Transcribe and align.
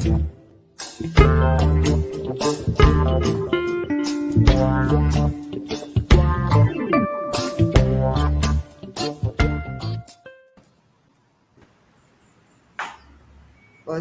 Bom 0.00 0.06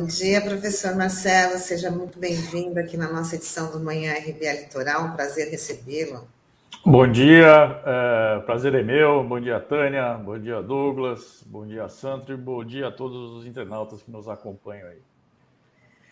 dia, 0.05 0.39
professor 0.41 0.95
Marcelo. 0.95 1.57
Seja 1.57 1.91
muito 1.91 2.17
bem-vindo 2.17 2.79
aqui 2.79 2.95
na 2.95 3.11
nossa 3.11 3.35
edição 3.35 3.69
do 3.69 3.81
Manhã 3.81 4.13
RBA 4.13 4.53
Litoral. 4.53 5.03
Um 5.03 5.11
prazer 5.11 5.49
recebê-lo. 5.49 6.25
Bom 6.85 7.11
dia, 7.11 7.81
é, 7.85 8.39
prazer 8.45 8.73
é 8.73 8.81
meu. 8.81 9.21
Bom 9.25 9.41
dia, 9.41 9.59
Tânia. 9.59 10.13
Bom 10.13 10.39
dia, 10.39 10.61
Douglas. 10.61 11.43
Bom 11.45 11.67
dia, 11.67 11.89
Sandro. 11.89 12.33
E 12.33 12.37
bom 12.37 12.63
dia 12.63 12.87
a 12.87 12.91
todos 12.91 13.33
os 13.33 13.45
internautas 13.45 14.01
que 14.01 14.09
nos 14.09 14.29
acompanham 14.29 14.87
aí. 14.87 15.08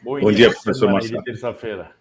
Bom, 0.01 0.19
bom 0.19 0.31
dia, 0.31 0.51
professor 0.51 0.91
Marcelo. 0.91 1.23
terça-feira. 1.23 1.95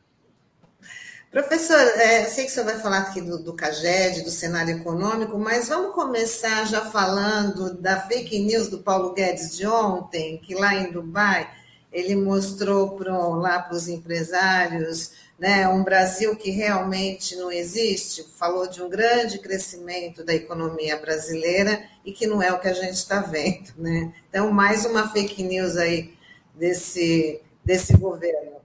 Professor, 1.31 1.77
é, 1.77 2.25
eu 2.25 2.29
sei 2.29 2.45
que 2.45 2.51
o 2.51 2.55
senhor 2.55 2.67
vai 2.67 2.79
falar 2.79 2.99
aqui 2.99 3.21
do, 3.21 3.43
do 3.43 3.53
CAGED, 3.53 4.23
do 4.23 4.31
cenário 4.31 4.77
econômico, 4.77 5.39
mas 5.39 5.69
vamos 5.69 5.95
começar 5.95 6.65
já 6.67 6.83
falando 6.83 7.75
da 7.75 8.01
fake 8.01 8.39
news 8.39 8.69
do 8.69 8.79
Paulo 8.79 9.13
Guedes 9.13 9.57
de 9.57 9.67
ontem, 9.67 10.39
que 10.39 10.55
lá 10.55 10.75
em 10.75 10.93
Dubai 10.93 11.51
ele 11.93 12.15
mostrou 12.15 12.91
pro, 12.91 13.35
lá 13.35 13.61
para 13.61 13.75
os 13.75 13.89
empresários 13.89 15.13
né, 15.39 15.69
um 15.69 15.85
Brasil 15.85 16.35
que 16.37 16.51
realmente 16.51 17.37
não 17.37 17.53
existe, 17.53 18.25
falou 18.37 18.69
de 18.69 18.83
um 18.83 18.89
grande 18.89 19.39
crescimento 19.39 20.25
da 20.25 20.35
economia 20.35 20.97
brasileira 20.97 21.83
e 22.05 22.13
que 22.13 22.27
não 22.27 22.41
é 22.41 22.53
o 22.53 22.59
que 22.59 22.69
a 22.69 22.73
gente 22.73 22.95
está 22.95 23.21
vendo. 23.21 23.73
Né? 23.77 24.13
Então, 24.29 24.51
mais 24.51 24.87
uma 24.87 25.09
fake 25.09 25.43
news 25.43 25.77
aí 25.77 26.15
desse, 26.55 27.43
desse 27.67 27.97
governo. 27.97 28.61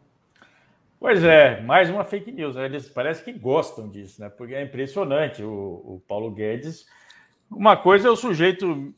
Pois 1.00 1.24
é, 1.24 1.60
mais 1.62 1.90
uma 1.90 2.04
fake 2.04 2.32
news. 2.32 2.56
Né? 2.56 2.66
Eles 2.66 2.88
parece 2.88 3.24
que 3.24 3.34
gostam 3.34 3.90
disso, 3.90 4.22
né? 4.22 4.30
porque 4.30 4.54
é 4.54 4.62
impressionante. 4.62 5.42
O, 5.42 5.50
o 5.84 6.04
Paulo 6.08 6.30
Guedes. 6.30 6.86
Uma 7.50 7.76
coisa 7.76 8.08
é 8.08 8.12
o 8.12 8.16
sujeito 8.16 8.94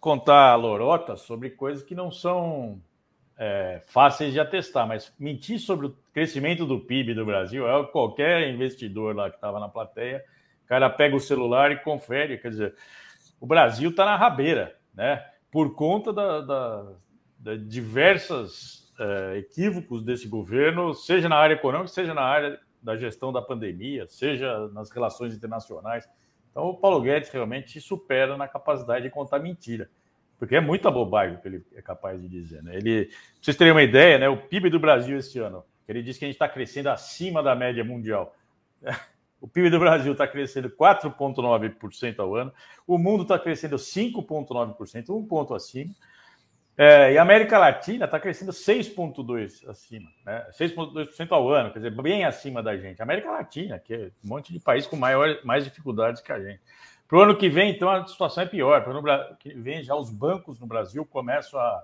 contar 0.00 0.54
lorota 0.54 1.16
sobre 1.16 1.50
coisas 1.50 1.82
que 1.82 1.92
não 1.92 2.12
são 2.12 2.80
é, 3.36 3.82
fáceis 3.88 4.32
de 4.32 4.38
atestar, 4.38 4.86
mas 4.86 5.12
mentir 5.18 5.58
sobre 5.58 5.88
o 5.88 5.96
crescimento 6.14 6.64
do 6.64 6.78
PIB 6.78 7.12
do 7.12 7.26
Brasil 7.26 7.68
é 7.68 7.84
qualquer 7.86 8.48
investidor 8.48 9.14
lá 9.14 9.28
que 9.28 9.36
estava 9.36 9.58
na 9.58 9.68
plateia, 9.68 10.24
o 10.64 10.68
cara 10.68 10.88
pega 10.88 11.16
o 11.16 11.20
celular 11.20 11.72
e 11.72 11.80
confere, 11.80 12.38
quer 12.38 12.50
dizer, 12.50 12.74
o 13.40 13.46
Brasil 13.46 13.90
está 13.90 14.04
na 14.04 14.16
rabeira, 14.16 14.76
né? 14.94 15.24
Por 15.50 15.74
conta 15.74 16.12
da, 16.12 16.40
da, 16.40 16.92
da 17.38 17.56
diversas 17.56 18.87
é, 18.98 19.38
equívocos 19.38 20.02
desse 20.02 20.28
governo, 20.28 20.94
seja 20.94 21.28
na 21.28 21.36
área 21.36 21.54
econômica, 21.54 21.88
seja 21.88 22.14
na 22.14 22.22
área 22.22 22.58
da 22.82 22.96
gestão 22.96 23.32
da 23.32 23.42
pandemia, 23.42 24.06
seja 24.08 24.68
nas 24.68 24.90
relações 24.90 25.34
internacionais. 25.34 26.08
Então, 26.50 26.64
o 26.64 26.76
Paulo 26.76 27.00
Guedes 27.00 27.30
realmente 27.30 27.80
supera 27.80 28.36
na 28.36 28.48
capacidade 28.48 29.04
de 29.04 29.10
contar 29.10 29.38
mentira 29.38 29.88
porque 30.38 30.54
é 30.54 30.60
muita 30.60 30.90
bobagem 30.90 31.36
que 31.38 31.48
ele 31.48 31.66
é 31.74 31.82
capaz 31.82 32.20
de 32.20 32.28
dizer. 32.28 32.62
Né? 32.62 32.76
Ele, 32.76 33.06
pra 33.06 33.14
vocês 33.42 33.56
terem 33.56 33.72
uma 33.72 33.82
ideia, 33.82 34.18
né, 34.18 34.28
o 34.28 34.36
PIB 34.36 34.70
do 34.70 34.78
Brasil 34.78 35.18
esse 35.18 35.38
ano, 35.38 35.64
ele 35.86 36.02
diz 36.02 36.16
que 36.16 36.24
a 36.24 36.28
gente 36.28 36.36
está 36.36 36.48
crescendo 36.48 36.88
acima 36.88 37.42
da 37.42 37.54
média 37.54 37.84
mundial. 37.84 38.34
O 39.40 39.46
PIB 39.46 39.70
do 39.70 39.78
Brasil 39.78 40.10
está 40.10 40.26
crescendo 40.26 40.68
4,9% 40.68 42.18
ao 42.18 42.34
ano, 42.34 42.52
o 42.84 42.98
mundo 42.98 43.22
está 43.22 43.38
crescendo 43.38 43.76
5,9%, 43.76 45.10
um 45.10 45.24
ponto 45.24 45.54
acima. 45.54 45.94
É, 46.80 47.12
e 47.12 47.18
a 47.18 47.22
América 47.22 47.58
Latina 47.58 48.04
está 48.04 48.20
crescendo 48.20 48.52
6,2% 48.52 49.68
acima, 49.68 50.08
né? 50.24 50.46
6,2% 50.52 51.32
ao 51.32 51.50
ano, 51.50 51.72
quer 51.72 51.80
dizer, 51.80 51.90
bem 51.90 52.24
acima 52.24 52.62
da 52.62 52.76
gente. 52.76 53.00
A 53.00 53.02
América 53.02 53.32
Latina, 53.32 53.80
que 53.80 53.92
é 53.92 54.10
um 54.24 54.28
monte 54.28 54.52
de 54.52 54.60
país 54.60 54.86
com 54.86 54.94
maior, 54.94 55.40
mais 55.42 55.64
dificuldades 55.64 56.22
que 56.22 56.30
a 56.30 56.38
gente. 56.38 56.60
Para 57.08 57.18
o 57.18 57.20
ano 57.22 57.36
que 57.36 57.48
vem, 57.48 57.72
então, 57.72 57.90
a 57.90 58.06
situação 58.06 58.44
é 58.44 58.46
pior. 58.46 58.84
Para 58.84 58.94
o 58.94 58.98
ano 58.98 59.36
que 59.40 59.52
vem, 59.54 59.82
já 59.82 59.96
os 59.96 60.08
bancos 60.08 60.60
no 60.60 60.68
Brasil 60.68 61.04
começam 61.04 61.58
a 61.58 61.82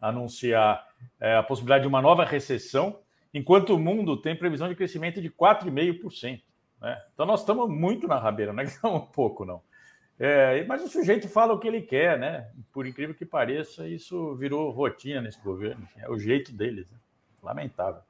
anunciar 0.00 0.88
é, 1.20 1.36
a 1.36 1.42
possibilidade 1.44 1.82
de 1.82 1.88
uma 1.88 2.02
nova 2.02 2.24
recessão, 2.24 2.98
enquanto 3.32 3.76
o 3.76 3.78
mundo 3.78 4.16
tem 4.16 4.34
previsão 4.34 4.68
de 4.68 4.74
crescimento 4.74 5.22
de 5.22 5.30
4,5%. 5.30 6.42
Né? 6.80 7.00
Então, 7.14 7.24
nós 7.26 7.40
estamos 7.40 7.70
muito 7.70 8.08
na 8.08 8.18
rabeira, 8.18 8.52
não 8.52 8.60
é 8.60 8.66
que 8.66 8.72
estamos 8.74 9.02
um 9.02 9.06
pouco, 9.06 9.44
não. 9.44 9.62
É, 10.18 10.64
mas 10.64 10.84
o 10.84 10.88
sujeito 10.88 11.28
fala 11.28 11.52
o 11.52 11.58
que 11.58 11.66
ele 11.66 11.82
quer, 11.82 12.18
né? 12.18 12.48
Por 12.72 12.86
incrível 12.86 13.14
que 13.14 13.24
pareça, 13.24 13.88
isso 13.88 14.34
virou 14.36 14.70
rotina 14.70 15.20
nesse 15.20 15.40
governo. 15.40 15.86
É 15.96 16.08
o 16.10 16.18
jeito 16.18 16.52
deles. 16.52 16.86
Né? 16.90 16.98
Lamentável. 17.42 18.02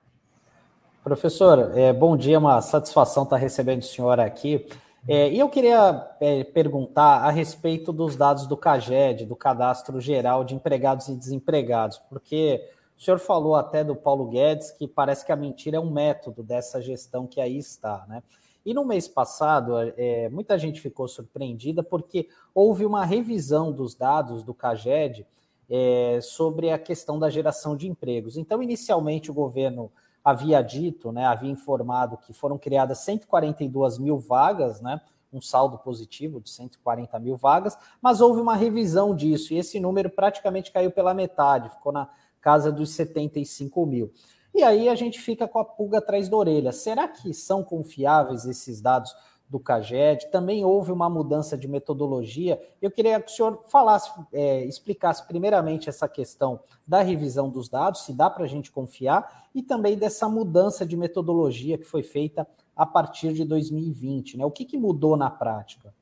Professor, 1.03 1.77
é, 1.77 1.93
bom 1.93 2.17
dia, 2.17 2.39
uma 2.39 2.61
satisfação 2.61 3.25
estar 3.25 3.37
recebendo 3.37 3.81
o 3.81 3.85
senhor 3.85 4.21
aqui. 4.21 4.67
É, 5.09 5.29
e 5.31 5.39
eu 5.41 5.49
queria 5.49 6.15
é, 6.21 6.45
perguntar 6.45 7.25
a 7.25 7.31
respeito 7.31 7.93
dos 7.93 8.15
dados 8.15 8.47
do 8.47 8.57
CAGED, 8.57 9.27
do 9.27 9.35
Cadastro 9.35 10.01
Geral 10.01 10.45
de 10.45 10.55
Empregados 10.55 11.09
e 11.09 11.17
Desempregados, 11.17 11.99
porque 12.09 12.63
o 12.97 13.03
senhor 13.03 13.19
falou 13.19 13.57
até 13.57 13.83
do 13.83 13.97
Paulo 13.97 14.29
Guedes 14.29 14.71
que 14.71 14.87
parece 14.87 15.27
que 15.27 15.33
a 15.33 15.37
mentira 15.37 15.77
é 15.77 15.81
um 15.81 15.91
método 15.91 16.41
dessa 16.41 16.81
gestão 16.81 17.27
que 17.27 17.41
aí 17.41 17.59
está, 17.59 18.05
né? 18.09 18.23
E 18.65 18.73
no 18.73 18.85
mês 18.85 19.09
passado, 19.09 19.75
é, 19.97 20.29
muita 20.29 20.59
gente 20.59 20.81
ficou 20.81 21.09
surpreendida 21.09 21.83
porque 21.83 22.29
houve 22.55 22.85
uma 22.85 23.05
revisão 23.05 23.73
dos 23.73 23.95
dados 23.95 24.43
do 24.45 24.55
CAGED 24.55 25.27
é, 25.69 26.21
sobre 26.23 26.71
a 26.71 26.79
questão 26.79 27.19
da 27.19 27.31
geração 27.31 27.77
de 27.77 27.89
empregos. 27.89 28.37
Então, 28.37 28.63
inicialmente, 28.63 29.31
o 29.31 29.35
governo 29.35 29.91
havia 30.25 30.63
dito, 30.63 31.11
né, 31.11 31.25
havia 31.27 31.51
informado 31.51 32.17
que 32.17 32.33
foram 32.33 32.57
criadas 32.57 32.99
142 32.99 33.99
mil 33.99 34.19
vagas, 34.19 34.81
né, 34.81 35.01
um 35.33 35.41
saldo 35.41 35.79
positivo 35.79 36.41
de 36.41 36.51
140 36.51 37.19
mil 37.19 37.37
vagas, 37.37 37.77
mas 38.01 38.21
houve 38.21 38.41
uma 38.41 38.55
revisão 38.55 39.17
disso 39.17 39.55
e 39.55 39.59
esse 39.59 39.81
número 39.81 40.11
praticamente 40.11 40.71
caiu 40.71 40.91
pela 40.91 41.15
metade, 41.15 41.71
ficou 41.71 41.91
na 41.91 42.09
casa 42.41 42.71
dos 42.71 42.91
75 42.91 43.87
mil. 43.87 44.13
E 44.55 44.63
aí 44.63 44.89
a 44.89 44.95
gente 44.95 45.21
fica 45.21 45.49
com 45.49 45.59
a 45.59 45.65
pulga 45.65 45.99
atrás 45.99 46.29
da 46.29 46.37
orelha. 46.37 46.73
Será 46.73 47.09
que 47.09 47.33
são 47.33 47.65
confiáveis 47.65 48.45
esses 48.45 48.81
dados 48.81 49.15
do 49.53 49.61
CAGED, 49.61 50.31
também 50.31 50.65
houve 50.65 50.91
uma 50.91 51.11
mudança 51.11 51.59
de 51.59 51.69
metodologia. 51.69 52.59
Eu 52.81 52.91
queria 52.91 53.21
que 53.21 53.31
o 53.31 53.35
senhor 53.35 53.63
falasse, 53.69 54.11
é, 54.33 54.65
explicasse 54.65 55.27
primeiramente 55.27 55.91
essa 55.91 56.09
questão 56.09 56.61
da 56.87 57.03
revisão 57.03 57.51
dos 57.51 57.69
dados, 57.69 58.07
se 58.07 58.15
dá 58.15 58.31
para 58.31 58.45
a 58.45 58.49
gente 58.49 58.71
confiar, 58.71 59.47
e 59.55 59.63
também 59.63 59.95
dessa 59.95 60.27
mudança 60.27 60.87
de 60.87 60.97
metodologia 60.97 61.77
que 61.77 61.85
foi 61.85 62.03
feita 62.03 62.49
a 62.75 62.87
partir 62.87 63.35
de 63.35 63.45
2020. 63.45 64.39
Né? 64.39 64.45
O 64.47 64.51
que, 64.51 64.65
que 64.65 64.79
mudou 64.79 65.19
na 65.19 65.29
prática? 65.29 65.93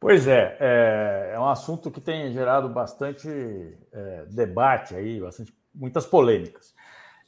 Pois 0.00 0.26
é, 0.26 0.56
é, 0.58 1.32
é, 1.34 1.38
um 1.38 1.46
assunto 1.46 1.90
que 1.90 2.00
tem 2.00 2.32
gerado 2.32 2.70
bastante 2.70 3.28
é, 3.92 4.24
debate 4.30 4.94
aí, 4.94 5.20
bastante, 5.20 5.54
muitas 5.74 6.06
polêmicas. 6.06 6.74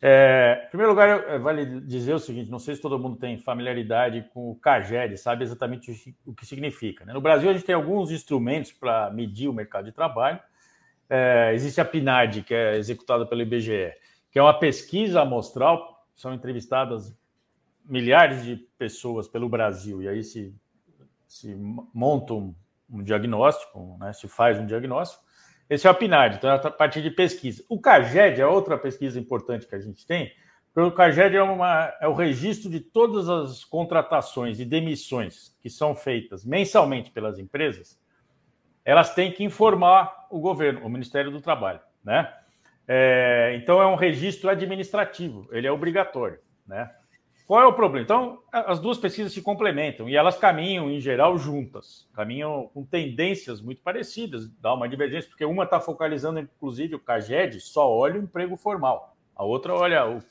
É, 0.04 0.64
em 0.66 0.68
primeiro 0.68 0.90
lugar, 0.90 1.38
vale 1.38 1.80
dizer 1.82 2.12
o 2.12 2.18
seguinte: 2.18 2.50
não 2.50 2.58
sei 2.58 2.74
se 2.74 2.82
todo 2.82 2.98
mundo 2.98 3.16
tem 3.16 3.38
familiaridade 3.38 4.28
com 4.34 4.50
o 4.50 4.56
CAGED, 4.56 5.16
sabe 5.16 5.44
exatamente 5.44 6.16
o 6.26 6.34
que 6.34 6.44
significa. 6.44 7.04
Né? 7.04 7.12
No 7.12 7.20
Brasil, 7.20 7.48
a 7.48 7.52
gente 7.52 7.64
tem 7.64 7.74
alguns 7.76 8.10
instrumentos 8.10 8.72
para 8.72 9.10
medir 9.10 9.46
o 9.46 9.52
mercado 9.52 9.84
de 9.84 9.92
trabalho. 9.92 10.40
É, 11.08 11.52
existe 11.54 11.80
a 11.80 11.84
PNAD, 11.84 12.42
que 12.42 12.52
é 12.52 12.76
executada 12.76 13.24
pelo 13.24 13.42
IBGE, 13.42 13.92
que 14.28 14.40
é 14.40 14.42
uma 14.42 14.58
pesquisa 14.58 15.20
amostral, 15.20 16.04
são 16.16 16.34
entrevistadas 16.34 17.16
milhares 17.84 18.44
de 18.44 18.56
pessoas 18.76 19.28
pelo 19.28 19.48
Brasil, 19.48 20.02
e 20.02 20.08
aí 20.08 20.24
se, 20.24 20.52
se 21.28 21.54
monta 21.54 22.32
um, 22.34 22.54
um 22.90 23.02
diagnóstico, 23.04 23.96
né? 24.00 24.12
se 24.12 24.26
faz 24.26 24.58
um 24.58 24.66
diagnóstico. 24.66 25.22
Esse 25.68 25.86
é 25.86 25.90
o 25.90 25.94
PNAD, 25.94 26.36
então 26.36 26.50
é 26.50 26.54
a 26.54 26.70
partir 26.70 27.02
de 27.02 27.10
pesquisa. 27.10 27.64
O 27.68 27.80
CAGED 27.80 28.40
é 28.40 28.46
outra 28.46 28.76
pesquisa 28.76 29.18
importante 29.18 29.66
que 29.66 29.74
a 29.74 29.80
gente 29.80 30.06
tem, 30.06 30.32
porque 30.74 30.88
o 30.88 30.92
CAGED 30.92 31.36
é, 31.36 31.42
uma, 31.42 31.92
é 32.00 32.08
o 32.08 32.14
registro 32.14 32.70
de 32.70 32.80
todas 32.80 33.28
as 33.28 33.64
contratações 33.64 34.60
e 34.60 34.64
demissões 34.64 35.56
que 35.62 35.68
são 35.68 35.94
feitas 35.94 36.44
mensalmente 36.44 37.10
pelas 37.10 37.38
empresas, 37.38 38.00
elas 38.84 39.14
têm 39.14 39.30
que 39.30 39.44
informar 39.44 40.26
o 40.30 40.40
governo, 40.40 40.84
o 40.84 40.88
Ministério 40.88 41.30
do 41.30 41.40
Trabalho, 41.40 41.80
né? 42.02 42.32
É, 42.86 43.54
então 43.56 43.80
é 43.80 43.86
um 43.86 43.94
registro 43.94 44.50
administrativo, 44.50 45.48
ele 45.52 45.66
é 45.66 45.72
obrigatório, 45.72 46.40
né? 46.66 46.90
Qual 47.46 47.60
é 47.60 47.66
o 47.66 47.72
problema? 47.72 48.04
Então, 48.04 48.42
as 48.50 48.78
duas 48.78 48.98
pesquisas 48.98 49.32
se 49.32 49.42
complementam 49.42 50.08
e 50.08 50.16
elas 50.16 50.38
caminham, 50.38 50.90
em 50.90 51.00
geral, 51.00 51.36
juntas, 51.36 52.08
caminham 52.14 52.70
com 52.72 52.84
tendências 52.84 53.60
muito 53.60 53.82
parecidas, 53.82 54.48
dá 54.60 54.72
uma 54.72 54.88
divergência, 54.88 55.28
porque 55.28 55.44
uma 55.44 55.64
está 55.64 55.80
focalizando, 55.80 56.38
inclusive, 56.38 56.94
o 56.94 57.00
CAGED 57.00 57.60
só 57.60 57.90
olha 57.90 58.18
o 58.18 58.22
emprego 58.22 58.56
formal, 58.56 59.16
a 59.34 59.44
outra 59.44 59.74
olha 59.74 60.08
o, 60.08 60.22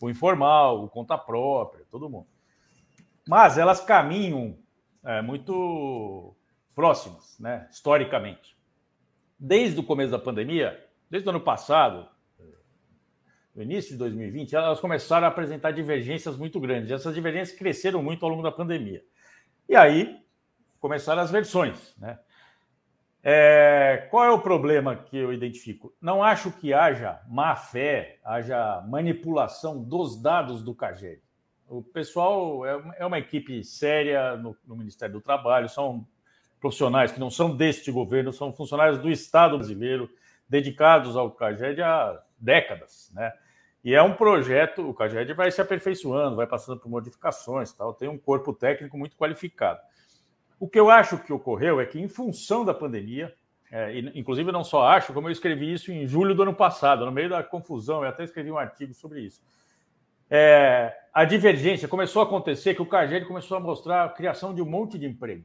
o 0.00 0.10
informal, 0.10 0.84
o 0.84 0.88
conta 0.88 1.16
própria, 1.16 1.84
todo 1.90 2.10
mundo. 2.10 2.26
Mas 3.26 3.58
elas 3.58 3.80
caminham 3.80 4.56
é, 5.04 5.22
muito 5.22 6.34
próximas, 6.74 7.38
né, 7.38 7.66
historicamente. 7.70 8.56
Desde 9.38 9.80
o 9.80 9.82
começo 9.82 10.10
da 10.10 10.18
pandemia, 10.18 10.78
desde 11.08 11.28
o 11.28 11.30
ano 11.30 11.40
passado, 11.40 12.06
no 13.54 13.62
início 13.62 13.92
de 13.92 13.98
2020, 13.98 14.54
elas 14.54 14.80
começaram 14.80 15.26
a 15.26 15.28
apresentar 15.28 15.72
divergências 15.72 16.36
muito 16.36 16.60
grandes. 16.60 16.90
Essas 16.90 17.14
divergências 17.14 17.58
cresceram 17.58 18.02
muito 18.02 18.24
ao 18.24 18.30
longo 18.30 18.42
da 18.42 18.52
pandemia. 18.52 19.02
E 19.68 19.74
aí 19.74 20.20
começaram 20.78 21.22
as 21.22 21.30
versões. 21.30 21.94
Né? 21.98 22.18
É, 23.22 24.08
qual 24.10 24.24
é 24.24 24.30
o 24.30 24.40
problema 24.40 24.96
que 24.96 25.16
eu 25.16 25.32
identifico? 25.32 25.92
Não 26.00 26.22
acho 26.22 26.50
que 26.52 26.72
haja 26.72 27.20
má 27.28 27.54
fé, 27.54 28.18
haja 28.24 28.82
manipulação 28.88 29.82
dos 29.82 30.20
dados 30.20 30.62
do 30.62 30.74
CAGED. 30.74 31.20
O 31.68 31.82
pessoal 31.82 32.64
é, 32.66 32.96
é 32.98 33.06
uma 33.06 33.18
equipe 33.18 33.62
séria 33.62 34.36
no, 34.36 34.56
no, 34.66 34.76
Ministério 34.76 35.14
do 35.14 35.20
Trabalho, 35.20 35.68
são 35.68 36.06
profissionais 36.58 37.12
que 37.12 37.20
não 37.20 37.30
são 37.30 37.54
deste 37.54 37.92
governo, 37.92 38.32
são 38.32 38.52
funcionários 38.52 38.98
do 38.98 39.10
Estado 39.10 39.56
brasileiro, 39.56 40.10
dedicados 40.48 41.16
ao 41.16 41.30
CAGED 41.30 41.82
há 41.82 42.20
décadas. 42.40 43.10
Né? 43.14 43.32
E 43.82 43.94
é 43.94 44.02
um 44.02 44.14
projeto, 44.14 44.88
o 44.88 44.94
CAGED 44.94 45.32
vai 45.32 45.50
se 45.50 45.60
aperfeiçoando, 45.60 46.36
vai 46.36 46.46
passando 46.46 46.78
por 46.78 46.88
modificações, 46.88 47.72
tal, 47.72 47.94
tem 47.94 48.08
um 48.08 48.18
corpo 48.18 48.52
técnico 48.52 48.96
muito 48.98 49.16
qualificado. 49.16 49.80
O 50.58 50.68
que 50.68 50.78
eu 50.78 50.90
acho 50.90 51.18
que 51.18 51.32
ocorreu 51.32 51.80
é 51.80 51.86
que, 51.86 51.98
em 51.98 52.08
função 52.08 52.64
da 52.64 52.74
pandemia, 52.74 53.34
é, 53.72 53.98
inclusive 54.14 54.52
não 54.52 54.64
só 54.64 54.86
acho, 54.86 55.12
como 55.12 55.28
eu 55.28 55.32
escrevi 55.32 55.72
isso 55.72 55.90
em 55.90 56.06
julho 56.06 56.34
do 56.34 56.42
ano 56.42 56.54
passado, 56.54 57.06
no 57.06 57.12
meio 57.12 57.30
da 57.30 57.42
confusão, 57.42 58.02
eu 58.02 58.08
até 58.08 58.24
escrevi 58.24 58.50
um 58.50 58.58
artigo 58.58 58.92
sobre 58.92 59.20
isso. 59.20 59.40
É, 60.28 60.94
a 61.12 61.24
divergência 61.24 61.88
começou 61.88 62.20
a 62.20 62.24
acontecer 62.24 62.74
que 62.74 62.82
o 62.82 62.86
CAGED 62.86 63.26
começou 63.26 63.56
a 63.56 63.60
mostrar 63.60 64.04
a 64.04 64.08
criação 64.08 64.54
de 64.54 64.60
um 64.60 64.66
monte 64.66 64.98
de 64.98 65.06
emprego, 65.06 65.44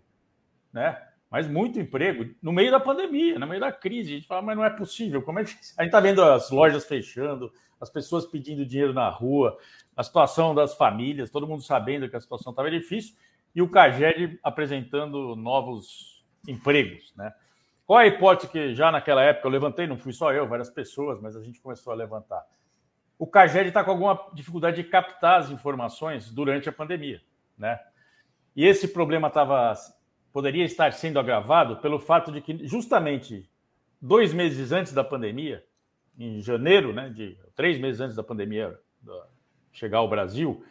né? 0.73 1.01
Mas 1.35 1.49
muito 1.49 1.77
emprego 1.77 2.33
no 2.41 2.53
meio 2.53 2.71
da 2.71 2.79
pandemia, 2.79 3.37
no 3.37 3.45
meio 3.45 3.59
da 3.59 3.69
crise. 3.69 4.13
A 4.13 4.15
gente 4.15 4.25
fala, 4.25 4.41
mas 4.41 4.55
não 4.55 4.63
é 4.63 4.69
possível. 4.69 5.21
Como 5.21 5.37
é 5.37 5.43
que 5.43 5.49
a 5.77 5.83
gente 5.83 5.89
está 5.89 5.99
vendo 5.99 6.23
as 6.23 6.49
lojas 6.49 6.85
fechando, 6.85 7.51
as 7.77 7.89
pessoas 7.89 8.25
pedindo 8.25 8.65
dinheiro 8.65 8.93
na 8.93 9.09
rua, 9.09 9.57
a 9.97 10.01
situação 10.01 10.55
das 10.55 10.75
famílias, 10.75 11.29
todo 11.29 11.45
mundo 11.45 11.61
sabendo 11.61 12.07
que 12.07 12.15
a 12.15 12.21
situação 12.21 12.51
estava 12.51 12.71
difícil 12.71 13.17
e 13.53 13.61
o 13.61 13.67
CAGED 13.67 14.39
apresentando 14.41 15.35
novos 15.35 16.23
empregos. 16.47 17.13
Né? 17.17 17.33
Qual 17.85 17.99
a 17.99 18.07
hipótese 18.07 18.49
que 18.49 18.73
já 18.73 18.89
naquela 18.89 19.21
época 19.21 19.45
eu 19.45 19.51
levantei? 19.51 19.87
Não 19.87 19.97
fui 19.97 20.13
só 20.13 20.31
eu, 20.31 20.47
várias 20.47 20.69
pessoas, 20.69 21.19
mas 21.19 21.35
a 21.35 21.43
gente 21.43 21.59
começou 21.59 21.91
a 21.91 21.97
levantar. 21.97 22.45
O 23.19 23.27
CAGED 23.27 23.67
está 23.67 23.83
com 23.83 23.91
alguma 23.91 24.31
dificuldade 24.33 24.81
de 24.81 24.87
captar 24.87 25.41
as 25.41 25.49
informações 25.49 26.31
durante 26.31 26.69
a 26.69 26.71
pandemia. 26.71 27.21
Né? 27.57 27.77
E 28.55 28.65
esse 28.65 28.87
problema 28.87 29.29
tava, 29.29 29.73
poderia 30.35 30.65
estar 30.65 30.91
sendo 30.91 31.17
agravado 31.17 31.77
pelo 31.77 31.97
fato 31.97 32.29
de 32.29 32.41
que, 32.41 32.67
justamente 32.67 33.49
dois 34.01 34.33
meses 34.33 34.73
antes 34.73 34.91
da 34.91 35.01
pandemia, 35.01 35.63
em 36.19 36.41
janeiro, 36.41 36.91
né, 36.91 37.07
de 37.07 37.37
três 37.55 37.79
meses 37.79 38.01
antes 38.01 38.17
da 38.17 38.21
pandemia 38.21 38.77
chegar 39.71 39.99
ao 39.99 40.09
Brasil, 40.09 40.61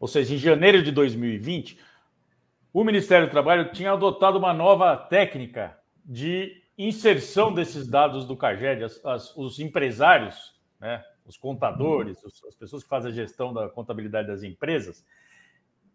ou 0.00 0.08
seja, 0.08 0.34
em 0.34 0.38
janeiro 0.38 0.82
de 0.82 0.90
2020, 0.90 1.78
o 2.72 2.82
Ministério 2.82 3.26
do 3.26 3.30
Trabalho 3.30 3.70
tinha 3.72 3.92
adotado 3.92 4.38
uma 4.38 4.54
nova 4.54 4.96
técnica 4.96 5.78
de 6.02 6.62
inserção 6.78 7.52
desses 7.52 7.86
dados 7.86 8.24
do 8.24 8.38
CAGED. 8.38 8.84
As, 8.84 9.04
as, 9.04 9.36
os 9.36 9.58
empresários, 9.58 10.58
né, 10.80 11.04
os 11.26 11.36
contadores, 11.36 12.24
os, 12.24 12.42
as 12.46 12.54
pessoas 12.54 12.84
que 12.84 12.88
fazem 12.88 13.10
a 13.10 13.14
gestão 13.14 13.52
da 13.52 13.68
contabilidade 13.68 14.28
das 14.28 14.42
empresas, 14.42 15.04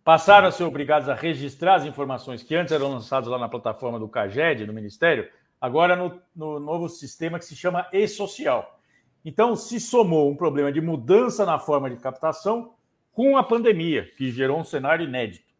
passaram 0.04 0.48
a 0.48 0.52
ser 0.52 0.64
obrigados 0.64 1.08
a 1.08 1.16
registrar 1.16 1.76
as 1.76 1.86
informações 1.86 2.44
que 2.44 2.56
antes 2.56 2.74
eram 2.74 2.92
lançadas 2.92 3.30
lá 3.30 3.38
na 3.38 3.48
plataforma 3.48 4.00
do 4.00 4.10
CAGED, 4.10 4.68
no 4.68 4.74
Ministério, 4.74 5.30
agora 5.60 5.96
no, 5.96 6.22
no 6.36 6.60
novo 6.60 6.90
sistema 6.90 7.40
que 7.40 7.46
se 7.46 7.56
chama 7.56 7.88
e-social. 7.94 8.80
Então, 9.24 9.56
se 9.56 9.80
somou 9.80 10.30
um 10.30 10.36
problema 10.36 10.72
de 10.72 10.82
mudança 10.82 11.46
na 11.46 11.58
forma 11.58 11.90
de 11.90 11.96
captação 11.96 12.74
com 13.14 13.38
a 13.38 13.44
pandemia, 13.44 14.10
que 14.18 14.32
gerou 14.32 14.60
um 14.60 14.64
cenário 14.66 15.06
inédito. 15.06 15.54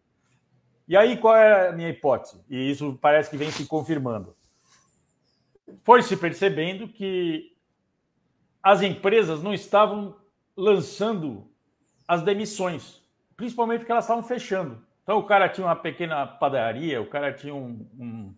E 0.88 0.98
aí, 0.98 1.16
qual 1.16 1.36
é 1.36 1.70
a 1.70 1.72
minha 1.72 1.90
hipótese? 1.90 2.44
E 2.50 2.70
isso 2.70 2.98
parece 3.02 3.30
que 3.30 3.38
vem 3.38 3.50
se 3.50 3.66
confirmando. 3.66 4.36
Foi 5.84 6.02
se 6.02 6.18
percebendo 6.18 6.90
que 6.90 7.54
as 8.62 8.82
empresas 8.82 9.42
não 9.42 9.54
estavam 9.54 10.18
lançando 10.58 11.50
as 12.06 12.22
demissões, 12.22 13.03
principalmente 13.36 13.80
porque 13.80 13.92
elas 13.92 14.06
estavam 14.06 14.24
fechando. 14.24 14.82
Então, 15.04 15.18
o 15.18 15.24
cara 15.24 15.50
tinha 15.50 15.68
uma 15.68 15.76
pequena 15.76 16.26
padaria, 16.26 17.02
o 17.02 17.06
cara 17.06 17.34
tinha 17.34 17.54
um, 17.54 17.86
um, 18.00 18.34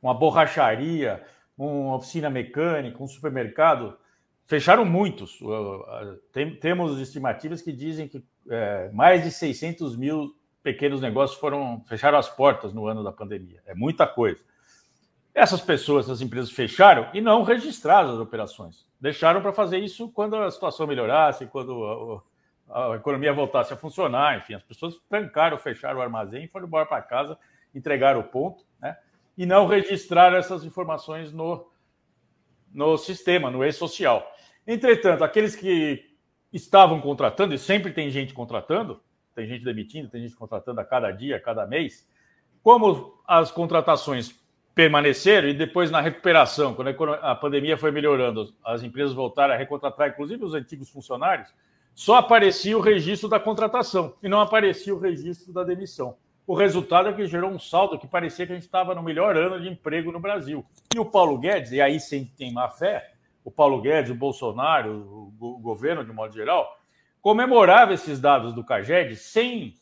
uma 0.00 0.14
borracharia, 0.14 1.22
uma 1.56 1.96
oficina 1.96 2.30
mecânica, 2.30 3.02
um 3.02 3.08
supermercado. 3.08 3.96
Fecharam 4.46 4.84
muitos. 4.84 5.38
Tem, 6.32 6.54
temos 6.56 6.98
estimativas 6.98 7.60
que 7.60 7.72
dizem 7.72 8.08
que 8.08 8.24
é, 8.48 8.90
mais 8.92 9.22
de 9.22 9.30
600 9.30 9.96
mil 9.96 10.34
pequenos 10.62 11.00
negócios 11.00 11.38
foram 11.38 11.84
fecharam 11.86 12.18
as 12.18 12.28
portas 12.28 12.72
no 12.72 12.86
ano 12.86 13.04
da 13.04 13.12
pandemia. 13.12 13.60
É 13.66 13.74
muita 13.74 14.06
coisa. 14.06 14.42
Essas 15.34 15.60
pessoas, 15.60 16.06
essas 16.06 16.22
empresas 16.22 16.50
fecharam 16.50 17.08
e 17.12 17.20
não 17.20 17.42
registraram 17.42 18.10
as 18.10 18.18
operações. 18.18 18.86
Deixaram 18.98 19.42
para 19.42 19.52
fazer 19.52 19.78
isso 19.78 20.08
quando 20.10 20.34
a 20.34 20.50
situação 20.50 20.86
melhorasse, 20.86 21.46
quando 21.46 22.22
a, 22.68 22.94
economia 22.94 23.32
voltasse 23.32 23.72
a 23.72 23.76
funcionar. 23.76 24.38
Enfim, 24.38 24.54
as 24.54 24.62
pessoas 24.62 24.96
trancaram, 25.08 25.58
fecharam 25.58 25.98
o 25.98 26.02
armazém, 26.02 26.48
foram 26.48 26.66
embora 26.66 26.86
para 26.86 27.02
casa, 27.02 27.38
entregaram 27.74 28.20
o 28.20 28.24
ponto, 28.24 28.64
né? 28.80 28.96
E 29.36 29.44
não 29.44 29.66
registraram 29.66 30.36
essas 30.36 30.64
informações 30.64 31.32
no, 31.32 31.70
no 32.72 32.96
sistema, 32.96 33.50
no 33.50 33.64
e-social. 33.64 34.32
Entretanto, 34.66 35.22
aqueles 35.22 35.54
que 35.54 36.16
estavam 36.52 37.00
contratando, 37.00 37.54
e 37.54 37.58
sempre 37.58 37.92
tem 37.92 38.10
gente 38.10 38.32
contratando, 38.32 39.00
tem 39.34 39.46
gente 39.46 39.62
demitindo, 39.62 40.08
tem 40.08 40.22
gente 40.22 40.34
contratando 40.34 40.80
a 40.80 40.84
cada 40.84 41.10
dia, 41.10 41.36
a 41.36 41.40
cada 41.40 41.66
mês. 41.66 42.08
Como 42.62 43.20
as 43.26 43.50
contratações 43.50 44.34
permaneceram 44.74 45.48
e 45.48 45.54
depois 45.54 45.90
na 45.90 46.00
recuperação, 46.00 46.74
quando 46.74 46.88
a 47.14 47.34
pandemia 47.34 47.76
foi 47.76 47.90
melhorando, 47.90 48.54
as 48.64 48.82
empresas 48.82 49.14
voltaram 49.14 49.54
a 49.54 49.56
recontratar, 49.56 50.08
inclusive 50.08 50.44
os 50.44 50.54
antigos 50.54 50.90
funcionários, 50.90 51.54
só 51.96 52.16
aparecia 52.16 52.76
o 52.76 52.82
registro 52.82 53.26
da 53.26 53.40
contratação 53.40 54.14
e 54.22 54.28
não 54.28 54.38
aparecia 54.38 54.94
o 54.94 54.98
registro 54.98 55.50
da 55.50 55.64
demissão. 55.64 56.14
O 56.46 56.54
resultado 56.54 57.08
é 57.08 57.12
que 57.14 57.26
gerou 57.26 57.50
um 57.50 57.58
saldo 57.58 57.98
que 57.98 58.06
parecia 58.06 58.46
que 58.46 58.52
a 58.52 58.54
gente 58.54 58.66
estava 58.66 58.94
no 58.94 59.02
melhor 59.02 59.34
ano 59.34 59.58
de 59.58 59.66
emprego 59.66 60.12
no 60.12 60.20
Brasil. 60.20 60.62
E 60.94 60.98
o 60.98 61.06
Paulo 61.06 61.38
Guedes, 61.38 61.72
e 61.72 61.80
aí 61.80 61.98
sem 61.98 62.26
tem 62.26 62.52
má 62.52 62.68
fé, 62.68 63.14
o 63.42 63.50
Paulo 63.50 63.80
Guedes, 63.80 64.10
o 64.10 64.14
Bolsonaro, 64.14 65.32
o 65.40 65.58
governo 65.58 66.04
de 66.04 66.12
modo 66.12 66.34
geral, 66.34 66.78
comemorava 67.22 67.94
esses 67.94 68.20
dados 68.20 68.54
do 68.54 68.62
CAGED 68.62 69.16
sem. 69.16 69.74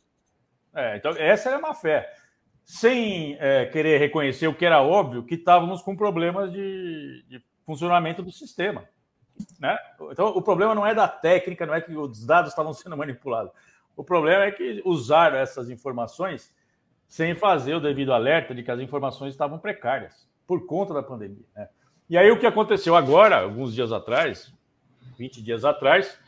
É, 0.72 0.96
então, 0.96 1.14
essa 1.18 1.48
era 1.48 1.58
má 1.58 1.74
fé. 1.74 2.08
Sem 2.64 3.36
é, 3.40 3.66
querer 3.66 3.98
reconhecer 3.98 4.46
o 4.46 4.54
que 4.54 4.64
era 4.64 4.80
óbvio, 4.80 5.24
que 5.24 5.34
estávamos 5.34 5.82
com 5.82 5.96
problemas 5.96 6.52
de, 6.52 7.24
de, 7.28 7.42
funcionamento 7.66 8.22
do 8.22 8.30
sistema. 8.30 8.88
Né? 9.58 9.76
Então, 10.10 10.28
o 10.28 10.42
problema 10.42 10.74
não 10.74 10.86
é 10.86 10.94
da 10.94 11.08
técnica, 11.08 11.66
não 11.66 11.74
é 11.74 11.80
que 11.80 11.96
os 11.96 12.24
dados 12.24 12.50
estavam 12.50 12.72
sendo 12.72 12.96
manipulados. 12.96 13.52
O 13.96 14.02
problema 14.02 14.44
é 14.44 14.50
que 14.50 14.82
usaram 14.84 15.36
essas 15.36 15.70
informações 15.70 16.52
sem 17.06 17.34
fazer 17.34 17.74
o 17.74 17.80
devido 17.80 18.12
alerta 18.12 18.54
de 18.54 18.62
que 18.62 18.70
as 18.70 18.80
informações 18.80 19.32
estavam 19.32 19.58
precárias 19.58 20.28
por 20.46 20.66
conta 20.66 20.92
da 20.92 21.02
pandemia. 21.02 21.44
Né? 21.54 21.68
E 22.08 22.18
aí 22.18 22.30
o 22.30 22.38
que 22.38 22.46
aconteceu 22.46 22.96
agora, 22.96 23.42
alguns 23.42 23.74
dias 23.74 23.92
atrás, 23.92 24.52
20 25.16 25.42
dias 25.42 25.64
atrás, 25.64 26.18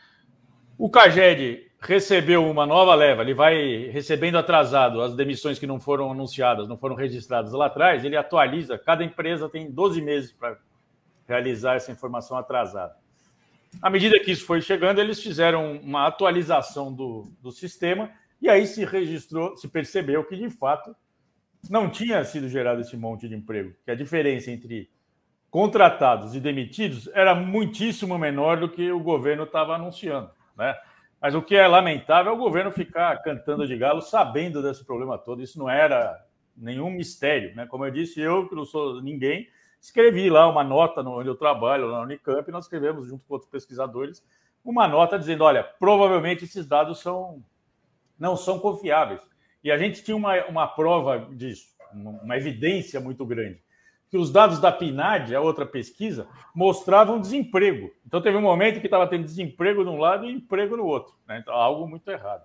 o 0.78 0.88
Caged 0.88 1.66
recebeu 1.80 2.48
uma 2.48 2.66
nova 2.66 2.94
leva, 2.94 3.22
ele 3.22 3.34
vai 3.34 3.88
recebendo 3.88 4.36
atrasado 4.38 5.00
as 5.00 5.14
demissões 5.14 5.58
que 5.58 5.66
não 5.66 5.78
foram 5.78 6.10
anunciadas, 6.10 6.68
não 6.68 6.76
foram 6.76 6.94
registradas 6.94 7.52
lá 7.52 7.66
atrás, 7.66 8.04
ele 8.04 8.16
atualiza, 8.16 8.78
cada 8.78 9.04
empresa 9.04 9.48
tem 9.48 9.70
12 9.70 10.00
meses 10.00 10.32
para 10.32 10.58
realizar 11.26 11.74
essa 11.74 11.92
informação 11.92 12.36
atrasada. 12.36 12.94
À 13.82 13.90
medida 13.90 14.18
que 14.20 14.32
isso 14.32 14.46
foi 14.46 14.60
chegando, 14.60 15.00
eles 15.00 15.22
fizeram 15.22 15.72
uma 15.78 16.06
atualização 16.06 16.92
do, 16.92 17.30
do 17.42 17.52
sistema 17.52 18.10
e 18.40 18.48
aí 18.48 18.66
se 18.66 18.84
registrou, 18.84 19.56
se 19.56 19.68
percebeu 19.68 20.24
que 20.24 20.36
de 20.36 20.48
fato 20.50 20.94
não 21.68 21.90
tinha 21.90 22.24
sido 22.24 22.48
gerado 22.48 22.80
esse 22.80 22.96
monte 22.96 23.28
de 23.28 23.34
emprego, 23.34 23.74
que 23.84 23.90
a 23.90 23.94
diferença 23.94 24.50
entre 24.50 24.88
contratados 25.50 26.34
e 26.34 26.40
demitidos 26.40 27.08
era 27.14 27.34
muitíssimo 27.34 28.18
menor 28.18 28.58
do 28.58 28.68
que 28.68 28.90
o 28.90 29.00
governo 29.00 29.44
estava 29.44 29.74
anunciando. 29.74 30.30
Né? 30.56 30.76
Mas 31.20 31.34
o 31.34 31.42
que 31.42 31.56
é 31.56 31.66
lamentável 31.66 32.32
é 32.32 32.34
o 32.34 32.38
governo 32.38 32.70
ficar 32.70 33.22
cantando 33.22 33.66
de 33.66 33.76
galo 33.76 34.00
sabendo 34.00 34.62
desse 34.62 34.84
problema 34.84 35.18
todo. 35.18 35.42
Isso 35.42 35.58
não 35.58 35.68
era 35.68 36.16
nenhum 36.56 36.90
mistério. 36.90 37.54
Né? 37.54 37.66
Como 37.66 37.84
eu 37.84 37.90
disse, 37.90 38.20
eu, 38.20 38.48
que 38.48 38.54
não 38.54 38.64
sou 38.64 39.02
ninguém, 39.02 39.48
escrevi 39.86 40.28
lá 40.28 40.48
uma 40.48 40.64
nota 40.64 41.00
onde 41.00 41.28
eu 41.28 41.36
trabalho, 41.36 41.90
na 41.90 42.00
Unicamp, 42.00 42.48
e 42.48 42.52
nós 42.52 42.64
escrevemos, 42.64 43.06
junto 43.06 43.24
com 43.24 43.34
outros 43.34 43.50
pesquisadores, 43.50 44.22
uma 44.64 44.88
nota 44.88 45.18
dizendo: 45.18 45.44
olha, 45.44 45.62
provavelmente 45.62 46.44
esses 46.44 46.66
dados 46.66 47.00
são, 47.00 47.42
não 48.18 48.36
são 48.36 48.58
confiáveis. 48.58 49.20
E 49.62 49.70
a 49.70 49.78
gente 49.78 50.02
tinha 50.02 50.16
uma, 50.16 50.44
uma 50.46 50.66
prova 50.66 51.28
disso, 51.32 51.68
uma 51.92 52.36
evidência 52.36 53.00
muito 53.00 53.24
grande. 53.24 53.60
que 54.10 54.16
os 54.16 54.30
dados 54.30 54.60
da 54.60 54.70
PNAD, 54.70 55.34
a 55.34 55.40
outra 55.40 55.66
pesquisa, 55.66 56.28
mostravam 56.54 57.20
desemprego. 57.20 57.90
Então 58.06 58.20
teve 58.20 58.36
um 58.36 58.42
momento 58.42 58.80
que 58.80 58.86
estava 58.86 59.06
tendo 59.08 59.24
desemprego 59.24 59.82
de 59.82 59.90
um 59.90 59.98
lado 59.98 60.26
e 60.26 60.32
emprego 60.32 60.76
no 60.76 60.84
outro. 60.84 61.14
Né? 61.26 61.38
Então, 61.40 61.54
algo 61.54 61.88
muito 61.88 62.08
errado. 62.08 62.44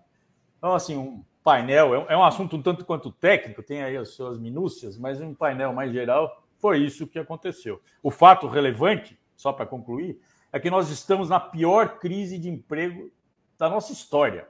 Então, 0.58 0.74
assim, 0.74 0.98
um 0.98 1.24
painel, 1.44 1.94
é 1.94 2.16
um 2.16 2.24
é 2.24 2.28
assunto 2.28 2.56
um 2.56 2.62
tanto 2.62 2.86
quanto 2.86 3.12
técnico, 3.12 3.64
tem 3.64 3.84
aí 3.84 3.98
as 3.98 4.10
suas 4.10 4.40
minúcias, 4.40 4.98
mas 4.98 5.20
um 5.22 5.34
painel 5.34 5.74
mais 5.74 5.92
geral, 5.92 6.41
foi 6.62 6.80
isso 6.80 7.08
que 7.08 7.20
aconteceu. 7.20 7.82
O 8.02 8.12
fato 8.12 8.48
relevante, 8.48 9.20
só 9.36 9.52
para 9.52 9.66
concluir, 9.66 10.22
é 10.54 10.60
que 10.60 10.70
nós 10.70 10.90
estamos 10.90 11.30
na 11.30 11.40
pior 11.40 11.98
crise 12.00 12.38
de 12.38 12.50
emprego 12.50 13.12
da 13.58 13.70
nossa 13.70 13.92
história. 13.92 14.48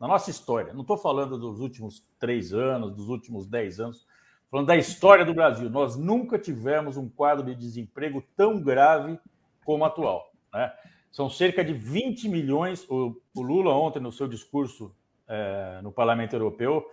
Na 0.00 0.08
nossa 0.08 0.30
história. 0.30 0.74
Não 0.74 0.82
estou 0.82 0.98
falando 0.98 1.38
dos 1.38 1.60
últimos 1.60 2.04
três 2.18 2.52
anos, 2.52 2.94
dos 2.94 3.08
últimos 3.08 3.46
dez 3.46 3.78
anos 3.78 4.06
falando 4.52 4.66
da 4.66 4.76
história 4.76 5.24
do 5.24 5.32
Brasil, 5.32 5.70
nós 5.70 5.96
nunca 5.96 6.38
tivemos 6.38 6.98
um 6.98 7.08
quadro 7.08 7.42
de 7.42 7.54
desemprego 7.54 8.22
tão 8.36 8.60
grave 8.60 9.18
como 9.64 9.82
atual. 9.82 10.30
Né? 10.52 10.70
São 11.10 11.30
cerca 11.30 11.64
de 11.64 11.72
20 11.72 12.28
milhões. 12.28 12.86
O, 12.90 13.18
o 13.34 13.40
Lula, 13.40 13.72
ontem, 13.72 13.98
no 13.98 14.12
seu 14.12 14.28
discurso 14.28 14.94
é, 15.26 15.80
no 15.82 15.90
Parlamento 15.90 16.34
Europeu, 16.36 16.84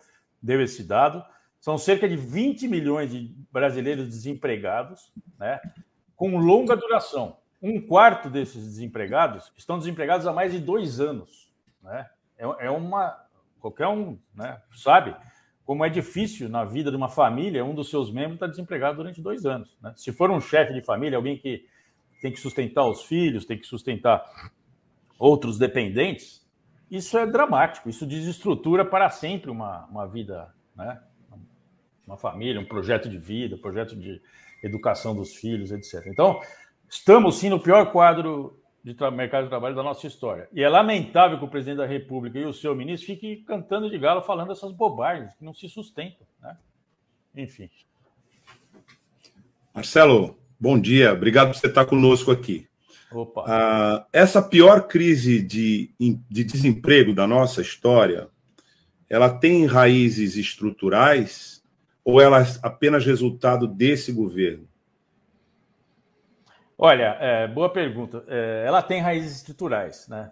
deu 0.41 0.61
esse 0.61 0.85
dado. 0.85 1.21
São 1.60 1.78
cerca 1.78 2.08
de 2.08 2.16
20 2.16 2.68
milhões 2.68 3.12
de 3.12 3.36
brasileiros 3.51 4.08
desempregados, 4.08 5.12
né, 5.38 5.60
com 6.16 6.38
longa 6.38 6.75
duração. 6.75 7.38
Um 7.62 7.82
quarto 7.82 8.30
desses 8.30 8.63
desempregados 8.63 9.51
estão 9.58 9.78
desempregados 9.78 10.25
há 10.25 10.32
mais 10.32 10.54
de 10.54 10.60
dois 10.60 11.00
anos. 11.00 11.51
Né? 11.84 12.10
É, 12.38 12.68
é 12.68 12.72
uma. 12.72 13.25
Qualquer 13.60 13.88
um 13.88 14.18
né, 14.34 14.62
sabe 14.72 15.13
como 15.66 15.86
é 15.86 15.89
difícil 15.89 16.50
na 16.50 16.63
vida 16.63 16.89
de 16.89 16.98
uma 16.98 17.10
família, 17.10 17.63
um 17.63 17.75
dos 17.75 17.89
seus 17.89 18.12
membros 18.12 18.36
está 18.36 18.48
desempregado 18.48 18.98
durante 18.98 19.22
dois 19.22 19.46
anos. 19.46 19.78
Né? 19.82 19.94
Se 19.96 20.12
for 20.12 20.32
um 20.32 20.39
chefe 20.39 20.74
de 20.74 20.82
família, 20.82 21.18
alguém 21.18 21.38
que 21.38 21.66
tem 22.22 22.32
que 22.32 22.39
sustentar 22.39 22.86
os 22.88 23.04
filhos, 23.04 23.46
tem 23.46 23.58
que 23.58 23.68
sustentar 23.68 24.24
outros 25.20 25.60
dependentes, 25.60 26.44
isso 26.89 27.18
é 27.18 27.28
dramático, 27.28 27.89
isso 27.89 28.06
desestrutura 28.06 28.84
para 28.84 29.10
sempre 29.10 29.51
uma, 29.51 29.86
uma 29.86 30.08
vida, 30.08 30.51
né? 30.75 31.00
Uma 32.10 32.18
família, 32.18 32.60
um 32.60 32.66
projeto 32.66 33.08
de 33.08 33.18
vida, 33.18 33.56
um 33.56 33.60
projeto 33.60 33.96
de 33.96 34.20
educação 34.63 35.16
dos 35.16 35.36
filhos, 35.36 35.72
etc. 35.72 36.08
Então, 36.08 36.42
estamos 36.89 37.38
sim 37.38 37.50
no 37.50 37.60
pior 37.60 37.92
quadro 37.92 38.60
de 38.84 38.96
mercado 39.12 39.44
de 39.44 39.50
trabalho 39.50 39.75
da 39.75 39.84
nossa 39.84 40.08
história. 40.08 40.50
E 40.51 40.63
é 40.63 40.70
lamentável 40.70 41.38
que 41.38 41.46
o 41.46 41.50
presidente 41.50 41.78
da 41.78 41.86
República 41.86 42.39
e 42.39 42.46
o 42.46 42.54
seu 42.54 42.75
ministro 42.75 43.08
fiquem 43.08 43.44
cantando 43.44 43.89
de 43.89 43.98
galo 44.00 44.22
falando 44.24 44.51
essas 44.51 44.72
bobagens 44.72 45.36
que 45.36 45.46
não 45.46 45.54
se 45.54 45.70
sustentam. 45.70 46.25
Né? 46.42 46.58
Enfim. 47.36 47.70
Marcelo, 49.74 50.38
bom 50.60 50.80
dia. 50.80 51.13
Obrigado 51.13 51.50
por 51.50 51.58
você 51.58 51.68
estar 51.68 51.86
conosco 51.86 52.32
aqui. 52.32 52.68
Opa. 53.12 53.44
Ah, 53.46 54.08
essa 54.12 54.42
pior 54.42 54.88
crise 54.88 55.42
de, 55.42 55.92
de 56.00 56.44
desemprego 56.44 57.13
da 57.13 57.28
nossa 57.28 57.62
história, 57.62 58.30
ela 59.10 59.30
tem 59.30 59.66
raízes 59.66 60.36
estruturais 60.36 61.59
ou 62.10 62.20
ela 62.20 62.42
é 62.42 62.46
apenas 62.63 63.06
resultado 63.06 63.68
desse 63.68 64.12
governo? 64.12 64.68
Olha, 66.78 67.18
é, 67.20 67.48
boa 67.48 67.70
pergunta. 67.70 68.24
É, 68.28 68.63
ela 68.66 68.82
tem 68.82 69.01
raízes 69.01 69.38
estruturais, 69.38 70.08
né? 70.08 70.32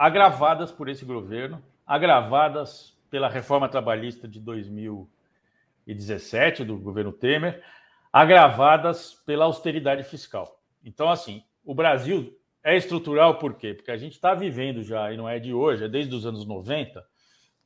agravadas 0.00 0.72
por 0.72 0.88
esse 0.88 1.04
governo, 1.04 1.62
agravadas 1.86 2.98
pela 3.10 3.28
reforma 3.28 3.68
trabalhista 3.68 4.26
de 4.26 4.40
2017 4.40 6.64
do 6.64 6.78
governo 6.78 7.12
Temer, 7.12 7.62
agravadas 8.10 9.12
pela 9.26 9.44
austeridade 9.44 10.02
fiscal. 10.04 10.58
Então, 10.82 11.10
assim, 11.10 11.44
o 11.62 11.74
Brasil 11.74 12.34
é 12.64 12.78
estrutural 12.78 13.38
por 13.38 13.56
quê? 13.56 13.74
Porque 13.74 13.90
a 13.90 13.98
gente 13.98 14.12
está 14.12 14.34
vivendo 14.34 14.82
já, 14.82 15.12
e 15.12 15.18
não 15.18 15.28
é 15.28 15.38
de 15.38 15.52
hoje, 15.52 15.84
é 15.84 15.88
desde 15.88 16.14
os 16.14 16.24
anos 16.24 16.46
90, 16.46 17.04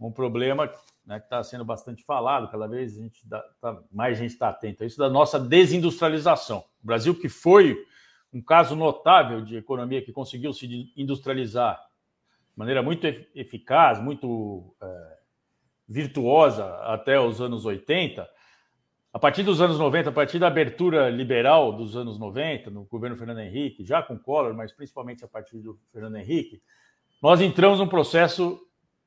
um 0.01 0.11
problema 0.11 0.69
né, 1.07 1.19
que 1.19 1.27
está 1.27 1.43
sendo 1.43 1.65
bastante 1.65 2.03
falado, 2.03 2.51
cada 2.51 2.67
vez 2.67 2.95
gente 2.95 3.27
dá, 3.27 3.41
tá, 3.61 3.79
mais 3.93 4.17
gente 4.17 4.33
está 4.33 4.49
atenta 4.49 4.85
a 4.85 4.87
isso, 4.87 4.99
da 4.99 5.09
nossa 5.09 5.39
desindustrialização. 5.39 6.65
O 6.83 6.87
Brasil, 6.87 7.15
que 7.15 7.29
foi 7.29 7.77
um 8.33 8.41
caso 8.41 8.75
notável 8.75 9.43
de 9.43 9.57
economia 9.57 10.03
que 10.03 10.13
conseguiu 10.13 10.53
se 10.53 10.93
industrializar 10.97 11.77
de 12.53 12.59
maneira 12.59 12.83
muito 12.83 13.07
eficaz, 13.35 14.01
muito 14.01 14.75
é, 14.81 15.19
virtuosa 15.89 16.65
até 16.85 17.21
os 17.21 17.41
anos 17.41 17.65
80, 17.65 18.29
a 19.13 19.19
partir 19.19 19.45
dos 19.45 19.61
anos 19.61 19.79
90, 19.79 20.11
a 20.11 20.13
partir 20.13 20.41
da 20.41 20.49
abertura 20.49 21.09
liberal 21.09 21.73
dos 21.73 21.97
anos 21.97 22.19
90, 22.19 22.71
no 22.71 22.85
governo 22.85 23.17
Fernando 23.17 23.39
Henrique, 23.39 23.85
já 23.85 24.03
com 24.03 24.19
Collor, 24.19 24.55
mas 24.55 24.73
principalmente 24.73 25.25
a 25.25 25.29
partir 25.29 25.59
do 25.59 25.79
Fernando 25.93 26.17
Henrique, 26.17 26.61
nós 27.23 27.41
entramos 27.41 27.79
num 27.79 27.87
processo 27.87 28.61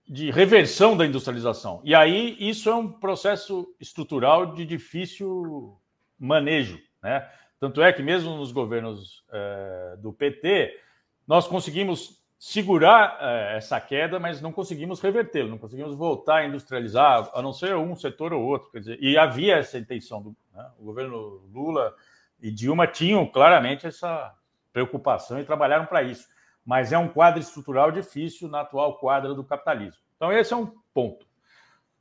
de 0.08 0.32
reversão 0.32 0.96
da 0.96 1.06
industrialização. 1.06 1.82
E 1.84 1.94
aí 1.94 2.38
isso 2.40 2.70
é 2.70 2.76
um 2.76 2.88
processo 2.88 3.68
estrutural 3.80 4.54
de 4.54 4.66
difícil 4.66 5.78
manejo, 6.18 6.80
né? 7.04 7.30
Tanto 7.60 7.82
é 7.82 7.92
que 7.92 8.04
mesmo 8.04 8.38
nos 8.38 8.52
governos 8.52 9.24
é, 9.32 9.96
do 9.98 10.14
PT 10.14 10.80
nós 11.28 11.48
conseguimos 11.48 12.24
segurar 12.40 13.18
é, 13.20 13.58
essa 13.58 13.82
queda, 13.82 14.20
mas 14.20 14.42
não 14.42 14.52
conseguimos 14.52 15.02
revertê-lo, 15.02 15.50
não 15.50 15.58
conseguimos 15.58 15.96
voltar 15.96 16.38
a 16.38 16.46
industrializar, 16.46 17.30
a 17.34 17.42
não 17.42 17.52
ser 17.52 17.76
um 17.76 17.96
setor 17.96 18.32
ou 18.32 18.44
outro. 18.44 18.72
Quer 18.72 18.80
dizer, 18.80 19.00
e 19.02 19.18
havia 19.18 19.56
essa 19.56 19.78
intenção 19.78 20.22
do 20.22 20.36
né? 20.54 20.66
o 20.80 20.86
governo 20.86 21.42
Lula 21.52 21.94
e 22.40 22.52
Dilma 22.52 22.88
tinham 22.88 23.26
claramente 23.26 23.88
essa 23.88 24.34
preocupação 24.72 25.40
e 25.40 25.44
trabalharam 25.44 25.86
para 25.86 26.04
isso 26.04 26.28
mas 26.67 26.91
é 26.91 26.97
um 26.97 27.07
quadro 27.07 27.39
estrutural 27.39 27.93
difícil 27.93 28.50
na 28.50 28.59
atual 28.59 29.00
quadra 29.00 29.33
do 29.33 29.41
capitalismo. 29.41 30.01
Então, 30.17 30.33
esse 30.33 30.51
é 30.51 30.57
um 30.57 30.69
ponto. 30.93 31.25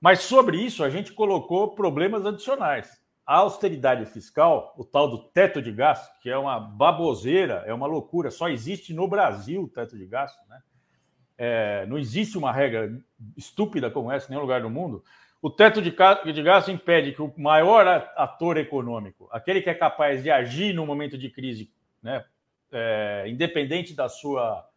Mas 0.01 0.23
sobre 0.23 0.57
isso, 0.57 0.83
a 0.83 0.91
gente 0.91 1.13
colocou 1.13 1.77
problemas 1.77 2.27
adicionais. 2.27 3.01
A 3.25 3.37
austeridade 3.37 4.05
fiscal, 4.07 4.75
o 4.77 4.85
tal 4.85 5.09
do 5.09 5.19
teto 5.19 5.63
de 5.63 5.71
gasto, 5.71 6.21
que 6.21 6.29
é 6.29 6.37
uma 6.37 6.59
baboseira, 6.59 7.63
é 7.65 7.73
uma 7.73 7.87
loucura, 7.87 8.29
só 8.29 8.49
existe 8.49 8.93
no 8.93 9.07
Brasil 9.07 9.63
o 9.63 9.69
teto 9.69 9.97
de 9.97 10.05
gasto, 10.05 10.45
né? 10.49 10.61
É, 11.39 11.87
não 11.87 11.97
existe 11.97 12.37
uma 12.37 12.51
regra 12.51 12.91
estúpida 13.37 13.89
como 13.89 14.11
essa 14.11 14.27
em 14.27 14.31
nenhum 14.31 14.43
lugar 14.43 14.63
do 14.63 14.71
mundo. 14.71 15.05
O 15.41 15.49
teto 15.49 15.81
de 15.81 16.43
gasto 16.43 16.73
impede 16.73 17.13
que 17.13 17.23
o 17.23 17.33
maior 17.37 17.87
ator 18.17 18.57
econômico, 18.57 19.29
aquele 19.31 19.63
que 19.63 19.71
é 19.71 19.75
capaz 19.75 20.25
de 20.25 20.31
agir 20.31 20.75
no 20.75 20.85
momento 20.85 21.17
de 21.17 21.31
crise, 21.31 21.71
né, 22.03 22.25
é, 22.77 23.25
independente 23.27 23.95
da 23.95 24.07
sua 24.07 24.69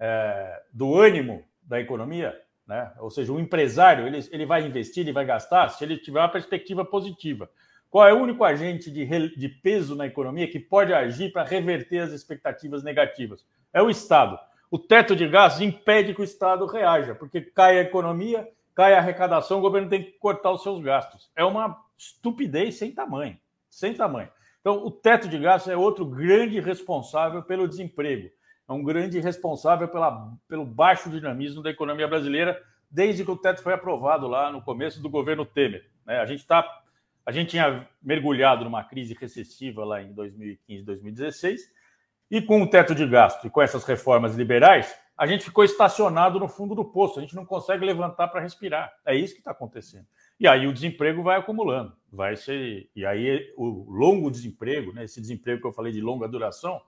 é, 0.00 0.62
do 0.72 0.98
ânimo 0.98 1.44
da 1.62 1.80
economia, 1.80 2.36
né? 2.66 2.92
ou 2.98 3.08
seja, 3.08 3.32
o 3.32 3.38
empresário 3.38 4.04
ele, 4.04 4.18
ele 4.32 4.44
vai 4.44 4.66
investir, 4.66 5.02
ele 5.02 5.12
vai 5.12 5.24
gastar 5.24 5.68
se 5.68 5.84
ele 5.84 5.96
tiver 5.96 6.18
uma 6.18 6.28
perspectiva 6.28 6.84
positiva. 6.84 7.48
Qual 7.88 8.06
é 8.06 8.12
o 8.12 8.18
único 8.18 8.42
agente 8.42 8.90
de, 8.90 9.06
de 9.36 9.48
peso 9.48 9.94
na 9.94 10.06
economia 10.06 10.50
que 10.50 10.58
pode 10.58 10.92
agir 10.92 11.32
para 11.32 11.44
reverter 11.44 12.00
as 12.00 12.10
expectativas 12.10 12.82
negativas? 12.82 13.46
É 13.72 13.80
o 13.80 13.90
Estado. 13.90 14.38
O 14.68 14.78
teto 14.78 15.14
de 15.14 15.28
gastos 15.28 15.62
impede 15.62 16.14
que 16.14 16.20
o 16.20 16.24
Estado 16.24 16.66
reaja, 16.66 17.14
porque 17.14 17.40
cai 17.40 17.78
a 17.78 17.82
economia, 17.82 18.48
cai 18.74 18.94
a 18.94 18.98
arrecadação, 18.98 19.58
o 19.58 19.62
governo 19.62 19.88
tem 19.88 20.02
que 20.02 20.12
cortar 20.12 20.50
os 20.50 20.62
seus 20.62 20.80
gastos. 20.80 21.30
É 21.36 21.44
uma 21.44 21.76
estupidez 21.96 22.76
sem 22.76 22.92
tamanho, 22.92 23.36
sem 23.68 23.94
tamanho. 23.94 24.28
Então, 24.60 24.84
o 24.84 24.90
teto 24.90 25.28
de 25.28 25.38
gastos 25.38 25.72
é 25.72 25.76
outro 25.76 26.04
grande 26.04 26.60
responsável 26.60 27.42
pelo 27.42 27.68
desemprego. 27.68 28.30
É 28.68 28.72
um 28.72 28.84
grande 28.84 29.18
responsável 29.18 29.88
pela, 29.88 30.32
pelo 30.46 30.64
baixo 30.64 31.10
dinamismo 31.10 31.62
da 31.62 31.70
economia 31.70 32.06
brasileira 32.06 32.60
desde 32.90 33.24
que 33.24 33.30
o 33.30 33.36
teto 33.36 33.62
foi 33.62 33.72
aprovado 33.72 34.26
lá 34.26 34.50
no 34.50 34.60
começo 34.60 35.00
do 35.00 35.08
governo 35.08 35.46
Temer. 35.46 35.88
Né? 36.04 36.18
A 36.18 36.26
gente 36.26 36.46
tá, 36.46 36.66
a 37.24 37.30
gente 37.30 37.50
tinha 37.50 37.88
mergulhado 38.02 38.64
numa 38.64 38.82
crise 38.82 39.16
recessiva 39.18 39.84
lá 39.84 40.02
em 40.02 40.12
2015, 40.12 40.84
2016, 40.84 41.60
e 42.30 42.42
com 42.42 42.62
o 42.62 42.68
teto 42.68 42.94
de 42.94 43.06
gasto 43.06 43.46
e 43.46 43.50
com 43.50 43.62
essas 43.62 43.84
reformas 43.84 44.34
liberais, 44.34 44.94
a 45.16 45.26
gente 45.26 45.44
ficou 45.44 45.62
estacionado 45.62 46.38
no 46.38 46.48
fundo 46.48 46.74
do 46.74 46.84
poço. 46.84 47.18
A 47.18 47.22
gente 47.22 47.36
não 47.36 47.44
consegue 47.44 47.84
levantar 47.84 48.28
para 48.28 48.40
respirar. 48.40 48.92
É 49.04 49.14
isso 49.14 49.34
que 49.34 49.40
está 49.40 49.50
acontecendo. 49.50 50.06
E 50.40 50.48
aí 50.48 50.66
o 50.66 50.72
desemprego 50.72 51.22
vai 51.22 51.38
acumulando, 51.38 51.92
vai 52.10 52.34
ser 52.34 52.88
e 52.96 53.04
aí 53.04 53.52
o 53.58 53.84
longo 53.90 54.30
desemprego, 54.30 54.90
né, 54.90 55.04
esse 55.04 55.20
desemprego 55.20 55.60
que 55.60 55.66
eu 55.66 55.72
falei 55.72 55.92
de 55.92 56.00
longa 56.00 56.26
duração, 56.26 56.80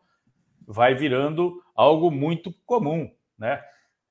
vai 0.66 0.94
virando 0.94 1.62
algo 1.74 2.10
muito 2.10 2.50
comum, 2.64 3.12
né? 3.38 3.62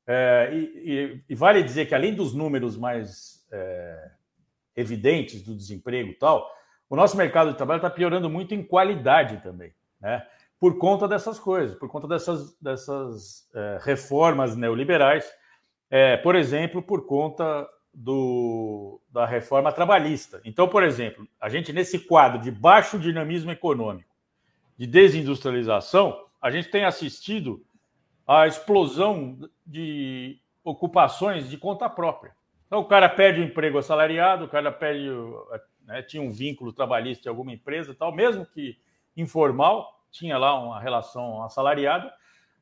É, 0.06 0.50
e, 0.54 1.24
e, 1.28 1.36
vale 1.36 1.64
dizer 1.64 1.88
que 1.88 1.96
além 1.96 2.14
dos 2.14 2.34
números 2.34 2.78
mais 2.78 3.48
é, 3.52 4.12
evidentes 4.76 5.42
do 5.42 5.56
desemprego 5.56 6.10
e 6.10 6.16
tal, 6.16 6.48
o 6.90 6.96
nosso 6.96 7.16
mercado 7.16 7.52
de 7.52 7.58
trabalho 7.58 7.78
está 7.78 7.90
piorando 7.90 8.30
muito 8.30 8.54
em 8.54 8.64
qualidade 8.64 9.42
também, 9.42 9.74
né? 10.00 10.28
Por 10.60 10.78
conta 10.78 11.08
dessas 11.08 11.40
coisas, 11.40 11.76
por 11.78 11.90
conta 11.90 12.08
dessas, 12.08 12.56
dessas 12.60 13.50
é, 13.56 13.80
reformas 13.82 14.56
neoliberais, 14.56 15.32
é, 15.90 16.18
por 16.18 16.36
exemplo, 16.36 16.82
por 16.82 17.08
conta 17.08 17.68
do, 17.94 19.02
da 19.12 19.26
reforma 19.26 19.72
trabalhista. 19.72 20.42
Então, 20.46 20.68
por 20.68 20.84
exemplo, 20.84 21.28
a 21.40 21.50
gente, 21.50 21.74
nesse 21.74 22.00
quadro 22.00 22.40
de 22.40 22.52
baixo 22.52 22.98
dinamismo 22.98 23.52
econômico, 23.52 24.10
de 24.78 24.88
desindustrialização, 24.88 26.26
a 26.42 26.50
gente 26.50 26.70
tem 26.70 26.86
assistido 26.86 27.64
à 28.26 28.48
explosão 28.48 29.38
de 29.66 30.40
ocupações 30.64 31.50
de 31.50 31.58
conta 31.58 31.90
própria. 31.90 32.34
Então, 32.68 32.80
o 32.80 32.86
cara 32.86 33.10
perde 33.10 33.42
o 33.42 33.44
emprego 33.44 33.78
assalariado, 33.78 34.46
o 34.46 34.50
cara 34.50 34.72
perde, 34.72 35.10
né, 35.86 36.02
tinha 36.02 36.24
um 36.24 36.32
vínculo 36.32 36.72
trabalhista 36.72 37.28
em 37.28 37.30
alguma 37.30 37.52
empresa, 37.52 37.94
tal, 37.94 38.14
mesmo 38.14 38.46
que 38.46 38.80
informal, 39.16 40.02
tinha 40.10 40.38
lá 40.38 40.58
uma 40.58 40.80
relação 40.80 41.44
assalariada, 41.44 42.12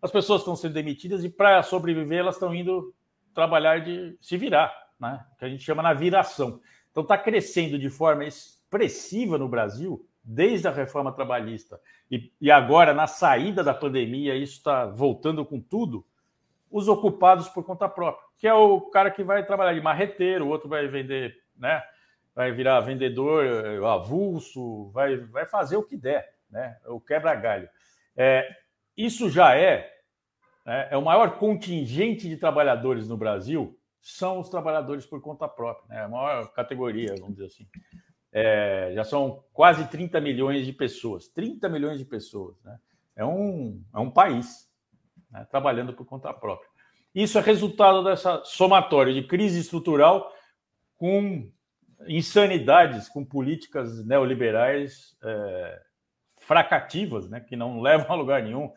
as 0.01 0.11
pessoas 0.11 0.41
estão 0.41 0.55
sendo 0.55 0.73
demitidas 0.73 1.23
e 1.23 1.29
para 1.29 1.61
sobreviver 1.61 2.19
elas 2.19 2.35
estão 2.35 2.53
indo 2.55 2.93
trabalhar 3.33 3.79
de 3.79 4.17
se 4.21 4.37
virar, 4.37 4.88
né? 4.99 5.23
que 5.37 5.45
a 5.45 5.49
gente 5.49 5.63
chama 5.63 5.81
na 5.81 5.93
viração. 5.93 6.59
Então 6.91 7.03
está 7.03 7.17
crescendo 7.17 7.77
de 7.77 7.89
forma 7.89 8.25
expressiva 8.25 9.37
no 9.37 9.47
Brasil, 9.47 10.05
desde 10.23 10.67
a 10.67 10.71
reforma 10.71 11.11
trabalhista 11.11 11.79
e, 12.09 12.31
e 12.41 12.49
agora 12.49 12.93
na 12.93 13.07
saída 13.07 13.63
da 13.63 13.73
pandemia, 13.73 14.35
isso 14.35 14.57
está 14.57 14.85
voltando 14.85 15.45
com 15.45 15.59
tudo, 15.59 16.05
os 16.71 16.87
ocupados 16.87 17.47
por 17.49 17.63
conta 17.63 17.87
própria, 17.87 18.23
que 18.37 18.47
é 18.47 18.53
o 18.53 18.81
cara 18.81 19.11
que 19.11 19.23
vai 19.23 19.45
trabalhar 19.45 19.73
de 19.73 19.81
marreteiro, 19.81 20.45
o 20.45 20.49
outro 20.49 20.69
vai 20.69 20.87
vender, 20.87 21.35
né? 21.55 21.81
Vai 22.35 22.51
virar 22.51 22.79
vendedor 22.81 23.43
eh, 23.45 23.85
avulso, 23.85 24.89
vai, 24.91 25.17
vai 25.17 25.45
fazer 25.45 25.77
o 25.77 25.83
que 25.83 25.97
der, 25.97 26.31
né? 26.49 26.77
O 26.87 26.99
quebra-galho. 26.99 27.67
É, 28.15 28.47
isso 28.95 29.29
já 29.29 29.55
é, 29.55 29.91
é, 30.65 30.89
é 30.91 30.97
o 30.97 31.01
maior 31.01 31.37
contingente 31.37 32.29
de 32.29 32.37
trabalhadores 32.37 33.07
no 33.07 33.17
Brasil 33.17 33.78
são 34.01 34.39
os 34.39 34.49
trabalhadores 34.49 35.05
por 35.05 35.21
conta 35.21 35.47
própria, 35.47 35.87
né? 35.87 36.03
a 36.03 36.09
maior 36.09 36.51
categoria, 36.53 37.15
vamos 37.19 37.35
dizer 37.35 37.47
assim. 37.47 37.67
É, 38.31 38.91
já 38.93 39.03
são 39.03 39.43
quase 39.51 39.87
30 39.89 40.21
milhões 40.21 40.65
de 40.65 40.71
pessoas. 40.71 41.27
30 41.29 41.67
milhões 41.69 41.97
de 41.97 42.05
pessoas. 42.05 42.61
Né? 42.63 42.79
É, 43.15 43.25
um, 43.25 43.83
é 43.93 43.99
um 43.99 44.09
país 44.09 44.69
né? 45.31 45.45
trabalhando 45.49 45.93
por 45.93 46.05
conta 46.05 46.33
própria. 46.33 46.69
Isso 47.13 47.37
é 47.37 47.41
resultado 47.41 48.03
dessa 48.03 48.43
somatória 48.45 49.13
de 49.13 49.23
crise 49.23 49.59
estrutural 49.59 50.31
com 50.95 51.51
insanidades, 52.07 53.09
com 53.09 53.25
políticas 53.25 54.05
neoliberais 54.05 55.17
é, 55.23 55.81
fracativas, 56.37 57.29
né? 57.29 57.39
que 57.39 57.55
não 57.55 57.81
levam 57.81 58.11
a 58.11 58.15
lugar 58.15 58.43
nenhum 58.43 58.71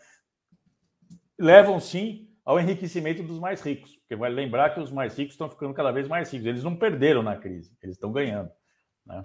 levam 1.42 1.80
sim 1.80 2.28
ao 2.44 2.58
enriquecimento 2.58 3.22
dos 3.22 3.38
mais 3.38 3.60
ricos, 3.60 3.96
porque 3.96 4.16
vai 4.16 4.30
lembrar 4.30 4.74
que 4.74 4.80
os 4.80 4.90
mais 4.90 5.16
ricos 5.16 5.34
estão 5.34 5.48
ficando 5.48 5.74
cada 5.74 5.92
vez 5.92 6.08
mais 6.08 6.30
ricos. 6.30 6.46
Eles 6.46 6.64
não 6.64 6.76
perderam 6.76 7.22
na 7.22 7.36
crise, 7.36 7.72
eles 7.82 7.96
estão 7.96 8.10
ganhando. 8.10 8.50
Né? 9.06 9.24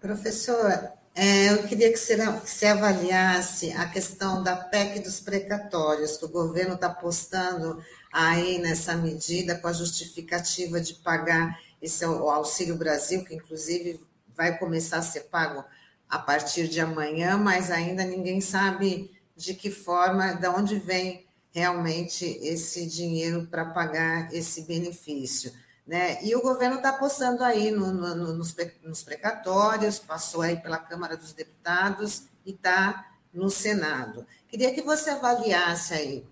Professor, 0.00 0.92
é, 1.14 1.52
eu 1.52 1.66
queria 1.68 1.92
que 1.92 1.98
você, 1.98 2.66
avaliasse 2.66 3.70
a 3.72 3.88
questão 3.88 4.42
da 4.42 4.56
PEC 4.56 5.00
dos 5.00 5.20
precatórios, 5.20 6.16
que 6.16 6.24
o 6.24 6.28
governo 6.28 6.74
está 6.74 6.88
postando 6.88 7.82
aí 8.12 8.58
nessa 8.58 8.94
medida 8.96 9.58
com 9.58 9.68
a 9.68 9.72
justificativa 9.72 10.80
de 10.80 10.94
pagar 10.94 11.58
esse 11.80 12.04
o 12.06 12.30
Auxílio 12.30 12.76
Brasil, 12.76 13.24
que 13.24 13.34
inclusive 13.34 14.00
vai 14.34 14.58
começar 14.58 14.98
a 14.98 15.02
ser 15.02 15.22
pago 15.22 15.64
a 16.08 16.18
partir 16.18 16.68
de 16.68 16.80
amanhã, 16.80 17.36
mas 17.36 17.70
ainda 17.70 18.04
ninguém 18.04 18.40
sabe 18.40 19.10
de 19.36 19.54
que 19.54 19.70
forma, 19.70 20.34
de 20.34 20.48
onde 20.48 20.78
vem 20.78 21.26
realmente 21.52 22.24
esse 22.24 22.88
dinheiro 22.88 23.46
para 23.46 23.66
pagar 23.66 24.32
esse 24.32 24.66
benefício. 24.66 25.52
Né? 25.86 26.22
E 26.24 26.34
o 26.34 26.42
governo 26.42 26.76
está 26.76 26.90
apostando 26.90 27.42
aí 27.42 27.70
no, 27.70 27.92
no, 27.92 28.32
nos, 28.34 28.56
nos 28.82 29.02
precatórios, 29.02 29.98
passou 29.98 30.42
aí 30.42 30.56
pela 30.56 30.78
Câmara 30.78 31.16
dos 31.16 31.32
Deputados 31.32 32.26
e 32.46 32.52
está 32.52 33.06
no 33.32 33.50
Senado. 33.50 34.26
Queria 34.48 34.72
que 34.72 34.82
você 34.82 35.10
avaliasse 35.10 35.94
aí. 35.94 36.26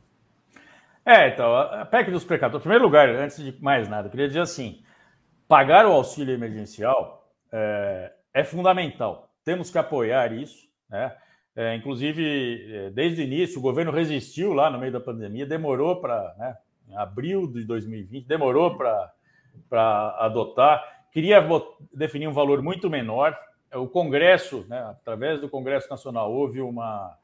É, 1.05 1.29
então, 1.29 1.57
a 1.57 1.85
PEC 1.85 2.11
dos 2.11 2.25
precatórios, 2.25 2.61
em 2.61 2.69
primeiro 2.69 2.85
lugar, 2.85 3.09
antes 3.09 3.39
de 3.39 3.61
mais 3.61 3.89
nada, 3.89 4.09
queria 4.09 4.29
dizer 4.29 4.43
assim: 4.43 4.83
pagar 5.49 5.87
o 5.87 5.93
auxílio 5.93 6.35
emergencial 6.35 7.29
é, 7.51 8.13
é 8.33 8.45
fundamental. 8.45 9.31
Temos 9.43 9.71
que 9.71 9.79
apoiar 9.79 10.33
isso, 10.33 10.69
né? 10.89 11.17
É, 11.61 11.75
inclusive, 11.75 12.75
é, 12.75 12.91
desde 12.91 13.21
o 13.21 13.25
início, 13.25 13.59
o 13.59 13.61
governo 13.61 13.93
resistiu 13.93 14.55
lá 14.55 14.71
no 14.71 14.79
meio 14.79 14.91
da 14.91 14.99
pandemia, 14.99 15.45
demorou 15.45 16.01
para, 16.01 16.35
né, 16.39 16.57
em 16.89 16.97
abril 16.97 17.47
de 17.47 17.65
2020, 17.65 18.27
demorou 18.27 18.79
para 18.79 20.17
adotar, 20.19 20.83
queria 21.13 21.47
definir 21.93 22.29
um 22.29 22.33
valor 22.33 22.63
muito 22.63 22.89
menor. 22.89 23.39
O 23.75 23.87
Congresso, 23.87 24.65
né, 24.71 24.79
através 24.89 25.39
do 25.39 25.51
Congresso 25.51 25.91
Nacional, 25.91 26.33
houve 26.33 26.63
uma, 26.63 27.15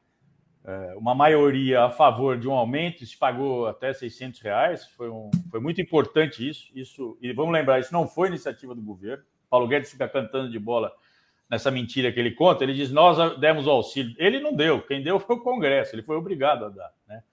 é, 0.63 0.93
uma 0.95 1.15
maioria 1.15 1.85
a 1.85 1.89
favor 1.89 2.37
de 2.37 2.47
um 2.47 2.53
aumento, 2.53 3.03
se 3.07 3.17
pagou 3.17 3.65
até 3.65 3.91
600 3.91 4.39
reais, 4.41 4.85
foi, 4.85 5.09
um, 5.09 5.31
foi 5.49 5.59
muito 5.59 5.81
importante 5.81 6.47
isso, 6.47 6.69
isso. 6.75 7.17
E 7.23 7.33
vamos 7.33 7.53
lembrar, 7.53 7.79
isso 7.79 7.91
não 7.91 8.07
foi 8.07 8.27
iniciativa 8.27 8.75
do 8.75 8.83
governo. 8.83 9.23
Paulo 9.49 9.67
Guedes 9.67 9.89
fica 9.89 10.07
cantando 10.07 10.51
de 10.51 10.59
bola 10.59 10.93
nessa 11.49 11.71
mentira 11.71 12.11
que 12.11 12.19
ele 12.19 12.31
conta, 12.31 12.63
ele 12.63 12.73
diz: 12.73 12.91
Nós 12.91 13.39
demos 13.39 13.67
o 13.67 13.71
auxílio. 13.71 14.15
Ele 14.17 14.39
não 14.39 14.55
deu, 14.55 14.81
quem 14.81 15.01
deu 15.01 15.19
foi 15.19 15.35
o 15.37 15.41
Congresso, 15.41 15.95
ele 15.95 16.03
foi 16.03 16.15
obrigado 16.15 16.65
a 16.65 16.69
dar. 16.69 16.93
Né? 17.07 17.23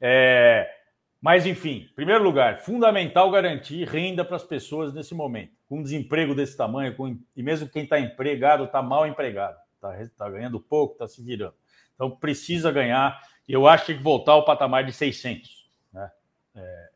É, 0.00 0.80
mas, 1.20 1.44
enfim, 1.44 1.88
em 1.90 1.94
primeiro 1.94 2.24
lugar, 2.24 2.60
fundamental 2.60 3.30
garantir 3.30 3.86
renda 3.86 4.24
para 4.24 4.36
as 4.36 4.44
pessoas 4.44 4.94
nesse 4.94 5.14
momento. 5.14 5.52
Com 5.68 5.78
um 5.78 5.82
desemprego 5.82 6.34
desse 6.34 6.56
tamanho, 6.56 6.96
com, 6.96 7.18
e 7.36 7.42
mesmo 7.42 7.68
quem 7.68 7.84
está 7.84 8.00
empregado 8.00 8.64
está 8.64 8.82
mal 8.82 9.06
empregado, 9.06 9.56
está 9.74 9.94
tá 10.16 10.30
ganhando 10.30 10.58
pouco, 10.58 10.94
está 10.94 11.06
se 11.06 11.22
virando. 11.22 11.54
Então, 11.94 12.10
precisa 12.10 12.72
ganhar, 12.72 13.20
eu 13.46 13.66
acho 13.66 13.84
que 13.84 13.92
tem 13.92 13.98
que 13.98 14.02
voltar 14.02 14.32
ao 14.32 14.44
patamar 14.44 14.84
de 14.84 14.92
600. 14.92 15.68
Né? 15.92 16.10
É, 16.56 16.88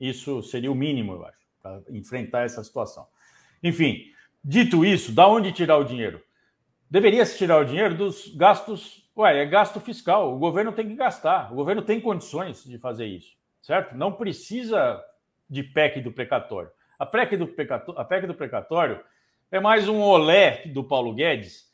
isso 0.00 0.42
seria 0.44 0.70
o 0.70 0.74
mínimo, 0.74 1.14
eu 1.14 1.26
acho, 1.26 1.38
para 1.60 1.82
enfrentar 1.90 2.44
essa 2.44 2.62
situação. 2.62 3.08
Enfim, 3.60 4.12
Dito 4.48 4.84
isso, 4.84 5.10
da 5.10 5.26
onde 5.26 5.50
tirar 5.50 5.76
o 5.76 5.82
dinheiro? 5.82 6.22
Deveria 6.88 7.26
se 7.26 7.36
tirar 7.36 7.60
o 7.60 7.64
dinheiro 7.64 7.96
dos 7.96 8.28
gastos. 8.36 9.10
Ué, 9.18 9.42
é 9.42 9.44
gasto 9.44 9.80
fiscal. 9.80 10.32
O 10.32 10.38
governo 10.38 10.70
tem 10.70 10.86
que 10.86 10.94
gastar. 10.94 11.52
O 11.52 11.56
governo 11.56 11.82
tem 11.82 12.00
condições 12.00 12.62
de 12.62 12.78
fazer 12.78 13.06
isso, 13.06 13.32
certo? 13.60 13.96
Não 13.96 14.12
precisa 14.12 15.02
de 15.50 15.64
PEC 15.64 16.00
do 16.00 16.12
precatório. 16.12 16.70
A 16.96 17.04
PEC 17.04 17.36
do 17.36 17.48
precatório, 17.48 18.00
a 18.00 18.04
PEC 18.04 18.28
do 18.28 18.34
precatório 18.34 19.00
é 19.50 19.58
mais 19.58 19.88
um 19.88 20.00
olé 20.00 20.62
do 20.66 20.84
Paulo 20.84 21.12
Guedes 21.12 21.66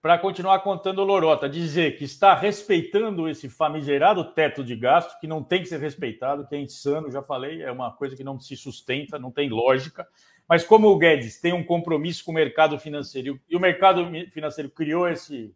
para 0.00 0.18
continuar 0.18 0.60
contando 0.60 1.04
lorota, 1.04 1.46
dizer 1.46 1.98
que 1.98 2.04
está 2.04 2.34
respeitando 2.34 3.28
esse 3.28 3.50
famigerado 3.50 4.24
teto 4.32 4.64
de 4.64 4.74
gasto, 4.76 5.18
que 5.20 5.26
não 5.26 5.42
tem 5.42 5.60
que 5.60 5.68
ser 5.68 5.78
respeitado, 5.78 6.46
que 6.46 6.54
é 6.54 6.58
insano, 6.58 7.10
já 7.10 7.22
falei, 7.22 7.62
é 7.62 7.70
uma 7.70 7.90
coisa 7.90 8.16
que 8.16 8.24
não 8.24 8.40
se 8.40 8.56
sustenta, 8.56 9.18
não 9.18 9.30
tem 9.30 9.50
lógica. 9.50 10.06
Mas 10.48 10.64
como 10.64 10.88
o 10.88 10.98
Guedes 10.98 11.40
tem 11.40 11.52
um 11.52 11.64
compromisso 11.64 12.24
com 12.24 12.30
o 12.30 12.34
mercado 12.34 12.78
financeiro 12.78 13.40
e 13.48 13.56
o 13.56 13.60
mercado 13.60 14.10
financeiro 14.30 14.70
criou 14.70 15.08
esse, 15.08 15.54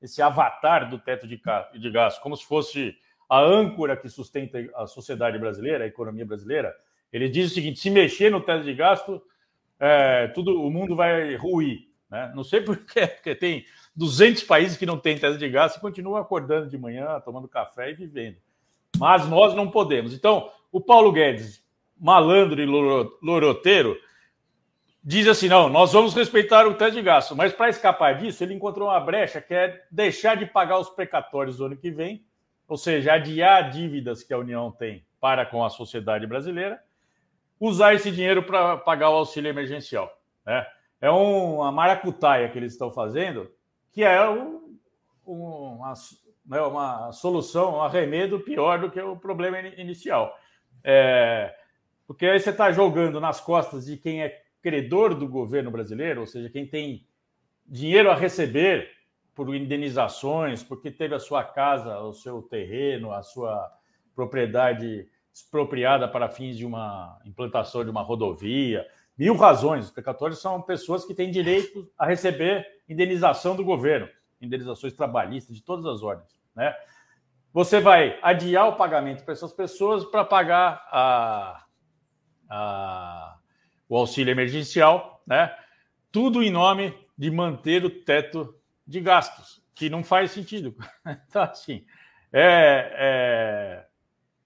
esse 0.00 0.22
avatar 0.22 0.88
do 0.88 0.98
teto 0.98 1.26
de, 1.26 1.40
de 1.78 1.90
gasto, 1.90 2.22
como 2.22 2.36
se 2.36 2.44
fosse 2.44 2.96
a 3.28 3.40
âncora 3.40 3.96
que 3.96 4.08
sustenta 4.08 4.58
a 4.74 4.86
sociedade 4.86 5.38
brasileira, 5.38 5.84
a 5.84 5.86
economia 5.86 6.26
brasileira, 6.26 6.74
ele 7.12 7.28
diz 7.28 7.50
o 7.50 7.54
seguinte: 7.54 7.78
se 7.78 7.90
mexer 7.90 8.30
no 8.30 8.40
teto 8.40 8.64
de 8.64 8.74
gasto, 8.74 9.22
é, 9.78 10.28
tudo 10.28 10.62
o 10.62 10.70
mundo 10.70 10.96
vai 10.96 11.36
ruir. 11.36 11.88
Né? 12.10 12.32
Não 12.34 12.42
sei 12.42 12.60
porquê, 12.60 13.06
porque 13.08 13.34
tem 13.34 13.64
200 13.94 14.42
países 14.44 14.76
que 14.76 14.86
não 14.86 14.98
têm 14.98 15.18
teto 15.18 15.38
de 15.38 15.48
gasto 15.48 15.76
e 15.76 15.80
continuam 15.80 16.16
acordando 16.16 16.68
de 16.68 16.78
manhã, 16.78 17.20
tomando 17.20 17.46
café 17.46 17.90
e 17.90 17.94
vivendo. 17.94 18.36
Mas 18.98 19.28
nós 19.28 19.54
não 19.54 19.70
podemos. 19.70 20.12
Então, 20.12 20.50
o 20.72 20.80
Paulo 20.80 21.12
Guedes, 21.12 21.62
malandro 21.98 22.60
e 22.60 22.66
loroteiro, 22.66 23.96
diz 25.02 25.26
assim: 25.26 25.48
não, 25.48 25.68
nós 25.68 25.92
vamos 25.92 26.14
respeitar 26.14 26.66
o 26.66 26.74
teto 26.74 26.94
de 26.94 27.02
gasto, 27.02 27.34
mas 27.34 27.52
para 27.52 27.68
escapar 27.68 28.18
disso, 28.18 28.42
ele 28.42 28.54
encontrou 28.54 28.88
uma 28.88 29.00
brecha 29.00 29.40
que 29.40 29.54
é 29.54 29.82
deixar 29.90 30.36
de 30.36 30.46
pagar 30.46 30.78
os 30.78 30.90
precatórios 30.90 31.56
do 31.56 31.66
ano 31.66 31.76
que 31.76 31.90
vem, 31.90 32.24
ou 32.68 32.76
seja, 32.76 33.14
adiar 33.14 33.70
dívidas 33.70 34.22
que 34.22 34.32
a 34.32 34.38
União 34.38 34.70
tem 34.70 35.04
para 35.20 35.44
com 35.44 35.64
a 35.64 35.70
sociedade 35.70 36.26
brasileira, 36.26 36.82
usar 37.58 37.94
esse 37.94 38.10
dinheiro 38.10 38.42
para 38.42 38.76
pagar 38.78 39.10
o 39.10 39.16
auxílio 39.16 39.50
emergencial. 39.50 40.10
Né? 40.46 40.66
É 41.00 41.10
uma 41.10 41.70
maracutaia 41.70 42.48
que 42.48 42.58
eles 42.58 42.72
estão 42.72 42.90
fazendo, 42.90 43.50
que 43.92 44.02
é 44.02 44.28
um, 44.28 44.78
uma, 45.26 45.92
né, 46.46 46.60
uma 46.62 47.12
solução, 47.12 47.76
um 47.76 47.82
arremedo 47.82 48.40
pior 48.40 48.78
do 48.78 48.90
que 48.90 49.00
o 49.00 49.16
problema 49.16 49.58
inicial. 49.60 50.34
É, 50.82 51.54
porque 52.06 52.26
aí 52.26 52.40
você 52.40 52.50
está 52.50 52.72
jogando 52.72 53.20
nas 53.20 53.40
costas 53.40 53.84
de 53.84 53.96
quem 53.96 54.22
é 54.22 54.42
credor 54.62 55.14
do 55.14 55.28
governo 55.28 55.70
brasileiro, 55.70 56.20
ou 56.20 56.26
seja, 56.26 56.50
quem 56.50 56.66
tem 56.66 57.06
dinheiro 57.66 58.10
a 58.10 58.14
receber 58.14 58.90
por 59.34 59.54
indenizações, 59.54 60.62
porque 60.62 60.90
teve 60.90 61.14
a 61.14 61.20
sua 61.20 61.42
casa, 61.42 61.98
o 62.00 62.12
seu 62.12 62.42
terreno, 62.42 63.12
a 63.12 63.22
sua 63.22 63.72
propriedade 64.14 65.08
expropriada 65.32 66.08
para 66.08 66.28
fins 66.28 66.56
de 66.56 66.66
uma 66.66 67.18
implantação 67.24 67.84
de 67.84 67.90
uma 67.90 68.02
rodovia, 68.02 68.86
mil 69.16 69.34
razões. 69.36 69.86
Os 69.86 69.90
precatórios 69.90 70.40
são 70.40 70.60
pessoas 70.60 71.04
que 71.04 71.14
têm 71.14 71.30
direito 71.30 71.90
a 71.96 72.06
receber 72.06 72.66
indenização 72.88 73.54
do 73.56 73.64
governo, 73.64 74.08
indenizações 74.40 74.92
trabalhistas 74.92 75.56
de 75.56 75.62
todas 75.62 75.86
as 75.86 76.02
ordens, 76.02 76.38
né? 76.54 76.74
Você 77.52 77.80
vai 77.80 78.16
adiar 78.22 78.68
o 78.68 78.76
pagamento 78.76 79.24
para 79.24 79.32
essas 79.32 79.52
pessoas 79.52 80.04
para 80.04 80.24
pagar 80.24 80.86
a, 80.88 81.64
a, 82.48 83.38
o 83.90 83.96
auxílio 83.96 84.30
emergencial, 84.30 85.20
né? 85.26 85.54
Tudo 86.12 86.42
em 86.42 86.50
nome 86.50 86.96
de 87.18 87.28
manter 87.28 87.84
o 87.84 87.90
teto 87.90 88.54
de 88.86 89.00
gastos, 89.00 89.60
que 89.74 89.90
não 89.90 90.04
faz 90.04 90.30
sentido. 90.30 90.74
Então, 91.28 91.42
assim, 91.42 91.84
é, 92.32 93.84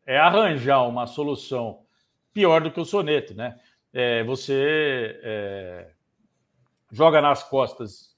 é, 0.06 0.14
é 0.14 0.18
arranjar 0.18 0.88
uma 0.88 1.06
solução 1.06 1.84
pior 2.32 2.62
do 2.62 2.70
que 2.70 2.80
o 2.80 2.84
soneto, 2.86 3.34
né? 3.34 3.60
É, 3.92 4.24
você 4.24 5.20
é, 5.22 5.90
joga 6.90 7.20
nas 7.20 7.42
costas 7.42 8.16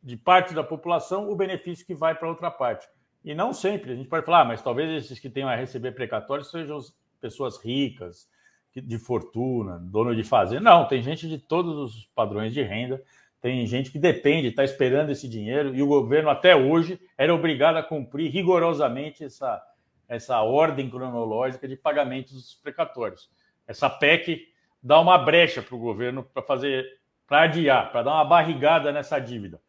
de 0.00 0.16
parte 0.16 0.54
da 0.54 0.62
população 0.62 1.28
o 1.28 1.34
benefício 1.34 1.84
que 1.84 1.94
vai 1.94 2.14
para 2.14 2.28
outra 2.28 2.50
parte. 2.50 2.88
E 3.24 3.34
não 3.34 3.52
sempre. 3.52 3.92
A 3.92 3.96
gente 3.96 4.08
pode 4.08 4.24
falar, 4.24 4.42
ah, 4.42 4.44
mas 4.44 4.62
talvez 4.62 5.04
esses 5.04 5.18
que 5.18 5.28
tenham 5.28 5.48
a 5.48 5.56
receber 5.56 5.92
precatórios 5.92 6.50
sejam 6.50 6.78
pessoas 7.20 7.58
ricas, 7.58 8.28
de 8.74 8.98
fortuna, 8.98 9.78
dono 9.78 10.14
de 10.14 10.22
fazenda. 10.22 10.60
Não, 10.60 10.86
tem 10.86 11.02
gente 11.02 11.28
de 11.28 11.38
todos 11.38 11.76
os 11.76 12.06
padrões 12.14 12.52
de 12.52 12.62
renda. 12.62 13.02
Tem 13.40 13.64
gente 13.66 13.90
que 13.90 13.98
depende, 13.98 14.48
está 14.48 14.64
esperando 14.64 15.10
esse 15.10 15.28
dinheiro, 15.28 15.74
e 15.74 15.80
o 15.80 15.86
governo, 15.86 16.28
até 16.28 16.56
hoje, 16.56 17.00
era 17.16 17.32
obrigado 17.32 17.76
a 17.76 17.82
cumprir 17.82 18.30
rigorosamente 18.30 19.24
essa, 19.24 19.62
essa 20.08 20.42
ordem 20.42 20.90
cronológica 20.90 21.68
de 21.68 21.76
pagamentos 21.76 22.32
dos 22.32 22.54
precatórios. 22.54 23.30
Essa 23.66 23.88
PEC 23.88 24.48
dá 24.82 24.98
uma 24.98 25.16
brecha 25.18 25.62
para 25.62 25.74
o 25.74 25.78
governo 25.78 26.24
para 26.24 26.42
fazer, 26.42 26.98
para 27.26 27.42
adiar, 27.42 27.92
para 27.92 28.02
dar 28.02 28.14
uma 28.14 28.24
barrigada 28.24 28.90
nessa 28.90 29.20
dívida. 29.20 29.60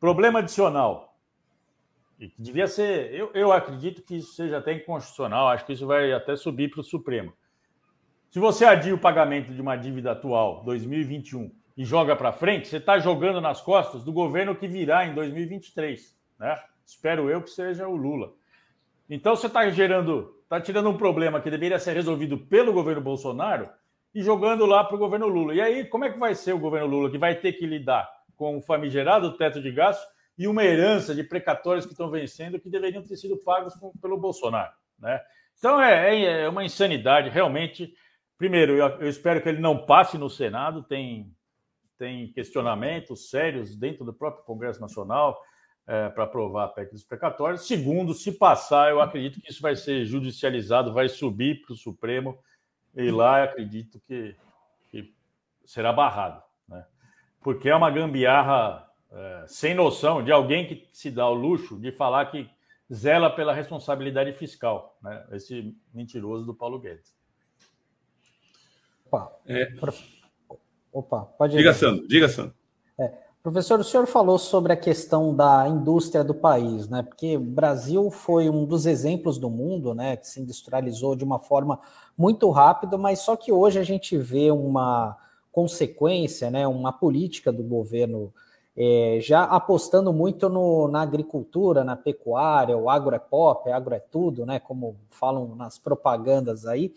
Problema 0.00 0.40
adicional: 0.40 1.16
devia 2.38 2.66
ser, 2.66 3.14
eu, 3.14 3.30
eu 3.34 3.52
acredito 3.52 4.02
que 4.02 4.16
isso 4.16 4.34
seja 4.34 4.58
até 4.58 4.72
inconstitucional, 4.72 5.48
acho 5.48 5.64
que 5.64 5.74
isso 5.74 5.86
vai 5.86 6.12
até 6.12 6.34
subir 6.34 6.70
para 6.70 6.80
o 6.80 6.84
Supremo. 6.84 7.32
Se 8.30 8.38
você 8.38 8.64
adia 8.64 8.94
o 8.94 8.98
pagamento 8.98 9.52
de 9.52 9.60
uma 9.60 9.74
dívida 9.74 10.12
atual, 10.12 10.62
2021, 10.62 11.50
e 11.76 11.84
joga 11.84 12.14
para 12.14 12.30
frente, 12.30 12.68
você 12.68 12.76
está 12.76 12.96
jogando 12.96 13.40
nas 13.40 13.60
costas 13.60 14.04
do 14.04 14.12
governo 14.12 14.54
que 14.54 14.68
virá 14.68 15.04
em 15.04 15.14
2023. 15.14 16.16
Né? 16.38 16.56
Espero 16.86 17.28
eu 17.28 17.42
que 17.42 17.50
seja 17.50 17.88
o 17.88 17.96
Lula. 17.96 18.32
Então 19.08 19.34
você 19.34 19.48
está 19.48 19.68
gerando, 19.70 20.36
está 20.44 20.60
tirando 20.60 20.88
um 20.88 20.96
problema 20.96 21.40
que 21.40 21.50
deveria 21.50 21.80
ser 21.80 21.92
resolvido 21.92 22.38
pelo 22.38 22.72
governo 22.72 23.02
Bolsonaro 23.02 23.68
e 24.14 24.22
jogando 24.22 24.64
lá 24.64 24.84
para 24.84 24.94
o 24.94 24.98
governo 24.98 25.26
Lula. 25.26 25.52
E 25.52 25.60
aí, 25.60 25.84
como 25.84 26.04
é 26.04 26.12
que 26.12 26.18
vai 26.18 26.36
ser 26.36 26.52
o 26.52 26.58
governo 26.58 26.86
Lula 26.86 27.10
que 27.10 27.18
vai 27.18 27.34
ter 27.34 27.54
que 27.54 27.66
lidar 27.66 28.08
com 28.36 28.58
o 28.58 28.62
famigerado 28.62 29.36
teto 29.36 29.60
de 29.60 29.72
gastos 29.72 30.06
e 30.38 30.46
uma 30.46 30.62
herança 30.62 31.16
de 31.16 31.24
precatórios 31.24 31.84
que 31.84 31.92
estão 31.92 32.08
vencendo 32.08 32.60
que 32.60 32.70
deveriam 32.70 33.02
ter 33.02 33.16
sido 33.16 33.36
pagos 33.38 33.74
pelo 34.00 34.16
Bolsonaro. 34.16 34.72
Né? 35.00 35.20
Então 35.58 35.82
é, 35.82 36.14
é, 36.14 36.42
é 36.42 36.48
uma 36.48 36.64
insanidade, 36.64 37.28
realmente. 37.28 37.92
Primeiro, 38.40 38.72
eu, 38.72 38.88
eu, 39.00 39.08
espero 39.10 39.42
que 39.42 39.50
ele 39.50 39.60
não 39.60 39.84
passe 39.84 40.16
no 40.16 40.30
Senado, 40.30 40.82
tem, 40.82 41.30
tem 41.98 42.32
questionamentos 42.32 43.28
sérios 43.28 43.76
dentro 43.76 44.02
do 44.02 44.14
próprio 44.14 44.42
Congresso 44.44 44.80
Nacional 44.80 45.38
é, 45.86 46.08
para 46.08 46.24
aprovar 46.24 46.64
a 46.64 46.68
PEC 46.68 46.90
dos 46.90 47.04
precatórios. 47.04 47.66
Segundo, 47.66 48.14
se 48.14 48.32
passar, 48.32 48.88
eu 48.88 49.02
acredito 49.02 49.42
que 49.42 49.52
isso 49.52 49.60
vai 49.60 49.76
ser 49.76 50.06
judicializado, 50.06 50.94
vai 50.94 51.06
subir 51.06 51.60
para 51.60 51.74
o 51.74 51.76
Supremo, 51.76 52.42
e 52.96 53.10
lá 53.10 53.44
acredito 53.44 54.00
que, 54.08 54.34
que 54.90 55.14
será 55.66 55.92
barrado. 55.92 56.42
Né? 56.66 56.82
Porque 57.42 57.68
é 57.68 57.76
uma 57.76 57.90
gambiarra 57.90 58.90
é, 59.12 59.44
sem 59.48 59.74
noção 59.74 60.24
de 60.24 60.32
alguém 60.32 60.66
que 60.66 60.88
se 60.94 61.10
dá 61.10 61.28
o 61.28 61.34
luxo 61.34 61.78
de 61.78 61.92
falar 61.92 62.24
que 62.30 62.48
zela 62.90 63.28
pela 63.28 63.52
responsabilidade 63.52 64.32
fiscal, 64.32 64.96
né? 65.02 65.26
esse 65.32 65.76
mentiroso 65.92 66.46
do 66.46 66.54
Paulo 66.54 66.78
Guedes. 66.80 67.19
Opa, 69.10 69.32
é... 69.44 69.72
Opa 70.92 71.22
pode 71.36 71.56
Diga, 71.56 71.74
Sandro, 71.74 72.06
diga, 72.06 72.28
Sandro. 72.28 72.54
É, 72.98 73.12
professor, 73.42 73.80
o 73.80 73.84
senhor 73.84 74.06
falou 74.06 74.38
sobre 74.38 74.72
a 74.72 74.76
questão 74.76 75.34
da 75.34 75.66
indústria 75.68 76.22
do 76.22 76.34
país, 76.34 76.88
né? 76.88 77.02
Porque 77.02 77.36
o 77.36 77.40
Brasil 77.40 78.08
foi 78.10 78.48
um 78.48 78.64
dos 78.64 78.86
exemplos 78.86 79.36
do 79.36 79.50
mundo, 79.50 79.94
né? 79.94 80.16
Que 80.16 80.28
se 80.28 80.40
industrializou 80.40 81.16
de 81.16 81.24
uma 81.24 81.40
forma 81.40 81.80
muito 82.16 82.48
rápida, 82.50 82.96
mas 82.96 83.18
só 83.20 83.34
que 83.34 83.50
hoje 83.50 83.80
a 83.80 83.82
gente 83.82 84.16
vê 84.16 84.50
uma 84.52 85.16
consequência, 85.50 86.50
né? 86.50 86.66
Uma 86.68 86.92
política 86.92 87.52
do 87.52 87.64
governo 87.64 88.32
é, 88.76 89.18
já 89.20 89.42
apostando 89.42 90.12
muito 90.12 90.48
no, 90.48 90.86
na 90.86 91.02
agricultura, 91.02 91.82
na 91.82 91.96
pecuária, 91.96 92.76
o 92.76 92.88
agro 92.88 93.14
é 93.14 93.18
pop, 93.18 93.68
agro 93.70 93.94
é 93.94 93.98
tudo, 93.98 94.46
né? 94.46 94.60
Como 94.60 94.96
falam 95.08 95.56
nas 95.56 95.78
propagandas 95.78 96.64
aí. 96.64 96.94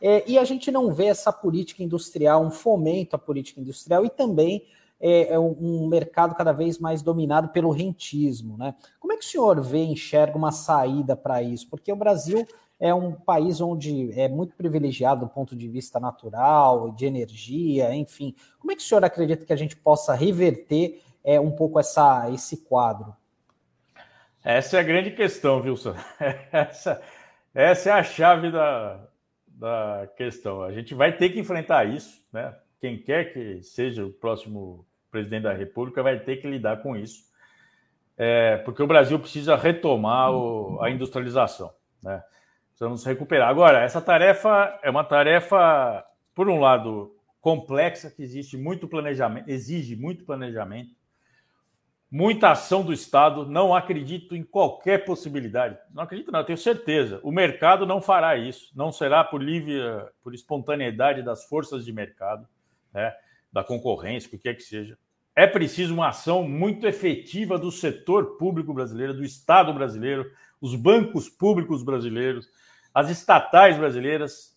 É, 0.00 0.24
e 0.26 0.38
a 0.38 0.44
gente 0.44 0.70
não 0.70 0.90
vê 0.92 1.06
essa 1.06 1.32
política 1.32 1.82
industrial, 1.82 2.44
um 2.44 2.50
fomento 2.50 3.16
à 3.16 3.18
política 3.18 3.60
industrial 3.60 4.04
e 4.04 4.10
também 4.10 4.64
é, 5.00 5.34
é 5.34 5.38
um 5.38 5.86
mercado 5.88 6.34
cada 6.34 6.52
vez 6.52 6.78
mais 6.78 7.02
dominado 7.02 7.48
pelo 7.48 7.70
rentismo, 7.70 8.56
né? 8.56 8.74
Como 8.98 9.12
é 9.12 9.16
que 9.16 9.24
o 9.24 9.28
senhor 9.28 9.60
vê, 9.60 9.84
enxerga 9.84 10.36
uma 10.36 10.52
saída 10.52 11.14
para 11.14 11.42
isso? 11.42 11.68
Porque 11.68 11.92
o 11.92 11.96
Brasil 11.96 12.46
é 12.78 12.94
um 12.94 13.12
país 13.12 13.60
onde 13.60 14.12
é 14.18 14.28
muito 14.28 14.54
privilegiado 14.54 15.26
do 15.26 15.28
ponto 15.28 15.56
de 15.56 15.68
vista 15.68 15.98
natural, 15.98 16.90
de 16.90 17.06
energia, 17.06 17.94
enfim. 17.94 18.34
Como 18.58 18.72
é 18.72 18.76
que 18.76 18.82
o 18.82 18.84
senhor 18.84 19.04
acredita 19.04 19.44
que 19.44 19.52
a 19.52 19.56
gente 19.56 19.76
possa 19.76 20.14
reverter 20.14 21.00
é 21.24 21.40
um 21.40 21.50
pouco 21.50 21.80
essa, 21.80 22.30
esse 22.30 22.58
quadro? 22.58 23.14
Essa 24.44 24.76
é 24.76 24.80
a 24.80 24.84
grande 24.84 25.10
questão, 25.10 25.60
Wilson. 25.60 25.94
Essa, 26.52 27.02
essa 27.52 27.88
é 27.88 27.92
a 27.92 28.02
chave 28.04 28.50
da, 28.52 29.00
da 29.56 30.08
questão. 30.16 30.62
A 30.62 30.72
gente 30.72 30.94
vai 30.94 31.16
ter 31.16 31.30
que 31.30 31.40
enfrentar 31.40 31.84
isso, 31.84 32.22
né? 32.32 32.54
Quem 32.80 32.98
quer 32.98 33.32
que 33.32 33.62
seja 33.62 34.04
o 34.04 34.12
próximo 34.12 34.86
presidente 35.10 35.44
da 35.44 35.52
República 35.52 36.02
vai 36.02 36.20
ter 36.20 36.36
que 36.36 36.46
lidar 36.46 36.82
com 36.82 36.94
isso, 36.94 37.24
é, 38.18 38.58
porque 38.58 38.82
o 38.82 38.86
Brasil 38.86 39.18
precisa 39.18 39.56
retomar 39.56 40.30
o, 40.30 40.80
a 40.82 40.90
industrialização, 40.90 41.72
né? 42.02 42.22
Precisamos 42.68 43.04
recuperar. 43.04 43.48
Agora, 43.48 43.80
essa 43.80 44.02
tarefa 44.02 44.78
é 44.82 44.90
uma 44.90 45.04
tarefa, 45.04 46.04
por 46.34 46.46
um 46.48 46.60
lado, 46.60 47.16
complexa, 47.40 48.10
que 48.10 48.22
existe 48.22 48.58
muito 48.58 48.86
planejamento, 48.86 49.48
exige 49.48 49.96
muito 49.96 50.26
planejamento, 50.26 50.90
muita 52.10 52.50
ação 52.50 52.84
do 52.84 52.92
Estado. 52.92 53.46
Não 53.46 53.74
acredito 53.74 54.34
em 54.34 54.42
qualquer 54.42 55.04
possibilidade. 55.04 55.78
Não 55.92 56.02
acredito, 56.02 56.32
não, 56.32 56.44
tenho 56.44 56.58
certeza. 56.58 57.20
O 57.22 57.30
mercado 57.30 57.86
não 57.86 58.00
fará 58.00 58.36
isso. 58.36 58.70
Não 58.74 58.92
será 58.92 59.24
por 59.24 59.42
livre, 59.42 59.80
por 60.22 60.34
espontaneidade 60.34 61.22
das 61.22 61.44
forças 61.44 61.84
de 61.84 61.92
mercado, 61.92 62.46
né, 62.92 63.14
da 63.52 63.62
concorrência, 63.62 64.28
o 64.28 64.30
que 64.30 64.38
quer 64.38 64.54
que 64.54 64.62
seja. 64.62 64.98
É 65.34 65.46
preciso 65.46 65.92
uma 65.92 66.08
ação 66.08 66.48
muito 66.48 66.86
efetiva 66.86 67.58
do 67.58 67.70
setor 67.70 68.38
público 68.38 68.72
brasileiro, 68.72 69.12
do 69.12 69.22
Estado 69.22 69.72
brasileiro, 69.74 70.30
os 70.60 70.74
bancos 70.74 71.28
públicos 71.28 71.82
brasileiros, 71.82 72.48
as 72.94 73.10
estatais 73.10 73.76
brasileiras, 73.76 74.55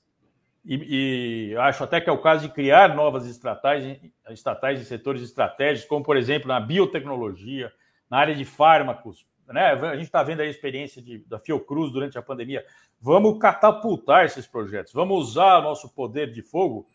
e, 0.70 1.50
e, 1.52 1.58
acho 1.58 1.84
até 1.84 2.00
que 2.00 2.08
é 2.08 2.14
o 2.14 2.22
caso 2.22 2.48
de 2.48 2.54
criar 2.54 2.96
novas 2.96 3.26
estatais, 3.26 4.00
estatais 4.30 4.80
em 4.80 4.84
setores 4.84 5.24
estratégicos, 5.24 5.90
como, 5.90 6.06
por 6.06 6.16
exemplo, 6.16 6.48
na 6.48 6.60
biotecnologia, 6.60 7.74
na 8.08 8.20
área 8.20 8.36
de 8.36 8.46
fármacos. 8.46 9.28
Né? 9.48 9.72
A 9.72 9.96
gente 9.96 10.06
está 10.06 10.22
vendo 10.22 10.42
a 10.42 10.46
experiência 10.46 11.02
de, 11.02 11.18
da 11.28 11.40
Fiocruz 11.40 11.92
durante 11.92 12.20
a 12.20 12.22
pandemia. 12.22 12.64
Vamos 13.02 13.40
catapultar 13.40 14.26
esses 14.26 14.46
projetos, 14.46 14.94
vamos 14.94 15.30
usar 15.30 15.58
o 15.58 15.64
nosso 15.64 15.90
poder 15.90 16.32
de 16.32 16.44
fogo 16.44 16.86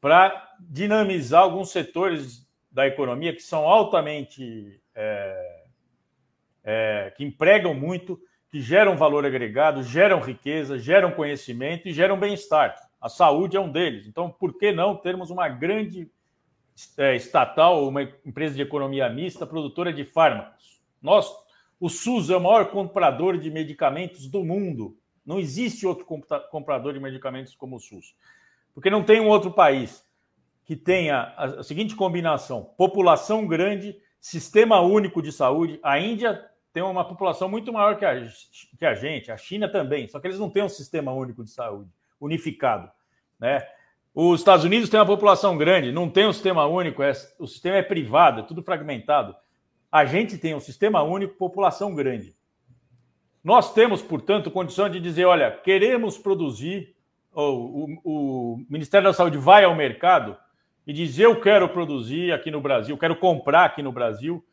para 0.00 0.52
dinamizar 0.58 1.42
alguns 1.42 1.70
setores 1.70 2.44
da 2.68 2.86
economia 2.86 3.32
que 3.32 3.42
são 3.42 3.68
altamente. 3.68 4.80
É, 4.94 5.60
é, 6.64 7.12
que 7.16 7.24
empregam 7.24 7.74
muito, 7.74 8.20
que 8.50 8.60
geram 8.60 8.96
valor 8.96 9.24
agregado, 9.24 9.82
geram 9.82 10.20
riqueza, 10.20 10.78
geram 10.78 11.12
conhecimento 11.12 11.88
e 11.88 11.92
geram 11.92 12.18
bem-estar. 12.18 12.74
A 13.00 13.08
saúde 13.08 13.56
é 13.56 13.60
um 13.60 13.72
deles. 13.72 14.06
Então, 14.06 14.30
por 14.30 14.58
que 14.58 14.72
não 14.72 14.94
termos 14.94 15.30
uma 15.30 15.48
grande 15.48 16.10
é, 16.98 17.16
estatal, 17.16 17.88
uma 17.88 18.02
empresa 18.02 18.54
de 18.54 18.60
economia 18.60 19.08
mista, 19.08 19.46
produtora 19.46 19.92
de 19.92 20.04
fármacos? 20.04 20.82
Nós, 21.00 21.32
o 21.80 21.88
SUS 21.88 22.28
é 22.28 22.36
o 22.36 22.40
maior 22.40 22.70
comprador 22.70 23.38
de 23.38 23.50
medicamentos 23.50 24.26
do 24.26 24.44
mundo. 24.44 24.98
Não 25.24 25.38
existe 25.38 25.86
outro 25.86 26.04
comprador 26.50 26.92
de 26.92 27.00
medicamentos 27.00 27.54
como 27.54 27.76
o 27.76 27.80
SUS. 27.80 28.14
Porque 28.74 28.90
não 28.90 29.02
tem 29.02 29.18
um 29.18 29.28
outro 29.28 29.50
país 29.50 30.04
que 30.64 30.76
tenha 30.76 31.34
a 31.38 31.62
seguinte 31.62 31.96
combinação: 31.96 32.74
população 32.76 33.46
grande, 33.46 33.96
sistema 34.20 34.80
único 34.80 35.22
de 35.22 35.32
saúde. 35.32 35.80
A 35.82 35.98
Índia 35.98 36.46
tem 36.70 36.82
uma 36.82 37.04
população 37.04 37.48
muito 37.48 37.72
maior 37.72 37.98
que 37.98 38.04
a, 38.04 38.14
que 38.78 38.84
a 38.84 38.94
gente, 38.94 39.32
a 39.32 39.36
China 39.38 39.68
também, 39.68 40.06
só 40.06 40.20
que 40.20 40.26
eles 40.26 40.38
não 40.38 40.50
têm 40.50 40.62
um 40.62 40.68
sistema 40.68 41.12
único 41.12 41.42
de 41.42 41.50
saúde 41.50 41.90
unificado. 42.20 42.90
Né? 43.38 43.66
Os 44.14 44.40
Estados 44.40 44.64
Unidos 44.64 44.88
têm 44.88 45.00
uma 45.00 45.06
população 45.06 45.56
grande, 45.56 45.92
não 45.92 46.08
tem 46.08 46.26
um 46.26 46.32
sistema 46.32 46.66
único, 46.66 47.02
é, 47.02 47.12
o 47.38 47.46
sistema 47.46 47.76
é 47.76 47.82
privado, 47.82 48.40
é 48.40 48.42
tudo 48.42 48.62
fragmentado. 48.62 49.34
A 49.90 50.04
gente 50.04 50.38
tem 50.38 50.54
um 50.54 50.60
sistema 50.60 51.02
único, 51.02 51.36
população 51.36 51.94
grande. 51.94 52.36
Nós 53.42 53.72
temos, 53.72 54.02
portanto, 54.02 54.50
condição 54.50 54.88
de 54.88 55.00
dizer: 55.00 55.24
olha, 55.24 55.50
queremos 55.50 56.18
produzir, 56.18 56.94
ou 57.32 57.98
o, 58.04 58.54
o 58.54 58.66
Ministério 58.68 59.08
da 59.08 59.14
Saúde 59.14 59.38
vai 59.38 59.64
ao 59.64 59.74
mercado 59.74 60.36
e 60.86 60.92
diz: 60.92 61.18
eu 61.18 61.40
quero 61.40 61.68
produzir 61.68 62.32
aqui 62.32 62.50
no 62.50 62.60
Brasil, 62.60 62.98
quero 62.98 63.16
comprar 63.16 63.64
aqui 63.64 63.82
no 63.82 63.92
Brasil 63.92 64.44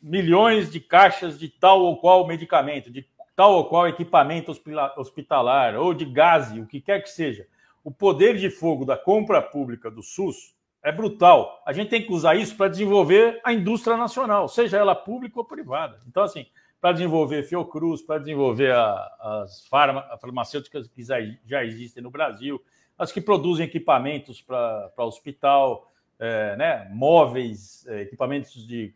milhões 0.00 0.70
de 0.70 0.78
caixas 0.78 1.38
de 1.38 1.48
tal 1.48 1.80
ou 1.80 1.96
qual 1.98 2.26
medicamento, 2.26 2.90
de 2.90 3.04
tal 3.36 3.52
ou 3.52 3.66
qual 3.66 3.86
equipamento 3.86 4.50
hospitalar, 4.96 5.76
ou 5.76 5.92
de 5.92 6.06
gás, 6.06 6.50
o 6.56 6.66
que 6.66 6.80
quer 6.80 7.02
que 7.02 7.10
seja. 7.10 7.46
O 7.84 7.90
poder 7.90 8.36
de 8.36 8.48
fogo 8.50 8.84
da 8.84 8.96
compra 8.96 9.40
pública 9.42 9.90
do 9.90 10.02
SUS 10.02 10.56
é 10.82 10.90
brutal. 10.90 11.62
A 11.66 11.72
gente 11.72 11.90
tem 11.90 12.02
que 12.02 12.12
usar 12.12 12.34
isso 12.34 12.56
para 12.56 12.68
desenvolver 12.68 13.40
a 13.44 13.52
indústria 13.52 13.96
nacional, 13.96 14.48
seja 14.48 14.78
ela 14.78 14.94
pública 14.94 15.38
ou 15.38 15.44
privada. 15.44 16.00
Então, 16.08 16.22
assim, 16.22 16.46
para 16.80 16.92
desenvolver 16.92 17.42
Fiocruz, 17.42 18.02
para 18.02 18.18
desenvolver 18.18 18.72
a, 18.72 19.42
as 19.44 19.66
farma, 19.68 20.02
farmacêuticas 20.20 20.88
que 20.88 21.02
já, 21.04 21.16
já, 21.44 21.64
existem 21.64 22.02
no 22.02 22.10
Brasil, 22.10 22.62
as 22.96 23.12
que 23.12 23.20
produzem 23.20 23.66
equipamentos 23.66 24.40
para 24.40 24.92
hospital, 24.98 25.90
é, 26.18 26.56
né, 26.56 26.88
móveis, 26.92 27.86
é, 27.86 28.02
equipamentos 28.02 28.66
de 28.66 28.94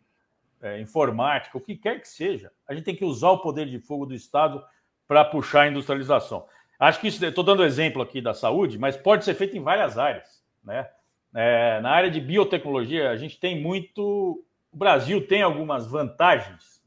é, 0.61 0.79
informática, 0.79 1.57
o 1.57 1.61
que 1.61 1.75
quer 1.75 1.99
que 1.99 2.07
seja, 2.07 2.51
a 2.67 2.73
gente 2.73 2.83
tem 2.83 2.95
que 2.95 3.05
usar 3.05 3.31
o 3.31 3.39
poder 3.39 3.67
de 3.67 3.79
fogo 3.79 4.05
do 4.05 4.13
Estado 4.13 4.63
para 5.07 5.25
puxar 5.25 5.63
a 5.63 5.67
industrialização. 5.67 6.45
Acho 6.79 6.99
que 6.99 7.07
isso, 7.07 7.23
estou 7.23 7.43
dando 7.43 7.63
exemplo 7.63 8.01
aqui 8.01 8.21
da 8.21 8.33
saúde, 8.33 8.79
mas 8.79 8.97
pode 8.97 9.25
ser 9.25 9.35
feito 9.35 9.55
em 9.55 9.61
várias 9.61 9.97
áreas. 9.97 10.43
Né? 10.63 10.87
É, 11.35 11.79
na 11.81 11.91
área 11.91 12.09
de 12.09 12.19
biotecnologia, 12.19 13.09
a 13.09 13.17
gente 13.17 13.39
tem 13.39 13.61
muito. 13.61 14.43
O 14.71 14.77
Brasil 14.77 15.27
tem 15.27 15.41
algumas 15.41 15.85
vantagens 15.85 16.81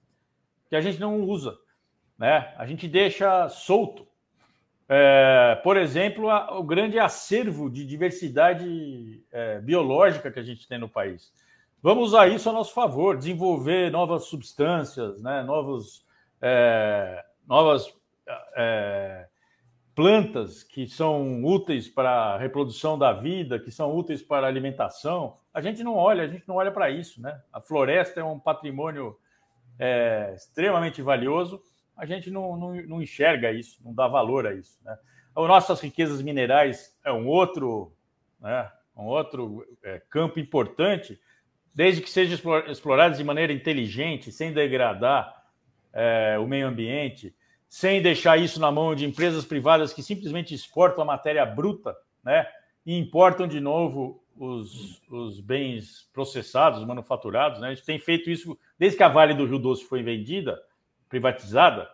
que 0.68 0.74
a 0.74 0.80
gente 0.80 0.98
não 0.98 1.20
usa. 1.20 1.56
Né? 2.18 2.52
A 2.56 2.66
gente 2.66 2.88
deixa 2.88 3.48
solto. 3.48 4.06
É, 4.88 5.60
por 5.62 5.76
exemplo, 5.76 6.28
a, 6.28 6.58
o 6.58 6.62
grande 6.62 6.98
acervo 6.98 7.70
de 7.70 7.86
diversidade 7.86 9.22
é, 9.30 9.60
biológica 9.60 10.30
que 10.30 10.38
a 10.38 10.42
gente 10.42 10.66
tem 10.66 10.78
no 10.78 10.88
país. 10.88 11.32
Vamos 11.84 12.04
usar 12.04 12.28
isso 12.28 12.48
a 12.48 12.52
nosso 12.54 12.72
favor, 12.72 13.14
desenvolver 13.14 13.92
novas 13.92 14.24
substâncias, 14.24 15.20
né? 15.20 15.42
novos, 15.42 16.02
é, 16.40 17.22
novas 17.46 17.94
é, 18.56 19.28
plantas 19.94 20.62
que 20.62 20.86
são 20.86 21.44
úteis 21.44 21.86
para 21.86 22.10
a 22.10 22.38
reprodução 22.38 22.98
da 22.98 23.12
vida, 23.12 23.58
que 23.58 23.70
são 23.70 23.94
úteis 23.94 24.22
para 24.22 24.46
a 24.46 24.48
alimentação. 24.48 25.36
A 25.52 25.60
gente 25.60 25.84
não 25.84 25.94
olha, 25.94 26.22
a 26.22 26.26
gente 26.26 26.48
não 26.48 26.54
olha 26.54 26.72
para 26.72 26.88
isso, 26.88 27.20
né? 27.20 27.38
A 27.52 27.60
floresta 27.60 28.18
é 28.18 28.24
um 28.24 28.40
patrimônio 28.40 29.18
é, 29.78 30.32
extremamente 30.34 31.02
valioso. 31.02 31.60
A 31.94 32.06
gente 32.06 32.30
não, 32.30 32.56
não, 32.56 32.74
não, 32.86 33.02
enxerga 33.02 33.52
isso, 33.52 33.78
não 33.84 33.92
dá 33.92 34.08
valor 34.08 34.46
a 34.46 34.54
isso. 34.54 34.78
Né? 34.82 34.96
As 35.36 35.46
nossas 35.46 35.82
riquezas 35.82 36.22
minerais 36.22 36.98
é 37.04 37.12
um 37.12 37.28
outro, 37.28 37.94
né? 38.40 38.72
um 38.96 39.04
outro 39.04 39.66
é, 39.82 40.00
campo 40.08 40.40
importante 40.40 41.20
desde 41.74 42.00
que 42.00 42.10
sejam 42.10 42.38
explorados 42.68 43.18
de 43.18 43.24
maneira 43.24 43.52
inteligente, 43.52 44.30
sem 44.30 44.52
degradar 44.52 45.42
é, 45.92 46.38
o 46.38 46.46
meio 46.46 46.68
ambiente, 46.68 47.34
sem 47.68 48.00
deixar 48.00 48.38
isso 48.38 48.60
na 48.60 48.70
mão 48.70 48.94
de 48.94 49.04
empresas 49.04 49.44
privadas 49.44 49.92
que 49.92 50.02
simplesmente 50.02 50.54
exportam 50.54 51.02
a 51.02 51.06
matéria 51.06 51.44
bruta, 51.44 51.96
né? 52.22 52.46
E 52.86 52.96
importam 52.96 53.48
de 53.48 53.58
novo 53.58 54.22
os, 54.36 55.02
os 55.10 55.40
bens 55.40 56.08
processados, 56.12 56.84
manufaturados, 56.84 57.60
né? 57.60 57.68
A 57.68 57.74
gente 57.74 57.84
tem 57.84 57.98
feito 57.98 58.30
isso 58.30 58.56
desde 58.78 58.96
que 58.96 59.02
a 59.02 59.08
Vale 59.08 59.34
do 59.34 59.46
Rio 59.46 59.58
Doce 59.58 59.84
foi 59.84 60.02
vendida, 60.02 60.62
privatizada, 61.08 61.88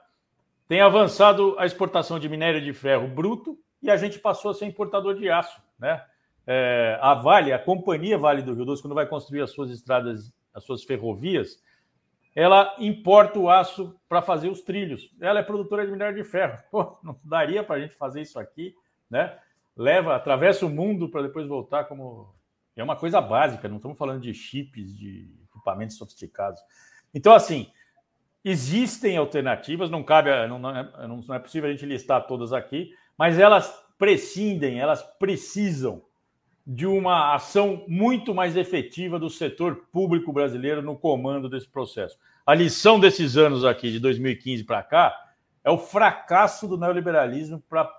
tem 0.69 0.81
avançado 0.81 1.57
a 1.59 1.65
exportação 1.65 2.19
de 2.19 2.29
minério 2.29 2.61
de 2.61 2.73
ferro 2.73 3.09
bruto 3.09 3.59
e 3.83 3.91
a 3.91 3.97
gente 3.97 4.19
passou 4.19 4.51
a 4.51 4.55
ser 4.55 4.67
importador 4.67 5.15
de 5.15 5.31
aço, 5.31 5.61
né? 5.79 6.05
É, 6.53 6.99
a 7.01 7.15
Vale, 7.15 7.53
a 7.53 7.61
companhia 7.61 8.19
Vale 8.19 8.43
do 8.43 8.53
Rio 8.53 8.65
Doce, 8.65 8.83
quando 8.83 8.95
vai 8.97 9.07
construir 9.07 9.41
as 9.41 9.53
suas 9.53 9.71
estradas, 9.71 10.33
as 10.53 10.65
suas 10.65 10.83
ferrovias, 10.83 11.63
ela 12.35 12.75
importa 12.81 13.39
o 13.39 13.49
aço 13.49 13.95
para 14.09 14.21
fazer 14.21 14.49
os 14.49 14.61
trilhos. 14.61 15.15
Ela 15.21 15.39
é 15.39 15.43
produtora 15.45 15.87
de 15.87 15.93
minério 15.93 16.17
de 16.17 16.29
ferro. 16.29 16.61
Pô, 16.69 16.99
não 17.05 17.17
daria 17.23 17.63
para 17.63 17.77
a 17.77 17.81
gente 17.81 17.95
fazer 17.95 18.23
isso 18.23 18.37
aqui, 18.37 18.75
né? 19.09 19.39
Leva, 19.77 20.17
atravessa 20.17 20.67
o 20.67 20.71
mundo 20.71 21.09
para 21.09 21.23
depois 21.23 21.47
voltar 21.47 21.85
como. 21.85 22.35
É 22.75 22.83
uma 22.83 22.97
coisa 22.97 23.21
básica, 23.21 23.69
não 23.69 23.77
estamos 23.77 23.97
falando 23.97 24.21
de 24.21 24.35
chips, 24.35 24.93
de 24.97 25.31
equipamentos 25.55 25.97
sofisticados. 25.97 26.61
Então, 27.15 27.33
assim, 27.33 27.71
existem 28.45 29.17
alternativas, 29.17 29.89
não 29.89 30.03
cabe, 30.03 30.31
não, 30.49 30.59
não, 30.59 30.77
é, 30.77 31.07
não 31.07 31.35
é 31.35 31.39
possível 31.39 31.69
a 31.69 31.73
gente 31.73 31.87
listar 31.87 32.27
todas 32.27 32.53
aqui, 32.53 32.91
mas 33.17 33.39
elas 33.39 33.73
prescindem, 33.97 34.81
elas 34.81 35.03
precisam 35.19 36.03
de 36.73 36.87
uma 36.87 37.35
ação 37.35 37.85
muito 37.89 38.33
mais 38.33 38.57
efetiva 38.57 39.19
do 39.19 39.29
setor 39.29 39.89
público 39.91 40.33
brasileiro 40.33 40.81
no 40.81 40.97
comando 40.97 41.49
desse 41.49 41.69
processo. 41.69 42.17
A 42.47 42.55
lição 42.55 43.01
desses 43.01 43.37
anos 43.37 43.65
aqui, 43.65 43.91
de 43.91 43.99
2015 43.99 44.63
para 44.63 44.81
cá, 44.81 45.33
é 45.65 45.71
o 45.71 45.77
fracasso 45.77 46.69
do 46.69 46.79
neoliberalismo 46.79 47.61
para 47.69 47.93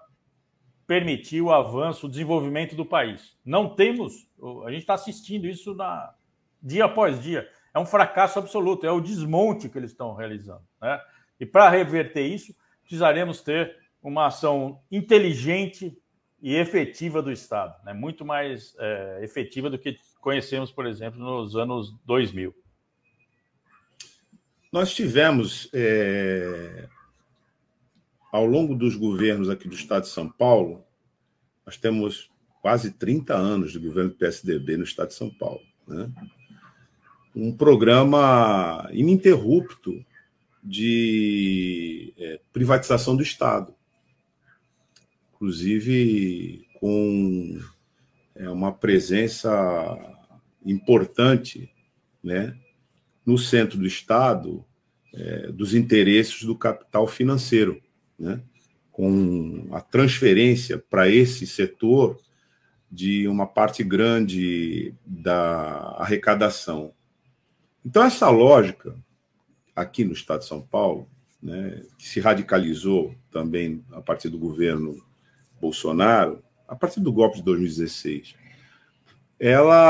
permitir 0.88 1.42
o 1.42 1.52
avanço, 1.52 2.08
o 2.08 2.10
desenvolvimento 2.10 2.74
do 2.74 2.86
país. 2.86 3.36
Não 3.44 3.76
temos, 3.76 4.26
a 4.66 4.72
gente 4.72 4.84
está 4.84 4.94
assistindo 4.94 5.48
isso 5.48 5.76
na, 5.76 6.14
dia 6.64 6.86
após 6.86 7.22
dia. 7.22 7.50
É 7.74 7.80
um 7.80 7.86
fracasso 7.86 8.40
absoluto, 8.40 8.88
é 8.88 8.92
o 8.92 9.02
desmonte 9.02 9.68
que 9.68 9.78
eles 9.78 9.92
estão 9.92 10.14
realizando. 10.14 10.64
Né? 10.82 10.98
E 11.42 11.46
para 11.46 11.70
reverter 11.70 12.26
isso, 12.26 12.56
precisaremos 12.84 13.42
ter 13.42 13.76
uma 14.02 14.28
ação 14.28 14.80
inteligente 14.90 16.02
e 16.41 16.56
efetiva 16.56 17.21
do 17.21 17.32
Estado, 17.32 17.75
né? 17.86 17.93
muito 17.93 18.25
mais 18.25 18.75
é, 18.80 19.19
efetiva 19.21 19.69
do 19.69 19.77
que 19.77 19.97
conhecemos, 20.19 20.71
por 20.71 20.88
exemplo, 20.88 21.19
nos 21.19 21.56
anos 21.56 21.93
2000. 22.06 22.56
Nós 24.71 24.93
tivemos, 24.93 25.69
é, 25.73 26.88
ao 28.32 28.45
longo 28.45 28.73
dos 28.73 28.95
governos 28.95 29.49
aqui 29.49 29.67
do 29.67 29.75
Estado 29.75 30.04
de 30.04 30.10
São 30.10 30.30
Paulo, 30.30 30.84
nós 31.65 31.77
temos 31.77 32.32
quase 32.62 32.91
30 32.91 33.36
anos 33.36 33.71
de 33.71 33.80
governo 33.80 34.10
do 34.10 34.15
PSDB 34.15 34.77
no 34.77 34.84
Estado 34.84 35.10
de 35.10 35.15
São 35.15 35.30
Paulo. 35.30 35.62
Né? 35.88 36.10
Um 37.36 37.56
programa 37.56 38.89
ininterrupto 38.91 40.04
de 40.63 42.13
é, 42.17 42.39
privatização 42.51 43.15
do 43.15 43.23
Estado 43.23 43.75
inclusive 45.41 46.67
com 46.80 47.60
é, 48.36 48.47
uma 48.47 48.71
presença 48.71 49.97
importante 50.63 51.73
né, 52.23 52.56
no 53.25 53.39
centro 53.39 53.80
do 53.80 53.88
Estado 53.88 54.63
é, 55.12 55.51
dos 55.51 55.73
interesses 55.73 56.43
do 56.43 56.56
capital 56.56 57.08
financeiro, 57.08 57.82
né, 58.19 58.39
com 58.91 59.67
a 59.71 59.82
transferência 59.82 60.77
para 60.77 61.10
esse 61.10 61.47
setor 61.47 62.21
de 62.91 63.27
uma 63.27 63.47
parte 63.47 63.84
grande 63.84 64.93
da 65.04 65.95
arrecadação. 65.97 66.93
Então, 67.84 68.04
essa 68.04 68.30
lógica, 68.30 68.95
aqui 69.75 70.06
no 70.06 70.13
Estado 70.13 70.41
de 70.41 70.45
São 70.45 70.62
Paulo, 70.62 71.10
né, 71.41 71.82
que 71.97 72.08
se 72.08 72.19
radicalizou 72.19 73.15
também 73.32 73.84
a 73.91 74.01
partir 74.01 74.30
do 74.30 74.38
governo 74.38 75.01
Bolsonaro, 75.62 76.43
a 76.67 76.76
partir 76.76 77.00
do 77.00 77.13
golpe 77.13 77.38
de 77.38 77.43
2016, 77.43 78.36
ela, 79.39 79.82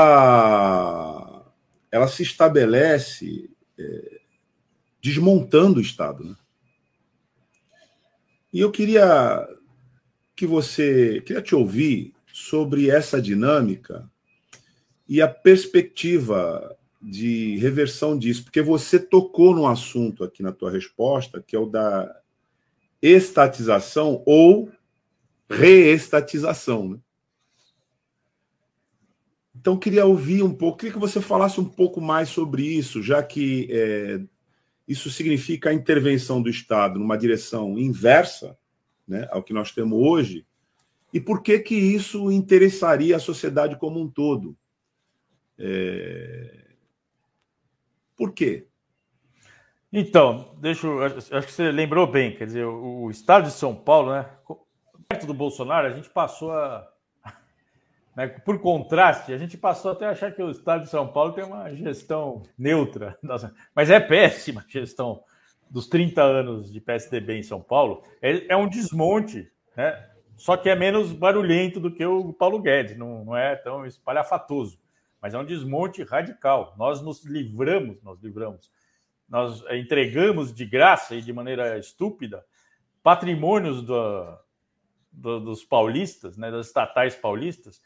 ela 1.90 2.06
se 2.06 2.22
estabelece 2.22 3.50
é, 3.78 4.20
desmontando 5.02 5.78
o 5.78 5.82
Estado. 5.82 6.24
Né? 6.24 6.36
E 8.52 8.60
eu 8.60 8.70
queria 8.70 9.48
que 10.36 10.46
você, 10.46 11.22
queria 11.24 11.42
te 11.42 11.54
ouvir 11.54 12.14
sobre 12.32 12.90
essa 12.90 13.20
dinâmica 13.20 14.08
e 15.08 15.22
a 15.22 15.28
perspectiva 15.28 16.76
de 17.00 17.56
reversão 17.58 18.16
disso, 18.16 18.44
porque 18.44 18.62
você 18.62 18.98
tocou 18.98 19.54
no 19.54 19.66
assunto 19.66 20.22
aqui 20.22 20.42
na 20.42 20.52
tua 20.52 20.70
resposta, 20.70 21.42
que 21.42 21.56
é 21.56 21.58
o 21.58 21.66
da 21.66 22.14
estatização 23.00 24.22
ou 24.24 24.70
reestatização. 25.52 26.88
Né? 26.88 26.98
Então, 29.54 29.76
queria 29.76 30.06
ouvir 30.06 30.42
um 30.42 30.54
pouco, 30.54 30.78
queria 30.78 30.92
que 30.92 30.98
você 30.98 31.20
falasse 31.20 31.60
um 31.60 31.64
pouco 31.64 32.00
mais 32.00 32.28
sobre 32.28 32.64
isso, 32.64 33.02
já 33.02 33.22
que 33.22 33.68
é, 33.70 34.20
isso 34.88 35.10
significa 35.10 35.70
a 35.70 35.74
intervenção 35.74 36.42
do 36.42 36.50
Estado 36.50 36.98
numa 36.98 37.16
direção 37.16 37.78
inversa 37.78 38.58
né, 39.06 39.28
ao 39.30 39.42
que 39.42 39.52
nós 39.52 39.72
temos 39.72 39.98
hoje, 39.98 40.46
e 41.12 41.20
por 41.20 41.42
que 41.42 41.58
que 41.58 41.74
isso 41.74 42.32
interessaria 42.32 43.16
a 43.16 43.20
sociedade 43.20 43.76
como 43.76 44.00
um 44.00 44.08
todo? 44.08 44.56
É... 45.58 46.70
Por 48.16 48.32
quê? 48.32 48.66
Então, 49.92 50.56
deixa 50.58 50.86
eu, 50.86 51.02
acho 51.02 51.46
que 51.46 51.52
você 51.52 51.70
lembrou 51.70 52.06
bem, 52.06 52.34
quer 52.34 52.46
dizer, 52.46 52.64
o, 52.64 53.04
o 53.04 53.10
estado 53.10 53.44
de 53.44 53.52
São 53.52 53.74
Paulo, 53.74 54.12
né, 54.12 54.26
perto 55.12 55.26
do 55.26 55.34
Bolsonaro, 55.34 55.86
a 55.86 55.90
gente 55.90 56.08
passou 56.08 56.52
a, 56.52 56.88
né, 58.16 58.28
por 58.28 58.58
contraste, 58.58 59.32
a 59.32 59.36
gente 59.36 59.58
passou 59.58 59.92
até 59.92 60.06
a 60.06 60.10
achar 60.10 60.32
que 60.32 60.42
o 60.42 60.50
estado 60.50 60.84
de 60.84 60.88
São 60.88 61.06
Paulo 61.06 61.34
tem 61.34 61.44
uma 61.44 61.70
gestão 61.74 62.42
neutra, 62.56 63.18
mas 63.76 63.90
é 63.90 64.00
péssima 64.00 64.64
a 64.66 64.70
gestão 64.70 65.22
dos 65.70 65.86
30 65.86 66.22
anos 66.22 66.72
de 66.72 66.80
PSDB 66.80 67.38
em 67.38 67.42
São 67.42 67.60
Paulo. 67.60 68.02
É, 68.22 68.52
é 68.52 68.56
um 68.56 68.68
desmonte, 68.68 69.50
né? 69.76 70.08
Só 70.36 70.56
que 70.56 70.70
é 70.70 70.74
menos 70.74 71.12
barulhento 71.12 71.78
do 71.78 71.90
que 71.90 72.04
o 72.04 72.32
Paulo 72.32 72.58
Guedes, 72.58 72.96
não, 72.96 73.24
não 73.24 73.36
é 73.36 73.54
tão 73.54 73.84
espalhafatoso, 73.84 74.78
mas 75.20 75.34
é 75.34 75.38
um 75.38 75.44
desmonte 75.44 76.02
radical. 76.02 76.74
Nós 76.78 77.02
nos 77.02 77.22
livramos, 77.24 78.02
nós 78.02 78.18
livramos, 78.20 78.70
nós 79.28 79.62
entregamos 79.70 80.52
de 80.52 80.64
graça 80.64 81.14
e 81.14 81.20
de 81.20 81.32
maneira 81.32 81.78
estúpida 81.78 82.42
patrimônios 83.02 83.82
do, 83.82 84.38
do, 85.12 85.38
dos 85.40 85.64
paulistas, 85.64 86.36
né, 86.36 86.50
das 86.50 86.66
estatais 86.66 87.14
paulistas, 87.14 87.80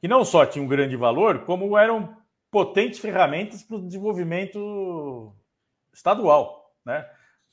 que 0.00 0.08
não 0.08 0.24
só 0.24 0.44
tinham 0.44 0.66
grande 0.66 0.96
valor, 0.96 1.44
como 1.44 1.78
eram 1.78 2.16
potentes 2.50 2.98
ferramentas 2.98 3.62
para 3.62 3.76
o 3.76 3.86
desenvolvimento 3.86 5.32
estadual, 5.92 6.74
né? 6.84 7.08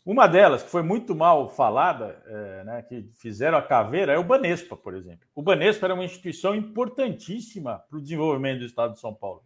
Uma 0.05 0.27
delas, 0.27 0.63
que 0.63 0.69
foi 0.69 0.81
muito 0.81 1.13
mal 1.13 1.49
falada, 1.49 2.19
é, 2.25 2.63
né, 2.63 2.81
que 2.81 3.03
fizeram 3.19 3.57
a 3.57 3.61
caveira, 3.61 4.13
é 4.13 4.17
o 4.17 4.23
Banespa, 4.23 4.75
por 4.75 4.95
exemplo. 4.95 5.27
O 5.35 5.41
Banespa 5.43 5.85
era 5.85 5.93
uma 5.93 6.05
instituição 6.05 6.55
importantíssima 6.55 7.83
para 7.87 7.99
o 7.99 8.01
desenvolvimento 8.01 8.59
do 8.59 8.65
estado 8.65 8.93
de 8.93 8.99
São 8.99 9.13
Paulo. 9.13 9.43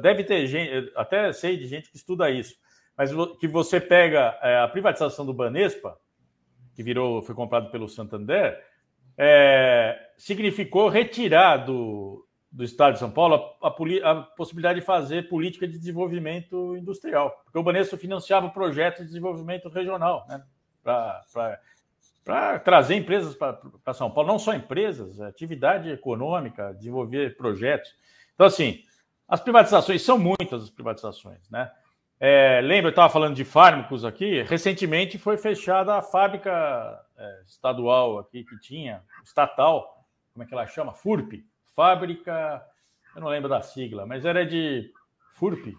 Deve 0.00 0.24
ter 0.24 0.46
gente, 0.46 0.90
até 0.96 1.30
sei 1.32 1.58
de 1.58 1.66
gente 1.66 1.90
que 1.90 1.96
estuda 1.96 2.30
isso, 2.30 2.56
mas 2.96 3.10
que 3.38 3.46
você 3.46 3.78
pega 3.80 4.38
é, 4.40 4.60
a 4.60 4.68
privatização 4.68 5.26
do 5.26 5.34
Banespa, 5.34 5.98
que 6.74 6.82
virou, 6.82 7.20
foi 7.20 7.34
comprado 7.34 7.70
pelo 7.70 7.88
Santander, 7.88 8.64
é, 9.16 9.98
significou 10.16 10.88
retirar 10.88 11.58
do, 11.58 12.26
do 12.50 12.64
Estado 12.64 12.94
de 12.94 12.98
São 13.00 13.10
Paulo 13.10 13.56
a, 13.60 13.68
a, 13.68 14.10
a, 14.10 14.22
possibilidade 14.22 14.80
de 14.80 14.86
fazer 14.86 15.28
política 15.28 15.66
de 15.66 15.78
desenvolvimento 15.78 16.76
industrial, 16.76 17.30
porque 17.44 17.58
o 17.58 17.62
Banespa 17.62 17.96
financiava 17.96 18.48
projetos 18.50 19.00
de 19.00 19.06
desenvolvimento 19.06 19.68
regional, 19.68 20.26
né, 20.28 20.42
para 20.82 22.58
trazer 22.60 22.94
empresas 22.94 23.34
para 23.34 23.94
São 23.94 24.10
Paulo, 24.10 24.28
não 24.28 24.38
só 24.38 24.54
empresas, 24.54 25.20
atividade 25.20 25.90
econômica, 25.90 26.72
desenvolver 26.74 27.36
projetos. 27.36 27.94
Então, 28.34 28.46
assim, 28.46 28.82
as 29.28 29.40
privatizações 29.40 30.02
são 30.02 30.18
muitas 30.18 30.64
as 30.64 30.70
privatizações, 30.70 31.48
né? 31.50 31.70
É, 32.20 32.60
lembra, 32.62 32.88
eu 32.88 32.90
estava 32.90 33.12
falando 33.12 33.34
de 33.34 33.44
fármacos 33.44 34.04
aqui. 34.04 34.42
Recentemente 34.42 35.18
foi 35.18 35.36
fechada 35.36 35.96
a 35.96 36.02
fábrica 36.02 37.00
é, 37.16 37.42
estadual 37.46 38.18
aqui 38.18 38.44
que 38.44 38.58
tinha, 38.58 39.02
estatal, 39.24 40.04
como 40.32 40.42
é 40.42 40.46
que 40.46 40.54
ela 40.54 40.66
chama? 40.66 40.92
FURP, 40.92 41.44
fábrica, 41.74 42.64
eu 43.14 43.20
não 43.20 43.28
lembro 43.28 43.48
da 43.48 43.62
sigla, 43.62 44.06
mas 44.06 44.24
era 44.24 44.46
de 44.46 44.92
FURP. 45.34 45.76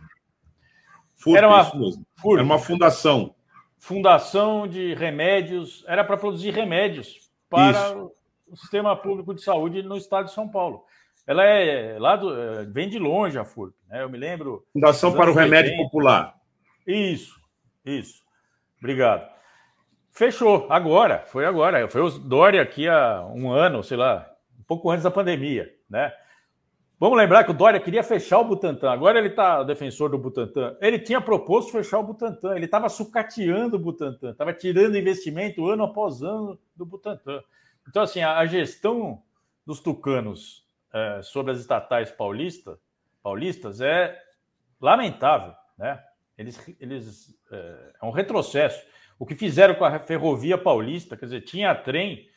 FURP, 1.15 1.37
era 1.37 1.47
uma, 1.47 1.63
FURP, 1.63 2.33
era 2.33 2.43
uma 2.43 2.59
fundação. 2.59 3.35
Fundação 3.77 4.67
de 4.67 4.93
remédios, 4.93 5.83
era 5.87 6.03
para 6.03 6.17
produzir 6.17 6.51
remédios 6.51 7.29
para 7.49 7.89
isso. 7.89 8.11
o 8.47 8.55
sistema 8.55 8.95
público 8.95 9.33
de 9.33 9.41
saúde 9.41 9.83
no 9.83 9.97
estado 9.97 10.25
de 10.25 10.33
São 10.33 10.49
Paulo. 10.49 10.85
Ela 11.27 11.43
é 11.43 11.97
lá 11.99 12.15
do, 12.15 12.39
é, 12.39 12.65
vem 12.65 12.87
de 12.87 12.99
longe 12.99 13.37
a 13.37 13.45
FURP, 13.45 13.75
né? 13.87 14.03
Eu 14.03 14.09
me 14.09 14.17
lembro. 14.17 14.63
Fundação 14.73 15.13
para 15.13 15.31
o 15.31 15.33
Remédio 15.33 15.71
80. 15.71 15.83
Popular. 15.83 16.35
Isso, 16.85 17.39
isso. 17.85 18.23
Obrigado. 18.77 19.27
Fechou 20.11 20.67
agora, 20.69 21.23
foi 21.25 21.45
agora. 21.45 21.87
Foi 21.89 22.01
o 22.01 22.09
Dória 22.09 22.61
aqui 22.61 22.87
há 22.87 23.25
um 23.33 23.51
ano, 23.51 23.83
sei 23.83 23.97
lá, 23.97 24.29
um 24.59 24.63
pouco 24.63 24.89
antes 24.89 25.03
da 25.03 25.11
pandemia 25.11 25.75
né? 25.89 26.11
Vamos 26.97 27.17
lembrar 27.17 27.43
que 27.43 27.51
o 27.51 27.53
Dória 27.53 27.79
queria 27.79 28.03
fechar 28.03 28.39
o 28.39 28.45
Butantan. 28.45 28.89
Agora 28.89 29.19
ele 29.19 29.27
está 29.27 29.63
defensor 29.63 30.09
do 30.09 30.17
Butantan. 30.17 30.77
Ele 30.79 30.97
tinha 30.97 31.19
proposto 31.19 31.71
fechar 31.71 31.99
o 31.99 32.03
Butantan. 32.03 32.55
Ele 32.55 32.65
estava 32.65 32.87
sucateando 32.87 33.75
o 33.75 33.79
Butantan, 33.79 34.31
estava 34.31 34.53
tirando 34.53 34.97
investimento 34.97 35.67
ano 35.67 35.83
após 35.83 36.21
ano 36.21 36.57
do 36.75 36.85
Butantan. 36.85 37.41
Então, 37.87 38.01
assim, 38.01 38.21
a, 38.21 38.45
gestão 38.45 39.21
dos 39.65 39.81
tucanos 39.81 40.64
é, 40.95 41.21
sobre 41.21 41.51
as 41.51 41.59
estatais 41.59 42.09
paulista, 42.09 42.79
paulistas 43.21 43.81
é 43.81 44.17
lamentável, 44.79 45.53
né? 45.77 46.01
Eles, 46.37 46.75
eles 46.79 47.37
é, 47.51 47.93
é 48.01 48.05
um 48.05 48.11
retrocesso. 48.11 48.81
O 49.19 49.25
que 49.25 49.35
fizeram 49.35 49.75
com 49.75 49.83
a 49.83 49.99
ferrovia 49.99 50.57
paulista, 50.57 51.17
quer 51.17 51.25
dizer, 51.25 51.41
tinha 51.41 51.75
trem 51.75 52.29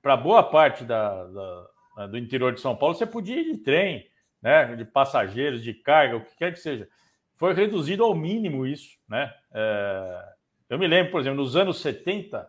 para 0.00 0.16
boa 0.16 0.42
parte 0.42 0.84
da, 0.84 1.24
da 1.26 1.66
né, 1.96 2.06
do 2.06 2.18
interior 2.18 2.52
de 2.52 2.60
São 2.60 2.76
Paulo, 2.76 2.94
você 2.94 3.06
podia 3.06 3.40
ir 3.40 3.52
de 3.52 3.58
trem, 3.58 4.08
né, 4.40 4.76
de 4.76 4.84
passageiros, 4.84 5.62
de 5.62 5.74
carga, 5.74 6.16
o 6.16 6.24
que 6.24 6.36
quer 6.36 6.52
que 6.52 6.60
seja. 6.60 6.88
Foi 7.34 7.54
reduzido 7.54 8.04
ao 8.04 8.14
mínimo 8.14 8.66
isso, 8.66 8.96
né? 9.08 9.34
É... 9.52 10.36
Eu 10.68 10.78
me 10.78 10.86
lembro, 10.86 11.12
por 11.12 11.20
exemplo, 11.20 11.38
nos 11.38 11.56
anos 11.56 11.80
70, 11.80 12.48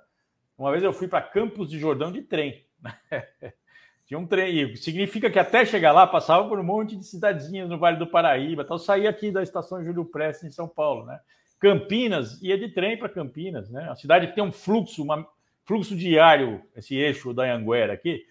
uma 0.57 0.71
vez 0.71 0.83
eu 0.83 0.91
fui 0.91 1.07
para 1.07 1.21
Campos 1.21 1.69
de 1.69 1.79
Jordão 1.79 2.11
de 2.11 2.21
trem. 2.21 2.65
Tinha 4.07 4.17
um 4.17 4.25
trem, 4.25 4.73
significa 4.77 5.29
que 5.29 5.37
até 5.37 5.65
chegar 5.65 5.91
lá 5.91 6.07
passava 6.07 6.47
por 6.47 6.57
um 6.57 6.63
monte 6.63 6.95
de 6.95 7.05
cidadezinhas 7.05 7.67
no 7.67 7.77
Vale 7.77 7.97
do 7.97 8.07
Paraíba, 8.07 8.63
então 8.63 8.77
saía 8.77 9.09
aqui 9.09 9.29
da 9.31 9.43
estação 9.43 9.83
Júlio 9.83 10.05
Prestes 10.05 10.45
em 10.45 10.51
São 10.51 10.65
Paulo, 10.65 11.05
né? 11.05 11.19
Campinas 11.59 12.41
ia 12.41 12.57
de 12.57 12.69
trem 12.69 12.97
para 12.97 13.09
Campinas, 13.09 13.69
né? 13.69 13.89
A 13.89 13.95
cidade 13.95 14.27
que 14.27 14.33
tem 14.33 14.43
um 14.43 14.51
fluxo, 14.51 15.03
um 15.03 15.25
fluxo 15.65 15.93
diário, 15.93 16.63
esse 16.73 16.95
eixo 16.95 17.33
da 17.33 17.53
Anguera 17.53 17.91
aqui, 17.91 18.23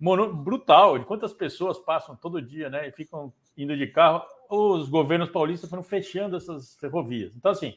mono, 0.00 0.34
brutal 0.34 0.98
de 0.98 1.04
quantas 1.04 1.34
pessoas 1.34 1.78
passam 1.78 2.16
todo 2.16 2.40
dia, 2.40 2.70
né? 2.70 2.88
E 2.88 2.92
ficam 2.92 3.30
indo 3.54 3.76
de 3.76 3.86
carro. 3.86 4.22
Os 4.48 4.88
governos 4.88 5.28
paulistas 5.28 5.68
foram 5.68 5.82
fechando 5.82 6.38
essas 6.38 6.74
ferrovias. 6.76 7.36
Então, 7.36 7.50
assim, 7.50 7.74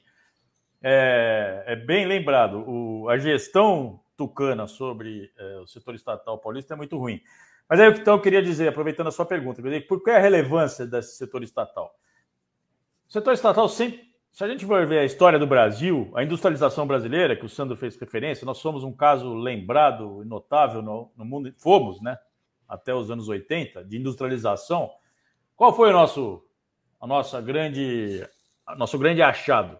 é, 0.82 1.64
é 1.68 1.76
bem 1.76 2.06
lembrado, 2.06 2.64
o, 2.66 3.10
a 3.10 3.18
gestão 3.18 4.00
tucana 4.21 4.67
sobre 4.67 5.31
é, 5.36 5.57
o 5.57 5.67
setor 5.67 5.95
estatal 5.95 6.38
paulista 6.38 6.75
é 6.75 6.77
muito 6.77 6.97
ruim. 6.97 7.19
Mas 7.67 7.79
aí, 7.79 7.89
então, 7.89 8.15
eu 8.15 8.21
queria 8.21 8.41
dizer, 8.41 8.67
aproveitando 8.67 9.07
a 9.07 9.12
sua 9.12 9.25
pergunta, 9.25 9.62
por 9.88 10.03
que 10.03 10.12
a 10.12 10.19
relevância 10.19 10.86
desse 10.86 11.17
setor 11.17 11.41
estatal? 11.41 11.95
O 13.10 13.12
setor 13.12 13.34
estatal 13.34 13.67
sempre 13.67 14.12
se 14.31 14.45
a 14.45 14.47
gente 14.47 14.65
for 14.65 14.88
ver 14.88 14.99
a 14.99 15.05
história 15.05 15.38
do 15.38 15.45
Brasil, 15.45 16.10
a 16.15 16.23
industrialização 16.23 16.88
brasileira, 16.88 17.36
que 17.36 17.45
o 17.45 17.49
Sandro 17.49 17.75
fez 17.75 17.99
referência, 17.99 18.45
nós 18.45 18.60
somos 18.60 18.81
um 18.81 18.93
caso 18.93 19.34
lembrado 19.34 20.23
e 20.23 20.25
notável 20.25 20.81
no, 20.81 21.12
no, 21.17 21.25
mundo, 21.25 21.53
fomos, 21.57 22.01
né? 22.01 22.17
Até 22.67 22.95
os 22.95 23.12
anos 23.12 23.27
80, 23.27 23.84
de 23.84 23.97
industrialização. 23.97 24.89
Qual 25.53 25.75
foi 25.75 25.89
o 25.89 25.91
nosso, 25.91 26.41
a 27.01 27.05
nossa 27.05 27.41
grande, 27.41 28.25
a 28.65 28.75
nosso 28.77 28.97
grande 28.97 29.21
achado? 29.21 29.77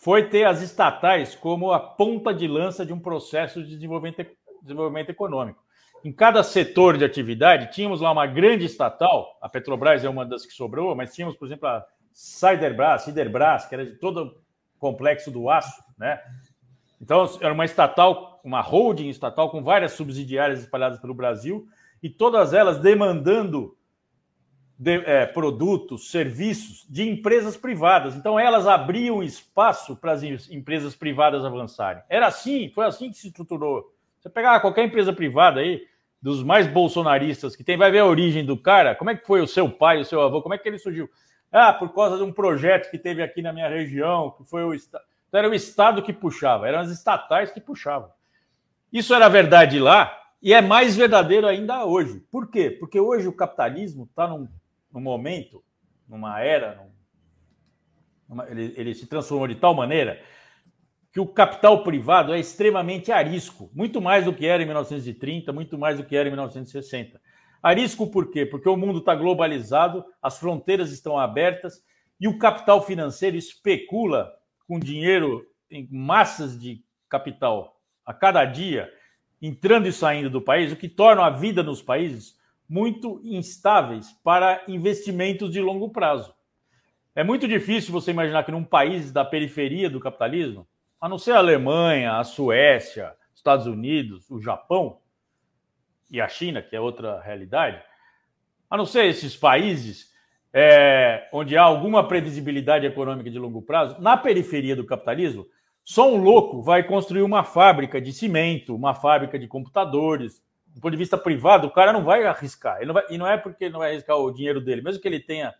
Foi 0.00 0.30
ter 0.30 0.44
as 0.44 0.62
estatais 0.62 1.34
como 1.34 1.72
a 1.72 1.78
ponta 1.78 2.32
de 2.32 2.48
lança 2.48 2.86
de 2.86 2.92
um 2.92 2.98
processo 2.98 3.62
de 3.62 3.74
desenvolvimento, 3.74 4.26
desenvolvimento 4.62 5.10
econômico. 5.10 5.62
Em 6.02 6.10
cada 6.10 6.42
setor 6.42 6.96
de 6.96 7.04
atividade, 7.04 7.70
tínhamos 7.70 8.00
lá 8.00 8.10
uma 8.10 8.26
grande 8.26 8.64
estatal, 8.64 9.36
a 9.42 9.48
Petrobras 9.48 10.02
é 10.02 10.08
uma 10.08 10.24
das 10.24 10.46
que 10.46 10.54
sobrou, 10.54 10.96
mas 10.96 11.14
tínhamos, 11.14 11.36
por 11.36 11.44
exemplo, 11.46 11.68
a 11.68 11.84
Siderbras, 12.14 13.02
Siderbras, 13.02 13.66
que 13.66 13.74
era 13.74 13.84
de 13.84 13.96
todo 13.96 14.22
o 14.24 14.34
complexo 14.78 15.30
do 15.30 15.50
aço, 15.50 15.84
né? 15.98 16.18
Então, 16.98 17.28
era 17.42 17.52
uma 17.52 17.66
estatal, 17.66 18.40
uma 18.42 18.62
holding 18.62 19.10
estatal 19.10 19.50
com 19.50 19.62
várias 19.62 19.92
subsidiárias 19.92 20.60
espalhadas 20.60 20.98
pelo 20.98 21.12
Brasil 21.12 21.68
e 22.02 22.08
todas 22.08 22.54
elas 22.54 22.78
demandando 22.78 23.76
de, 24.80 24.96
é, 25.04 25.26
produtos, 25.26 26.10
serviços 26.10 26.86
de 26.88 27.06
empresas 27.06 27.54
privadas. 27.54 28.16
Então, 28.16 28.40
elas 28.40 28.66
abriam 28.66 29.22
espaço 29.22 29.94
para 29.94 30.12
as 30.12 30.22
empresas 30.22 30.96
privadas 30.96 31.44
avançarem. 31.44 32.02
Era 32.08 32.28
assim, 32.28 32.70
foi 32.74 32.86
assim 32.86 33.10
que 33.10 33.18
se 33.18 33.26
estruturou. 33.26 33.92
Você 34.18 34.30
pegar 34.30 34.58
qualquer 34.60 34.86
empresa 34.86 35.12
privada 35.12 35.60
aí, 35.60 35.82
dos 36.20 36.42
mais 36.42 36.66
bolsonaristas 36.66 37.54
que 37.54 37.62
tem, 37.62 37.76
vai 37.76 37.90
ver 37.90 37.98
a 37.98 38.06
origem 38.06 38.42
do 38.42 38.56
cara, 38.56 38.94
como 38.94 39.10
é 39.10 39.14
que 39.14 39.26
foi 39.26 39.42
o 39.42 39.46
seu 39.46 39.68
pai, 39.68 40.00
o 40.00 40.04
seu 40.04 40.22
avô, 40.22 40.40
como 40.40 40.54
é 40.54 40.58
que 40.58 40.66
ele 40.66 40.78
surgiu? 40.78 41.10
Ah, 41.52 41.74
por 41.74 41.92
causa 41.92 42.16
de 42.16 42.22
um 42.22 42.32
projeto 42.32 42.90
que 42.90 42.96
teve 42.96 43.22
aqui 43.22 43.42
na 43.42 43.52
minha 43.52 43.68
região, 43.68 44.30
que 44.30 44.44
foi 44.44 44.64
o 44.64 44.72
Estado. 44.72 45.04
Então, 45.28 45.40
era 45.40 45.50
o 45.50 45.54
Estado 45.54 46.02
que 46.02 46.12
puxava, 46.12 46.66
eram 46.66 46.80
as 46.80 46.90
estatais 46.90 47.50
que 47.50 47.60
puxavam. 47.60 48.08
Isso 48.90 49.14
era 49.14 49.28
verdade 49.28 49.78
lá 49.78 50.10
e 50.42 50.54
é 50.54 50.62
mais 50.62 50.96
verdadeiro 50.96 51.46
ainda 51.46 51.84
hoje. 51.84 52.20
Por 52.30 52.50
quê? 52.50 52.70
Porque 52.70 52.98
hoje 52.98 53.28
o 53.28 53.32
capitalismo 53.32 54.04
está 54.04 54.26
num, 54.26 54.48
num, 54.92 55.00
momento, 55.00 55.62
numa 56.08 56.40
era, 56.40 56.76
num, 56.76 56.90
numa, 58.28 58.50
ele, 58.50 58.74
ele 58.76 58.94
se 58.94 59.06
transformou 59.06 59.48
de 59.48 59.56
tal 59.56 59.74
maneira 59.74 60.22
que 61.12 61.20
o 61.20 61.26
capital 61.26 61.82
privado 61.82 62.32
é 62.32 62.38
extremamente 62.38 63.10
arisco, 63.10 63.70
muito 63.74 64.00
mais 64.00 64.24
do 64.24 64.32
que 64.32 64.46
era 64.46 64.62
em 64.62 64.66
1930, 64.66 65.52
muito 65.52 65.76
mais 65.76 65.96
do 65.96 66.04
que 66.04 66.14
era 66.14 66.28
em 66.28 66.30
1960. 66.30 67.20
Arisco 67.62 68.10
por 68.10 68.30
quê? 68.30 68.46
Porque 68.46 68.68
o 68.68 68.76
mundo 68.76 69.00
está 69.00 69.14
globalizado, 69.14 70.04
as 70.22 70.38
fronteiras 70.38 70.92
estão 70.92 71.18
abertas 71.18 71.82
e 72.20 72.28
o 72.28 72.38
capital 72.38 72.84
financeiro 72.84 73.36
especula 73.36 74.30
com 74.66 74.78
dinheiro 74.78 75.44
em 75.70 75.88
massas 75.90 76.58
de 76.58 76.82
capital 77.08 77.80
a 78.06 78.14
cada 78.14 78.44
dia, 78.44 78.90
entrando 79.42 79.88
e 79.88 79.92
saindo 79.92 80.30
do 80.30 80.40
país, 80.40 80.72
o 80.72 80.76
que 80.76 80.88
torna 80.88 81.24
a 81.26 81.30
vida 81.30 81.62
nos 81.62 81.82
países 81.82 82.36
muito 82.70 83.20
instáveis 83.24 84.12
para 84.22 84.62
investimentos 84.68 85.50
de 85.50 85.60
longo 85.60 85.90
prazo. 85.90 86.32
É 87.16 87.24
muito 87.24 87.48
difícil 87.48 87.92
você 87.92 88.12
imaginar 88.12 88.44
que 88.44 88.52
num 88.52 88.62
país 88.62 89.10
da 89.10 89.24
periferia 89.24 89.90
do 89.90 89.98
capitalismo, 89.98 90.68
a 91.00 91.08
não 91.08 91.18
ser 91.18 91.32
a 91.32 91.38
Alemanha, 91.38 92.16
a 92.16 92.22
Suécia, 92.22 93.12
Estados 93.34 93.66
Unidos, 93.66 94.30
o 94.30 94.40
Japão 94.40 95.00
e 96.08 96.20
a 96.20 96.28
China, 96.28 96.62
que 96.62 96.76
é 96.76 96.80
outra 96.80 97.20
realidade, 97.20 97.82
a 98.70 98.76
não 98.76 98.86
ser 98.86 99.06
esses 99.06 99.36
países 99.36 100.12
é, 100.52 101.28
onde 101.32 101.56
há 101.56 101.62
alguma 101.62 102.06
previsibilidade 102.06 102.86
econômica 102.86 103.28
de 103.28 103.38
longo 103.38 103.62
prazo, 103.62 104.00
na 104.00 104.16
periferia 104.16 104.76
do 104.76 104.86
capitalismo, 104.86 105.44
só 105.82 106.08
um 106.08 106.22
louco 106.22 106.62
vai 106.62 106.84
construir 106.84 107.22
uma 107.22 107.42
fábrica 107.42 108.00
de 108.00 108.12
cimento, 108.12 108.76
uma 108.76 108.94
fábrica 108.94 109.36
de 109.36 109.48
computadores. 109.48 110.40
Do 110.80 110.82
ponto 110.82 110.92
de 110.92 110.96
vista 110.96 111.18
privado, 111.18 111.66
o 111.66 111.70
cara 111.70 111.92
não 111.92 112.02
vai 112.02 112.24
arriscar. 112.24 112.82
Não 112.86 112.94
vai, 112.94 113.04
e 113.10 113.18
não 113.18 113.26
é 113.26 113.36
porque 113.36 113.64
ele 113.64 113.72
não 113.72 113.80
vai 113.80 113.90
arriscar 113.90 114.16
o 114.16 114.32
dinheiro 114.32 114.62
dele, 114.62 114.80
mesmo 114.80 114.98
que 114.98 115.06
ele 115.06 115.20
tenha 115.20 115.54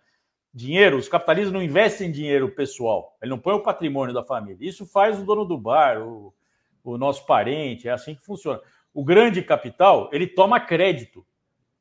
dinheiro, 0.52 0.96
os 0.96 1.10
capitalistas 1.10 1.52
não 1.52 1.62
investem 1.62 2.08
em 2.08 2.10
dinheiro 2.10 2.50
pessoal, 2.50 3.18
ele 3.20 3.30
não 3.30 3.38
põe 3.38 3.52
o 3.52 3.62
patrimônio 3.62 4.14
da 4.14 4.22
família. 4.22 4.66
Isso 4.66 4.86
faz 4.86 5.20
o 5.20 5.22
dono 5.22 5.44
do 5.44 5.58
bar, 5.58 6.00
o, 6.00 6.32
o 6.82 6.96
nosso 6.96 7.26
parente, 7.26 7.86
é 7.86 7.90
assim 7.90 8.14
que 8.14 8.24
funciona. 8.24 8.62
O 8.94 9.04
grande 9.04 9.42
capital, 9.42 10.08
ele 10.10 10.26
toma 10.26 10.58
crédito. 10.58 11.22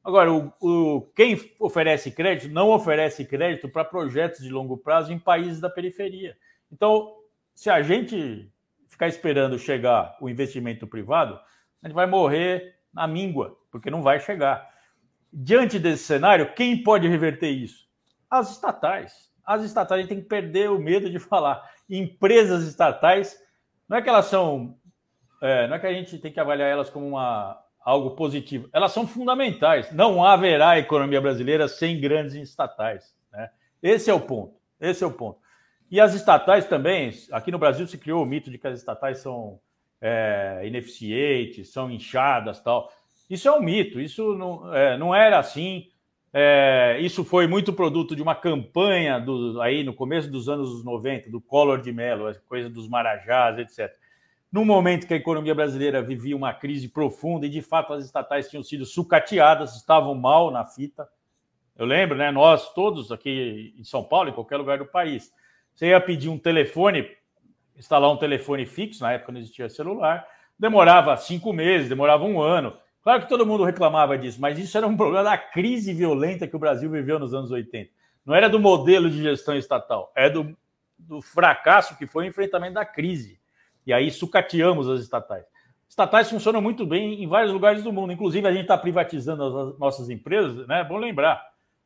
Agora, 0.04 0.34
o, 0.34 0.52
o, 0.60 1.02
quem 1.16 1.40
oferece 1.62 2.12
crédito 2.12 2.52
não 2.52 2.72
oferece 2.72 3.24
crédito 3.24 3.70
para 3.70 3.86
projetos 3.86 4.42
de 4.42 4.50
longo 4.50 4.78
prazo 4.78 5.14
em 5.14 5.18
países 5.18 5.62
da 5.62 5.70
periferia. 5.70 6.36
Então, 6.70 7.16
se 7.56 7.70
a 7.70 7.82
gente 7.82 8.52
ficar 8.86 9.08
esperando 9.08 9.58
chegar 9.58 10.18
o 10.20 10.30
investimento 10.30 10.86
privado, 10.86 11.40
a 11.82 11.88
gente 11.88 11.96
vai 11.96 12.06
morrer 12.06 12.79
na 12.94 13.08
míngua, 13.08 13.58
porque 13.72 13.90
não 13.90 14.02
vai 14.02 14.20
chegar. 14.20 14.68
Diante 15.32 15.78
desse 15.78 16.04
cenário, 16.04 16.54
quem 16.54 16.82
pode 16.84 17.08
reverter 17.08 17.50
isso? 17.50 17.90
as 18.30 18.52
estatais. 18.52 19.30
As 19.44 19.64
estatais, 19.64 20.00
a 20.00 20.02
gente 20.02 20.10
tem 20.10 20.22
que 20.22 20.28
perder 20.28 20.70
o 20.70 20.78
medo 20.78 21.10
de 21.10 21.18
falar. 21.20 21.68
Empresas 21.90 22.64
estatais, 22.68 23.42
não 23.88 23.98
é 23.98 24.02
que 24.02 24.10
elas 24.10 24.26
são. 24.26 24.78
É, 25.42 25.68
não 25.68 25.76
é 25.76 25.80
que 25.80 25.88
a 25.88 25.94
gente 25.94 26.20
tem 26.20 26.32
que 26.32 26.40
avaliar 26.40 26.70
elas 26.70 26.90
como 26.90 27.08
uma, 27.08 27.60
algo 27.80 28.12
positivo. 28.12 28.70
Elas 28.72 28.92
são 28.92 29.08
fundamentais. 29.08 29.92
Não 29.92 30.24
haverá 30.24 30.78
economia 30.78 31.20
brasileira 31.20 31.68
sem 31.68 32.00
grandes 32.00 32.36
estatais. 32.36 33.16
Né? 33.32 33.50
Esse 33.82 34.12
é 34.12 34.14
o 34.14 34.20
ponto. 34.20 34.54
Esse 34.80 35.04
é 35.04 35.08
o 35.08 35.12
ponto. 35.12 35.40
E 35.90 36.00
as 36.00 36.14
estatais 36.14 36.66
também, 36.66 37.12
aqui 37.32 37.52
no 37.52 37.58
Brasil 37.58 37.88
se 37.88 37.98
criou 37.98 38.22
o 38.22 38.26
mito 38.26 38.52
de 38.52 38.60
que 38.60 38.68
as 38.68 38.78
estatais 38.78 39.20
são 39.20 39.60
é, 40.02 40.62
ineficientes, 40.66 41.72
são 41.72 41.90
inchadas 41.90 42.62
tal. 42.62 42.92
Isso 43.30 43.48
é 43.48 43.52
um 43.52 43.62
mito, 43.62 44.00
isso 44.00 44.36
não, 44.36 44.74
é, 44.74 44.98
não 44.98 45.14
era 45.14 45.38
assim. 45.40 45.88
É, 46.32 46.98
isso 47.02 47.24
foi 47.24 47.48
muito 47.48 47.74
produto 47.74 48.16
de 48.16 48.22
uma 48.22 48.36
campanha 48.36 49.20
do, 49.20 49.60
aí 49.62 49.84
no 49.84 49.94
começo 49.94 50.30
dos 50.30 50.48
anos 50.48 50.84
90, 50.84 51.30
do 51.30 51.42
Collor 51.42 51.82
de 51.82 51.92
Mello, 51.92 52.34
coisa 52.48 52.70
dos 52.70 52.88
Marajás, 52.88 53.58
etc. 53.58 53.92
No 54.52 54.66
momento 54.66 55.06
que 55.06 55.14
a 55.14 55.18
economia 55.18 55.54
brasileira 55.54 56.02
vivia 56.02 56.36
uma 56.36 56.54
crise 56.54 56.88
profunda 56.88 57.46
e 57.46 57.50
de 57.50 57.62
fato 57.62 57.94
as 57.94 58.04
estatais 58.04 58.50
tinham 58.50 58.64
sido 58.64 58.86
sucateadas, 58.86 59.76
estavam 59.76 60.16
mal 60.16 60.50
na 60.50 60.66
fita. 60.66 61.08
Eu 61.78 61.86
lembro, 61.86 62.18
né? 62.18 62.32
Nós 62.32 62.74
todos 62.74 63.12
aqui 63.12 63.74
em 63.78 63.84
São 63.84 64.04
Paulo, 64.04 64.30
em 64.30 64.34
qualquer 64.34 64.58
lugar 64.58 64.80
do 64.80 64.86
país, 64.86 65.32
você 65.74 65.88
ia 65.88 66.02
pedir 66.02 66.30
um 66.30 66.38
telefone, 66.38 67.08
instalar 67.80 68.12
um 68.12 68.18
telefone 68.18 68.66
fixo, 68.66 69.02
na 69.02 69.14
época 69.14 69.32
não 69.32 69.40
existia 69.40 69.70
celular, 69.70 70.28
demorava 70.58 71.16
cinco 71.18 71.54
meses, 71.54 71.90
demorava 71.90 72.26
um 72.26 72.42
ano. 72.42 72.78
Claro 73.02 73.22
que 73.24 73.30
todo 73.30 73.46
mundo 73.46 73.64
reclamava 73.64 74.18
disso, 74.18 74.40
mas 74.40 74.60
isso 74.60 74.78
era 74.78 74.86
um 74.86 74.96
problema 74.98 75.24
da 75.24 75.38
crise 75.38 75.94
violenta 75.94 76.48
que 76.48 76.56
o 76.56 76.60
Brasil 76.60 76.90
viveu 76.92 77.18
nos 77.18 77.34
anos 77.34 77.50
80. 77.50 77.90
Não 78.26 78.36
era 78.36 78.50
do 78.50 78.60
modelo 78.60 79.10
de 79.10 79.24
gestão 79.24 79.56
estatal, 79.56 80.12
é 80.16 80.30
do, 80.30 80.56
do 80.98 81.22
fracasso 81.22 81.98
que 81.98 82.06
foi 82.06 82.26
o 82.26 82.28
enfrentamento 82.28 82.74
da 82.74 82.86
crise. 82.86 83.40
E 83.88 83.94
aí 83.94 84.12
sucateamos 84.12 84.88
as 84.88 85.02
estatais. 85.02 85.46
Estatais 85.88 86.30
funcionam 86.30 86.62
muito 86.62 86.86
bem 86.86 87.24
em 87.24 87.28
vários 87.28 87.52
lugares 87.52 87.82
do 87.82 87.92
mundo. 87.92 88.14
Inclusive, 88.14 88.48
a 88.48 88.52
gente 88.52 88.62
está 88.62 88.78
privatizando 88.78 89.44
as 89.44 89.80
nossas 89.80 90.10
empresas, 90.10 90.68
né? 90.68 90.82
É 90.82 90.84
bom 90.84 90.98
lembrar. 90.98 91.44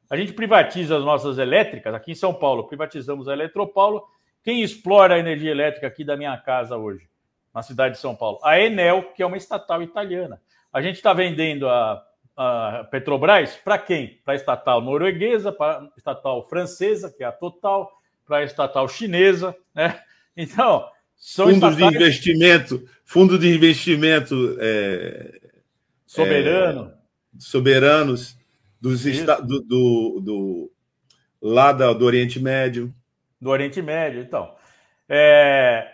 A 0.09 0.17
gente 0.17 0.33
privatiza 0.33 0.97
as 0.97 1.03
nossas 1.05 1.37
elétricas, 1.37 1.93
aqui 1.93 2.11
em 2.11 2.15
São 2.15 2.33
Paulo, 2.33 2.65
privatizamos 2.65 3.29
a 3.29 3.33
Eletropaulo. 3.33 4.03
Quem 4.43 4.61
explora 4.61 5.15
a 5.15 5.19
energia 5.19 5.51
elétrica 5.51 5.87
aqui 5.87 6.03
da 6.03 6.17
minha 6.17 6.35
casa 6.37 6.75
hoje, 6.75 7.07
na 7.53 7.61
cidade 7.61 7.95
de 7.95 8.01
São 8.01 8.13
Paulo? 8.13 8.39
A 8.43 8.59
Enel, 8.59 9.13
que 9.15 9.23
é 9.23 9.25
uma 9.25 9.37
estatal 9.37 9.81
italiana. 9.81 10.41
A 10.71 10.81
gente 10.81 10.95
está 10.95 11.13
vendendo 11.13 11.69
a, 11.69 12.03
a 12.35 12.87
Petrobras 12.91 13.55
para 13.55 13.77
quem? 13.77 14.19
Para 14.25 14.33
a 14.33 14.35
estatal 14.35 14.81
norueguesa, 14.81 15.51
para 15.51 15.83
a 15.83 15.89
estatal 15.95 16.47
francesa, 16.49 17.09
que 17.09 17.23
é 17.23 17.27
a 17.27 17.31
Total, 17.31 17.89
para 18.25 18.37
a 18.37 18.43
estatal 18.43 18.87
chinesa, 18.89 19.55
né? 19.73 20.01
Então, 20.35 20.89
são 21.15 21.45
fundos 21.45 21.73
estatais... 21.73 21.91
de 21.91 21.95
investimento, 21.95 22.89
fundo 23.05 23.39
de 23.39 23.47
investimento 23.47 24.57
é, 24.59 25.39
soberano, 26.05 26.91
é, 26.91 26.93
soberanos 27.39 28.37
dos 28.81 29.05
esta... 29.05 29.39
do, 29.39 29.61
do, 29.61 30.21
do, 30.21 30.71
lá 31.41 31.71
do 31.71 32.03
Oriente 32.03 32.39
Médio, 32.41 32.93
do 33.43 33.49
Oriente 33.49 33.81
Médio, 33.81 34.21
então. 34.21 34.55
É, 35.09 35.85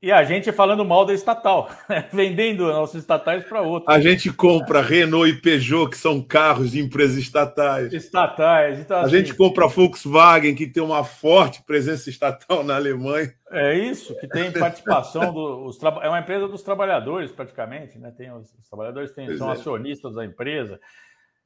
e 0.00 0.12
a 0.12 0.22
gente 0.22 0.52
falando 0.52 0.84
mal 0.84 1.04
da 1.04 1.12
estatal, 1.12 1.68
vendendo 2.12 2.70
nossos 2.70 3.00
estatais 3.00 3.42
para 3.42 3.62
outros. 3.62 3.92
A 3.92 3.98
gente 3.98 4.32
compra 4.32 4.80
Renault 4.80 5.28
e 5.28 5.40
Peugeot, 5.40 5.90
que 5.90 5.96
são 5.96 6.22
carros 6.22 6.70
de 6.70 6.80
empresas 6.80 7.16
estatais. 7.16 7.92
Estatais. 7.92 8.78
Então, 8.78 8.98
a 8.98 9.00
assim, 9.00 9.10
gente 9.10 9.34
compra 9.34 9.66
Volkswagen, 9.66 10.54
que 10.54 10.68
tem 10.68 10.82
uma 10.82 11.02
forte 11.02 11.64
presença 11.64 12.08
estatal 12.08 12.62
na 12.62 12.76
Alemanha. 12.76 13.34
É 13.50 13.74
isso, 13.74 14.14
que 14.20 14.28
tem 14.28 14.52
participação 14.52 15.32
dos 15.32 15.82
é 15.82 16.08
uma 16.08 16.20
empresa 16.20 16.46
dos 16.46 16.62
trabalhadores, 16.62 17.32
praticamente, 17.32 17.98
né? 17.98 18.12
Tem 18.16 18.30
os, 18.30 18.54
os 18.54 18.68
trabalhadores 18.68 19.10
têm, 19.12 19.36
são 19.36 19.48
é. 19.48 19.54
acionistas 19.54 20.14
da 20.14 20.24
empresa. 20.24 20.78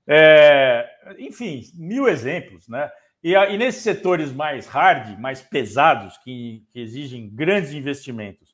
É, 0.06 0.86
enfim, 1.18 1.62
mil 1.74 2.06
exemplos, 2.06 2.68
né? 2.68 2.90
E, 3.22 3.34
e 3.34 3.56
nesses 3.56 3.82
setores 3.82 4.32
mais 4.32 4.66
hard, 4.66 5.18
mais 5.18 5.40
pesados, 5.40 6.18
que, 6.18 6.64
que 6.70 6.80
exigem 6.80 7.28
grandes 7.28 7.72
investimentos 7.72 8.52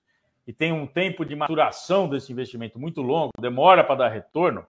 e 0.48 0.52
tem 0.52 0.72
um 0.72 0.86
tempo 0.86 1.26
de 1.26 1.36
maturação 1.36 2.08
desse 2.08 2.32
investimento 2.32 2.78
muito 2.78 3.02
longo, 3.02 3.30
demora 3.38 3.84
para 3.84 3.96
dar 3.96 4.08
retorno, 4.08 4.66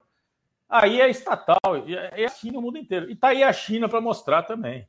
aí 0.68 1.00
é 1.00 1.10
estatal, 1.10 1.58
é 1.88 2.26
assim 2.26 2.52
no 2.52 2.62
mundo 2.62 2.78
inteiro. 2.78 3.10
E 3.10 3.14
está 3.14 3.30
aí 3.30 3.42
a 3.42 3.54
China 3.54 3.88
para 3.88 4.02
mostrar 4.02 4.44
também. 4.44 4.86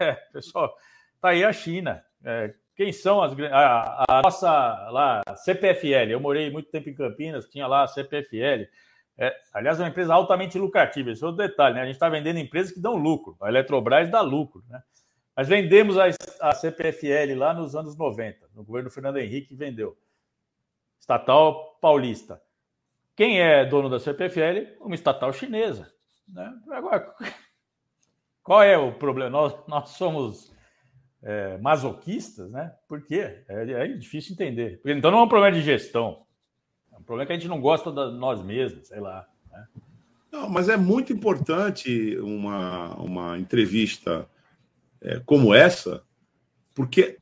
É, 0.00 0.12
pessoal, 0.34 0.76
está 1.14 1.28
aí 1.28 1.44
a 1.44 1.52
China. 1.52 2.04
É, 2.24 2.52
quem 2.74 2.92
são 2.92 3.22
as 3.22 3.32
a, 3.38 4.04
a, 4.08 4.22
nossa 4.22 4.50
lá 4.90 5.22
CPFL? 5.36 6.10
Eu 6.10 6.18
morei 6.18 6.50
muito 6.50 6.70
tempo 6.70 6.90
em 6.90 6.94
Campinas, 6.94 7.48
tinha 7.48 7.68
lá 7.68 7.84
a 7.84 7.86
CPFL. 7.86 8.68
É, 9.18 9.34
aliás, 9.52 9.78
é 9.78 9.82
uma 9.82 9.88
empresa 9.88 10.14
altamente 10.14 10.58
lucrativa. 10.58 11.10
Esse 11.10 11.22
é 11.22 11.26
outro 11.26 11.46
detalhe, 11.46 11.74
né? 11.74 11.82
A 11.82 11.84
gente 11.84 11.94
está 11.94 12.08
vendendo 12.08 12.38
empresas 12.38 12.72
que 12.72 12.80
dão 12.80 12.96
lucro. 12.96 13.36
A 13.40 13.48
Eletrobras 13.48 14.10
dá 14.10 14.20
lucro, 14.20 14.64
né? 14.68 14.82
Mas 15.34 15.48
vendemos 15.48 15.96
a, 15.98 16.04
a 16.40 16.52
CPFL 16.54 17.34
lá 17.36 17.54
nos 17.54 17.74
anos 17.74 17.96
90, 17.96 18.48
no 18.54 18.64
governo 18.64 18.90
Fernando 18.90 19.18
Henrique 19.18 19.54
vendeu. 19.54 19.96
Estatal 21.00 21.78
paulista. 21.80 22.40
Quem 23.16 23.40
é 23.40 23.64
dono 23.64 23.88
da 23.88 23.98
CPFL? 23.98 24.76
Uma 24.80 24.94
estatal 24.94 25.32
chinesa. 25.32 25.92
Né? 26.28 26.52
Agora, 26.70 27.14
qual 28.42 28.62
é 28.62 28.76
o 28.76 28.92
problema? 28.92 29.30
Nós, 29.30 29.66
nós 29.66 29.90
somos 29.90 30.52
é, 31.22 31.56
masoquistas, 31.58 32.50
né? 32.50 32.74
Por 32.88 33.04
quê? 33.04 33.44
É, 33.48 33.70
é 33.70 33.88
difícil 33.88 34.32
entender. 34.34 34.80
Então 34.84 35.10
não 35.10 35.20
é 35.20 35.22
um 35.22 35.28
problema 35.28 35.54
de 35.54 35.62
gestão. 35.62 36.26
O 37.02 37.04
problema 37.04 37.24
é 37.24 37.26
que 37.26 37.32
a 37.32 37.36
gente 37.36 37.48
não 37.48 37.60
gosta 37.60 37.90
de 37.90 38.16
nós 38.16 38.40
mesmos, 38.40 38.86
sei 38.86 39.00
lá. 39.00 39.26
Né? 39.50 39.66
Não, 40.30 40.48
mas 40.48 40.68
é 40.68 40.76
muito 40.76 41.12
importante 41.12 42.16
uma, 42.18 42.94
uma 42.94 43.38
entrevista 43.38 44.28
é, 45.00 45.18
como 45.26 45.52
essa, 45.52 46.04
porque, 46.72 47.18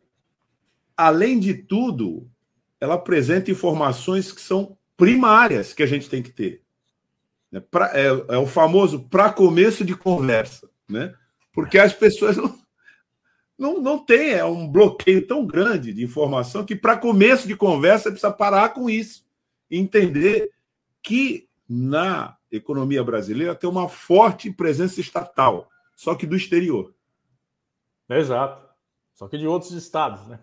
além 0.94 1.40
de 1.40 1.54
tudo, 1.54 2.30
ela 2.78 2.94
apresenta 2.94 3.50
informações 3.50 4.30
que 4.30 4.40
são 4.42 4.76
primárias 4.98 5.72
que 5.72 5.82
a 5.82 5.86
gente 5.86 6.10
tem 6.10 6.22
que 6.22 6.30
ter. 6.30 6.62
É, 7.50 7.58
pra, 7.58 7.90
é, 7.98 8.06
é 8.06 8.36
o 8.36 8.46
famoso 8.46 9.08
para 9.08 9.32
começo 9.32 9.82
de 9.82 9.96
conversa, 9.96 10.68
né? 10.86 11.14
Porque 11.54 11.78
as 11.78 11.94
pessoas 11.94 12.36
não, 12.36 12.58
não, 13.58 13.80
não 13.80 13.98
tem, 13.98 14.34
é 14.34 14.44
um 14.44 14.68
bloqueio 14.68 15.26
tão 15.26 15.46
grande 15.46 15.94
de 15.94 16.04
informação 16.04 16.66
que, 16.66 16.76
para 16.76 16.98
começo 16.98 17.48
de 17.48 17.56
conversa, 17.56 18.10
precisa 18.10 18.30
parar 18.30 18.74
com 18.74 18.90
isso 18.90 19.29
entender 19.70 20.50
que 21.02 21.48
na 21.68 22.36
economia 22.50 23.04
brasileira 23.04 23.54
tem 23.54 23.70
uma 23.70 23.88
forte 23.88 24.50
presença 24.50 25.00
estatal, 25.00 25.68
só 25.94 26.14
que 26.14 26.26
do 26.26 26.36
exterior. 26.36 26.92
Exato. 28.08 28.68
Só 29.14 29.28
que 29.28 29.38
de 29.38 29.46
outros 29.46 29.72
estados, 29.72 30.26
né? 30.26 30.40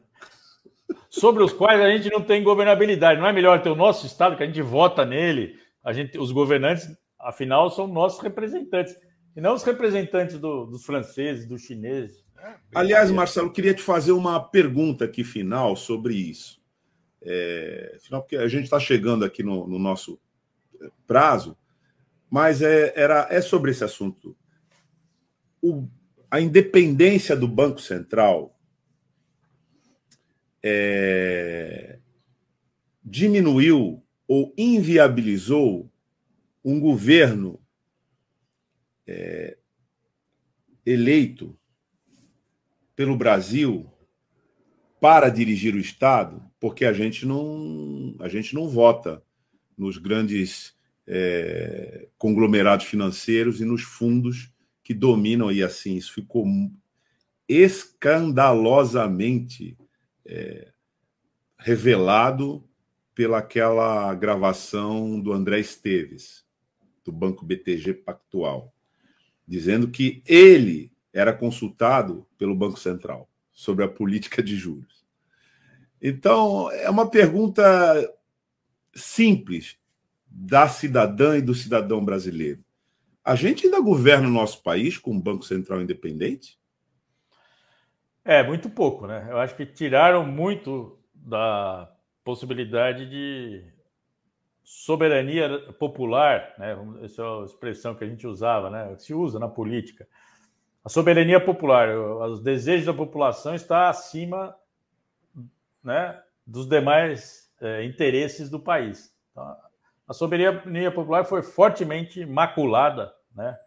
Sobre 1.09 1.43
os 1.43 1.51
quais 1.51 1.82
a 1.82 1.89
gente 1.89 2.09
não 2.09 2.21
tem 2.21 2.43
governabilidade. 2.43 3.19
Não 3.19 3.28
é 3.28 3.34
melhor 3.34 3.61
ter 3.61 3.69
o 3.69 3.75
nosso 3.75 4.05
estado, 4.05 4.38
que 4.38 4.43
a 4.43 4.45
gente 4.45 4.61
vota 4.61 5.03
nele, 5.03 5.59
a 5.84 5.91
gente, 5.91 6.17
os 6.17 6.32
governantes, 6.32 6.88
afinal, 7.19 7.69
são 7.69 7.88
nossos 7.88 8.21
representantes, 8.21 8.95
e 9.36 9.41
não 9.41 9.53
os 9.53 9.63
representantes 9.63 10.38
do, 10.38 10.65
dos 10.65 10.86
franceses, 10.86 11.45
dos 11.45 11.61
chineses. 11.61 12.23
É, 12.39 12.55
Aliás, 12.73 13.11
Marcelo, 13.11 13.51
queria 13.51 13.73
te 13.73 13.82
fazer 13.82 14.11
uma 14.11 14.39
pergunta 14.39 15.05
aqui 15.05 15.23
final 15.23 15.75
sobre 15.75 16.13
isso. 16.13 16.57
É, 17.30 17.97
porque 18.09 18.38
a 18.38 18.47
gente 18.47 18.63
está 18.63 18.80
chegando 18.80 19.25
aqui 19.25 19.43
no, 19.43 19.67
no 19.67 19.78
nosso 19.78 20.17
prazo, 21.05 21.57
mas 22.30 22.61
é, 22.61 22.93
era, 22.95 23.28
é 23.30 23.41
sobre 23.41 23.71
esse 23.71 23.84
assunto. 23.84 24.34
O, 25.61 25.86
a 26.32 26.39
independência 26.39 27.36
do 27.36 27.45
Banco 27.45 27.82
Central 27.82 28.57
é, 30.63 31.99
diminuiu 33.03 34.01
ou 34.25 34.53
inviabilizou 34.57 35.91
um 36.63 36.80
governo 36.80 37.59
é, 39.05 39.57
eleito 40.86 41.57
pelo 42.95 43.17
Brasil 43.17 43.91
para 44.99 45.29
dirigir 45.29 45.75
o 45.75 45.79
Estado, 45.79 46.41
porque 46.59 46.83
a 46.85 46.93
gente 46.93 47.23
não, 47.25 48.15
a 48.19 48.27
gente 48.27 48.55
não 48.55 48.67
vota 48.67 49.23
nos 49.77 49.97
grandes 49.97 50.75
é, 51.05 52.07
conglomerados 52.17 52.87
financeiros 52.87 53.61
e 53.61 53.65
nos 53.65 53.83
fundos 53.83 54.51
que 54.83 54.93
dominam, 54.93 55.51
e 55.51 55.61
assim, 55.61 55.95
isso 55.95 56.13
ficou 56.13 56.45
escandalosamente 57.47 59.77
é, 60.25 60.71
revelado 61.59 62.63
pelaquela 63.13 64.11
gravação 64.13 65.19
do 65.19 65.33
André 65.33 65.59
Esteves, 65.59 66.45
do 67.03 67.11
Banco 67.11 67.45
BTG 67.45 67.95
Pactual, 67.95 68.73
dizendo 69.47 69.89
que 69.89 70.21
ele 70.25 70.91
era 71.13 71.33
consultado 71.33 72.25
pelo 72.37 72.55
Banco 72.55 72.79
Central 72.79 73.29
sobre 73.58 73.84
a 73.84 73.88
política 73.88 74.43
de 74.43 74.55
juros. 74.55 75.03
Então, 75.99 76.72
é 76.74 76.88
uma 76.91 77.10
pergunta 77.10 77.64
simples 78.93 79.80
da 80.28 80.70
cidadã 80.70 81.36
e 81.36 81.41
do 81.41 81.55
cidadão 81.55 82.05
brasileiro. 82.05 82.64
A 83.26 83.34
gente 83.34 83.66
ainda 83.66 83.82
governa 83.82 84.28
o 84.28 84.32
nosso 84.32 84.62
país 84.62 84.99
com 84.99 85.10
um 85.10 85.20
Banco 85.20 85.43
Central 85.43 85.82
independente? 85.82 86.60
É, 88.24 88.43
muito 88.43 88.70
pouco, 88.70 89.08
né? 89.08 89.26
Eu 89.28 89.39
acho 89.39 89.55
que 89.55 89.66
tiraram 89.66 90.24
muito 90.24 90.95
da 91.16 91.91
possibilidade 92.24 93.10
de 93.10 93.64
soberania 94.64 95.74
popular, 95.80 96.53
né? 96.60 96.78
Essa 97.01 97.24
é 97.24 97.26
a 97.26 97.43
expressão 97.43 97.95
que 97.95 98.03
a 98.03 98.08
gente 98.08 98.28
usava, 98.28 98.70
né? 98.70 98.95
Se 98.99 99.16
usa 99.16 99.39
na 99.39 99.47
política. 99.47 100.08
A 100.88 100.89
soberania 100.89 101.38
popular, 101.38 101.89
os 101.89 102.39
desejos 102.39 102.85
da 102.85 102.93
população 102.93 103.53
está 103.53 103.89
acima, 103.89 104.55
né, 105.83 106.17
dos 106.45 106.65
demais 106.65 107.51
é, 107.59 107.83
interesses 107.83 108.49
do 108.49 108.57
país. 108.57 109.13
Então, 109.29 109.53
a 110.07 110.13
soberania 110.13 110.89
popular 110.89 111.25
foi 111.25 111.43
fortemente 111.43 112.25
maculada, 112.25 113.13
né, 113.35 113.59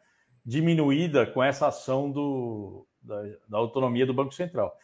diminuída 0.47 1.27
com 1.27 1.45
essa 1.45 1.67
ação 1.67 2.11
do, 2.11 2.87
da, 3.03 3.23
da 3.47 3.59
autonomia 3.59 4.07
do 4.07 4.15
Banco 4.15 4.33
Central. 4.33 4.75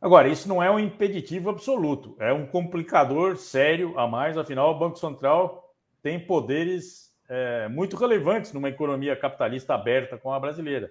Agora, 0.00 0.26
isso 0.26 0.48
não 0.48 0.62
é 0.62 0.70
um 0.70 0.78
impeditivo 0.78 1.50
absoluto, 1.50 2.16
é 2.18 2.32
um 2.32 2.46
complicador 2.46 3.36
sério 3.36 3.92
a 3.98 4.08
mais, 4.08 4.38
afinal, 4.38 4.70
o 4.70 4.78
Banco 4.78 4.98
Central 4.98 5.70
tem 6.02 6.18
poderes 6.18 7.14
é, 7.28 7.68
muito 7.68 7.94
relevantes 7.98 8.54
numa 8.54 8.70
economia 8.70 9.14
capitalista 9.14 9.74
aberta 9.74 10.16
como 10.16 10.34
a 10.34 10.40
brasileira. 10.40 10.90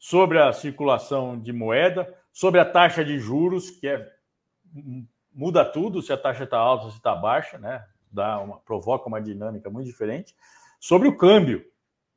Sobre 0.00 0.40
a 0.40 0.52
circulação 0.52 1.38
de 1.38 1.52
moeda, 1.52 2.12
sobre 2.32 2.58
a 2.58 2.64
taxa 2.64 3.04
de 3.04 3.18
juros, 3.18 3.70
que 3.70 3.86
é, 3.86 4.10
muda 5.32 5.64
tudo 5.64 6.02
se 6.02 6.12
a 6.12 6.16
taxa 6.16 6.44
está 6.44 6.58
alta 6.58 6.90
se 6.90 6.96
está 6.96 7.14
baixa, 7.14 7.58
né? 7.58 7.86
Dá 8.10 8.40
uma, 8.40 8.58
provoca 8.58 9.06
uma 9.06 9.20
dinâmica 9.20 9.70
muito 9.70 9.86
diferente. 9.86 10.34
Sobre 10.80 11.06
o 11.06 11.16
câmbio, 11.16 11.64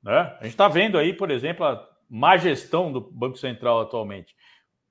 né? 0.02 0.36
A 0.40 0.44
gente 0.44 0.54
está 0.54 0.68
vendo 0.68 0.98
aí, 0.98 1.14
por 1.14 1.30
exemplo, 1.30 1.66
a 1.66 1.88
má 2.10 2.38
gestão 2.38 2.92
do 2.92 3.02
Banco 3.02 3.38
Central 3.38 3.82
atualmente 3.82 4.36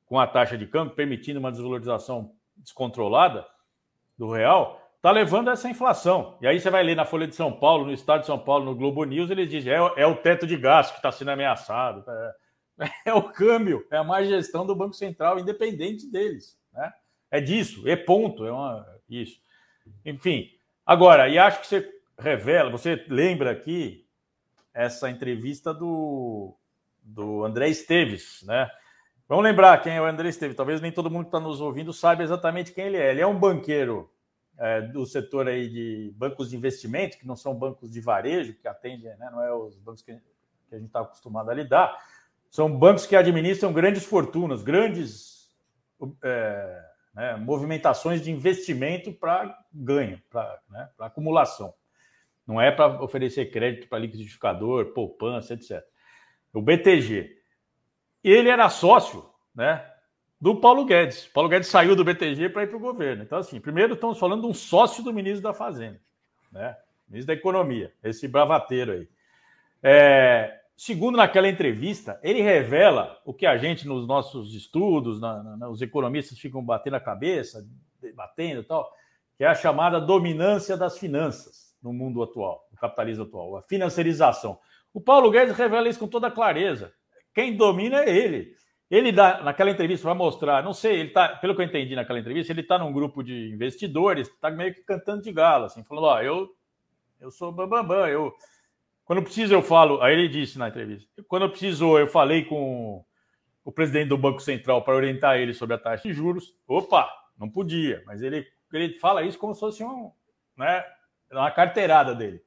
com 0.04 0.20
a 0.20 0.26
taxa 0.26 0.58
de 0.58 0.66
câmbio, 0.66 0.94
permitindo 0.94 1.40
uma 1.40 1.50
desvalorização 1.50 2.32
descontrolada 2.54 3.46
do 4.18 4.30
real, 4.30 4.78
está 4.96 5.10
levando 5.10 5.48
a 5.48 5.52
essa 5.52 5.70
inflação. 5.70 6.36
E 6.40 6.46
aí 6.46 6.60
você 6.60 6.68
vai 6.68 6.82
ler 6.82 6.94
na 6.94 7.06
Folha 7.06 7.26
de 7.26 7.34
São 7.34 7.50
Paulo, 7.50 7.86
no 7.86 7.92
Estado 7.92 8.20
de 8.20 8.26
São 8.26 8.38
Paulo, 8.38 8.66
no 8.66 8.74
Globo 8.74 9.04
News, 9.04 9.30
eles 9.30 9.48
dizem 9.48 9.72
é, 9.72 9.78
é 9.96 10.06
o 10.06 10.14
teto 10.14 10.46
de 10.46 10.56
gasto 10.56 10.92
que 10.92 10.98
está 10.98 11.10
sendo 11.10 11.30
ameaçado. 11.30 12.04
É, 12.06 12.34
é, 13.04 13.12
o 13.12 13.22
câmbio, 13.22 13.86
é 13.90 13.96
a 13.96 14.04
má 14.04 14.22
gestão 14.22 14.66
do 14.66 14.74
Banco 14.74 14.94
Central, 14.94 15.38
independente 15.38 16.10
deles. 16.10 16.58
Né? 16.72 16.92
É 17.30 17.40
disso, 17.40 17.88
é 17.88 17.96
ponto, 17.96 18.44
é 18.46 18.52
uma, 18.52 18.86
isso. 19.08 19.40
Enfim, 20.04 20.48
agora, 20.84 21.28
e 21.28 21.38
acho 21.38 21.60
que 21.60 21.66
você 21.66 21.92
revela, 22.18 22.70
você 22.70 23.04
lembra 23.08 23.50
aqui 23.50 24.06
essa 24.72 25.10
entrevista 25.10 25.72
do, 25.74 26.56
do 27.02 27.44
André 27.44 27.68
Esteves, 27.68 28.42
né? 28.46 28.70
Vamos 29.28 29.44
lembrar 29.44 29.80
quem 29.80 29.96
é 29.96 30.00
o 30.00 30.04
André 30.04 30.28
Esteves. 30.28 30.56
Talvez 30.56 30.80
nem 30.80 30.92
todo 30.92 31.10
mundo 31.10 31.24
que 31.24 31.28
está 31.28 31.40
nos 31.40 31.60
ouvindo 31.60 31.90
saiba 31.92 32.22
exatamente 32.22 32.72
quem 32.72 32.86
ele 32.86 32.98
é. 32.98 33.10
Ele 33.10 33.20
é 33.22 33.26
um 33.26 33.38
banqueiro 33.38 34.10
é, 34.58 34.82
do 34.82 35.06
setor 35.06 35.48
aí 35.48 35.68
de 35.68 36.12
bancos 36.16 36.50
de 36.50 36.56
investimento, 36.56 37.18
que 37.18 37.26
não 37.26 37.34
são 37.34 37.54
bancos 37.54 37.90
de 37.90 38.00
varejo, 38.00 38.54
que 38.54 38.68
atendem, 38.68 39.16
né, 39.16 39.30
não 39.32 39.42
é 39.42 39.54
os 39.54 39.78
bancos 39.78 40.02
que, 40.02 40.14
que 40.68 40.74
a 40.74 40.78
gente 40.78 40.88
está 40.88 41.00
acostumado 41.00 41.50
a 41.50 41.54
lidar. 41.54 41.96
São 42.52 42.70
bancos 42.70 43.06
que 43.06 43.16
administram 43.16 43.72
grandes 43.72 44.04
fortunas, 44.04 44.62
grandes 44.62 45.48
é, 46.22 46.84
né, 47.14 47.36
movimentações 47.36 48.20
de 48.20 48.30
investimento 48.30 49.10
para 49.10 49.58
ganho, 49.72 50.20
para 50.28 50.60
né, 50.68 50.86
acumulação. 50.98 51.72
Não 52.46 52.60
é 52.60 52.70
para 52.70 53.02
oferecer 53.02 53.50
crédito 53.50 53.88
para 53.88 54.00
liquidificador, 54.00 54.92
poupança, 54.92 55.54
etc. 55.54 55.82
O 56.52 56.60
BTG 56.60 57.38
ele 58.22 58.50
era 58.50 58.68
sócio 58.68 59.24
né, 59.54 59.90
do 60.38 60.60
Paulo 60.60 60.84
Guedes. 60.84 61.26
Paulo 61.28 61.48
Guedes 61.48 61.68
saiu 61.68 61.96
do 61.96 62.04
BTG 62.04 62.50
para 62.50 62.64
ir 62.64 62.66
para 62.66 62.76
o 62.76 62.80
governo. 62.80 63.22
Então, 63.22 63.38
assim, 63.38 63.62
primeiro 63.62 63.94
estamos 63.94 64.18
falando 64.18 64.42
de 64.42 64.48
um 64.48 64.54
sócio 64.54 65.02
do 65.02 65.10
ministro 65.10 65.42
da 65.42 65.54
Fazenda, 65.54 66.02
né? 66.52 66.76
Ministro 67.08 67.34
da 67.34 67.40
Economia, 67.40 67.94
esse 68.04 68.28
bravateiro 68.28 68.92
aí. 68.92 69.08
É, 69.82 70.61
segundo, 70.76 71.16
naquela 71.16 71.48
entrevista, 71.48 72.18
ele 72.22 72.40
revela 72.40 73.20
o 73.24 73.32
que 73.32 73.46
a 73.46 73.56
gente, 73.56 73.86
nos 73.86 74.06
nossos 74.06 74.54
estudos, 74.54 75.20
na, 75.20 75.42
na, 75.42 75.68
os 75.68 75.80
economistas 75.82 76.38
ficam 76.38 76.64
batendo 76.64 76.96
a 76.96 77.00
cabeça, 77.00 77.66
debatendo 78.00 78.60
e 78.60 78.64
tal, 78.64 78.90
que 79.36 79.44
é 79.44 79.46
a 79.46 79.54
chamada 79.54 80.00
dominância 80.00 80.76
das 80.76 80.98
finanças 80.98 81.74
no 81.82 81.92
mundo 81.92 82.22
atual, 82.22 82.68
no 82.70 82.78
capitalismo 82.78 83.24
atual, 83.24 83.56
a 83.56 83.62
financiarização. 83.62 84.58
O 84.94 85.00
Paulo 85.00 85.30
Guedes 85.30 85.56
revela 85.56 85.88
isso 85.88 85.98
com 85.98 86.08
toda 86.08 86.30
clareza. 86.30 86.92
Quem 87.34 87.56
domina 87.56 88.04
é 88.04 88.10
ele. 88.10 88.54
Ele 88.90 89.10
dá, 89.10 89.42
naquela 89.42 89.70
entrevista 89.70 90.04
vai 90.06 90.14
mostrar, 90.14 90.62
não 90.62 90.74
sei, 90.74 91.00
ele 91.00 91.10
tá, 91.10 91.28
pelo 91.36 91.54
que 91.54 91.62
eu 91.62 91.64
entendi 91.64 91.96
naquela 91.96 92.18
entrevista, 92.18 92.52
ele 92.52 92.60
está 92.60 92.78
num 92.78 92.92
grupo 92.92 93.22
de 93.22 93.50
investidores, 93.50 94.28
está 94.28 94.50
meio 94.50 94.74
que 94.74 94.82
cantando 94.82 95.22
de 95.22 95.32
gala, 95.32 95.64
assim, 95.64 95.82
falando, 95.82 96.04
ó, 96.04 96.20
eu, 96.20 96.54
eu 97.18 97.30
sou 97.30 97.50
bambambam, 97.50 97.86
bam, 97.86 98.00
bam, 98.02 98.08
eu 98.08 98.34
quando 99.04 99.22
preciso 99.22 99.52
eu 99.52 99.62
falo, 99.62 100.00
aí 100.00 100.14
ele 100.14 100.28
disse 100.28 100.58
na 100.58 100.68
entrevista, 100.68 101.08
quando 101.28 101.48
precisou 101.50 101.98
eu 101.98 102.06
falei 102.06 102.44
com 102.44 103.04
o 103.64 103.72
presidente 103.72 104.08
do 104.08 104.18
Banco 104.18 104.40
Central 104.40 104.82
para 104.82 104.94
orientar 104.94 105.36
ele 105.38 105.52
sobre 105.52 105.74
a 105.74 105.78
taxa 105.78 106.08
de 106.08 106.14
juros, 106.14 106.54
opa, 106.66 107.08
não 107.38 107.48
podia, 107.48 108.02
mas 108.06 108.22
ele, 108.22 108.46
ele 108.72 108.98
fala 108.98 109.22
isso 109.22 109.38
como 109.38 109.54
se 109.54 109.60
fosse 109.60 109.84
um, 109.84 110.10
né, 110.56 110.84
uma 111.30 111.50
carteirada 111.50 112.14
dele. 112.14 112.42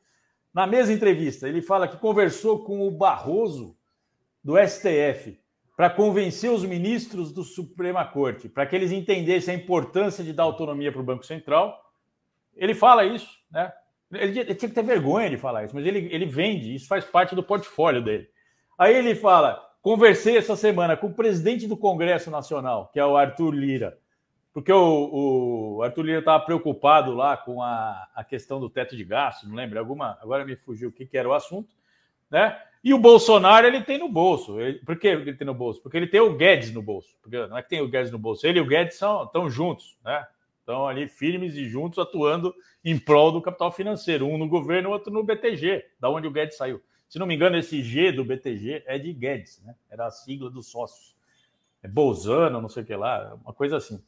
Na 0.53 0.65
mesma 0.65 0.93
entrevista, 0.93 1.49
ele 1.49 1.61
fala 1.61 1.87
que 1.87 1.97
conversou 1.97 2.63
com 2.63 2.87
o 2.87 2.91
Barroso 2.91 3.77
do 4.43 4.55
STF 4.57 5.37
para 5.75 5.89
convencer 5.89 6.49
os 6.49 6.63
ministros 6.63 7.33
do 7.33 7.43
Suprema 7.43 8.05
Corte, 8.05 8.47
para 8.47 8.65
que 8.65 8.75
eles 8.75 8.91
entendessem 8.91 9.53
a 9.53 9.57
importância 9.57 10.23
de 10.23 10.31
dar 10.31 10.43
autonomia 10.43 10.91
para 10.91 11.01
o 11.01 11.05
Banco 11.05 11.25
Central. 11.25 11.77
Ele 12.55 12.73
fala 12.73 13.03
isso, 13.03 13.29
né? 13.51 13.73
Ele, 14.19 14.39
ele, 14.39 14.55
tinha 14.55 14.69
que 14.69 14.75
ter 14.75 14.83
vergonha 14.83 15.29
de 15.29 15.37
falar 15.37 15.65
isso, 15.65 15.75
mas 15.75 15.85
ele, 15.85 16.09
ele 16.11 16.25
vende, 16.25 16.73
isso 16.73 16.87
faz 16.87 17.05
parte 17.05 17.35
do 17.35 17.43
portfólio 17.43 18.01
dele. 18.01 18.27
Aí 18.77 18.95
ele 18.95 19.15
fala: 19.15 19.63
conversei 19.81 20.37
essa 20.37 20.55
semana 20.55 20.97
com 20.97 21.07
o 21.07 21.13
presidente 21.13 21.67
do 21.67 21.77
Congresso 21.77 22.29
Nacional, 22.31 22.89
que 22.91 22.99
é 22.99 23.05
o 23.05 23.17
Arthur 23.17 23.51
Lira, 23.51 23.97
porque 24.53 24.71
o, 24.71 25.77
o 25.77 25.83
Arthur 25.83 26.03
Lira 26.03 26.19
estava 26.19 26.43
preocupado 26.43 27.13
lá 27.13 27.35
com 27.35 27.61
a, 27.61 28.07
a 28.15 28.23
questão 28.23 28.59
do 28.59 28.69
teto 28.69 28.95
de 28.95 29.03
gastos, 29.03 29.49
não 29.49 29.55
lembro, 29.55 29.77
alguma, 29.77 30.17
agora 30.21 30.45
me 30.45 30.55
fugiu 30.55 30.89
o 30.89 30.91
que, 30.91 31.05
que 31.05 31.17
era 31.17 31.27
o 31.27 31.33
assunto, 31.33 31.75
né? 32.29 32.57
E 32.83 32.93
o 32.93 32.99
Bolsonaro 32.99 33.65
ele 33.65 33.81
tem 33.81 33.97
no 33.97 34.07
bolso. 34.07 34.59
Ele, 34.61 34.77
por 34.79 34.97
que 34.97 35.07
ele 35.07 35.33
tem 35.33 35.47
no 35.47 35.55
bolso? 35.55 35.81
Porque 35.81 35.97
ele 35.97 36.05
tem 36.05 36.19
o 36.19 36.35
Guedes 36.35 36.71
no 36.71 36.83
bolso. 36.83 37.17
Porque 37.19 37.35
não 37.47 37.57
é 37.57 37.63
que 37.63 37.69
tem 37.69 37.81
o 37.81 37.87
Guedes 37.87 38.11
no 38.11 38.19
bolso, 38.19 38.45
ele 38.45 38.59
e 38.59 38.61
o 38.61 38.65
Guedes 38.65 38.95
são, 38.95 39.23
estão 39.23 39.49
juntos, 39.49 39.97
né? 40.05 40.25
Estão 40.65 40.87
ali 40.87 41.07
firmes 41.07 41.53
e 41.53 41.69
juntos 41.69 41.99
atuando 41.99 42.51
em 42.83 42.97
prol 42.97 43.31
do 43.31 43.39
capital 43.39 43.71
financeiro, 43.71 44.25
um 44.25 44.35
no 44.35 44.49
governo, 44.49 44.89
outro 44.89 45.13
no 45.13 45.23
BTG, 45.23 45.85
da 45.99 46.09
onde 46.09 46.25
o 46.25 46.31
Guedes 46.31 46.57
saiu. 46.57 46.81
Se 47.07 47.19
não 47.19 47.27
me 47.27 47.35
engano, 47.35 47.55
esse 47.55 47.83
G 47.83 48.11
do 48.11 48.25
BTG 48.25 48.81
é 48.87 48.97
de 48.97 49.13
Guedes, 49.13 49.61
né? 49.63 49.75
Era 49.87 50.07
a 50.07 50.09
sigla 50.09 50.49
dos 50.49 50.65
sócios. 50.65 51.15
É 51.83 51.87
Bolzano, 51.87 52.59
não 52.59 52.67
sei 52.67 52.81
o 52.81 52.85
que 52.87 52.95
lá, 52.95 53.37
uma 53.43 53.53
coisa 53.53 53.77
assim. 53.77 54.03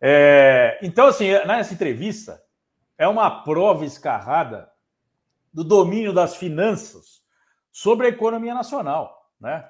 É, 0.00 0.76
então, 0.82 1.06
assim, 1.06 1.28
nessa 1.46 1.72
entrevista, 1.72 2.42
é 2.98 3.06
uma 3.06 3.44
prova 3.44 3.84
escarrada 3.84 4.68
do 5.54 5.62
domínio 5.62 6.12
das 6.12 6.34
finanças 6.34 7.22
sobre 7.70 8.08
a 8.08 8.10
economia 8.10 8.54
nacional, 8.54 9.30
né? 9.40 9.64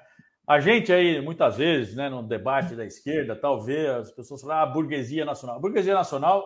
A 0.45 0.59
gente 0.59 0.91
aí, 0.91 1.21
muitas 1.21 1.57
vezes, 1.57 1.95
né, 1.95 2.09
no 2.09 2.21
debate 2.21 2.75
da 2.75 2.85
esquerda, 2.85 3.35
talvez 3.35 3.89
as 3.89 4.11
pessoas 4.11 4.41
falam, 4.41 4.57
ah, 4.57 4.65
burguesia 4.65 5.23
nacional. 5.23 5.55
A 5.55 5.59
burguesia 5.59 5.93
nacional 5.93 6.45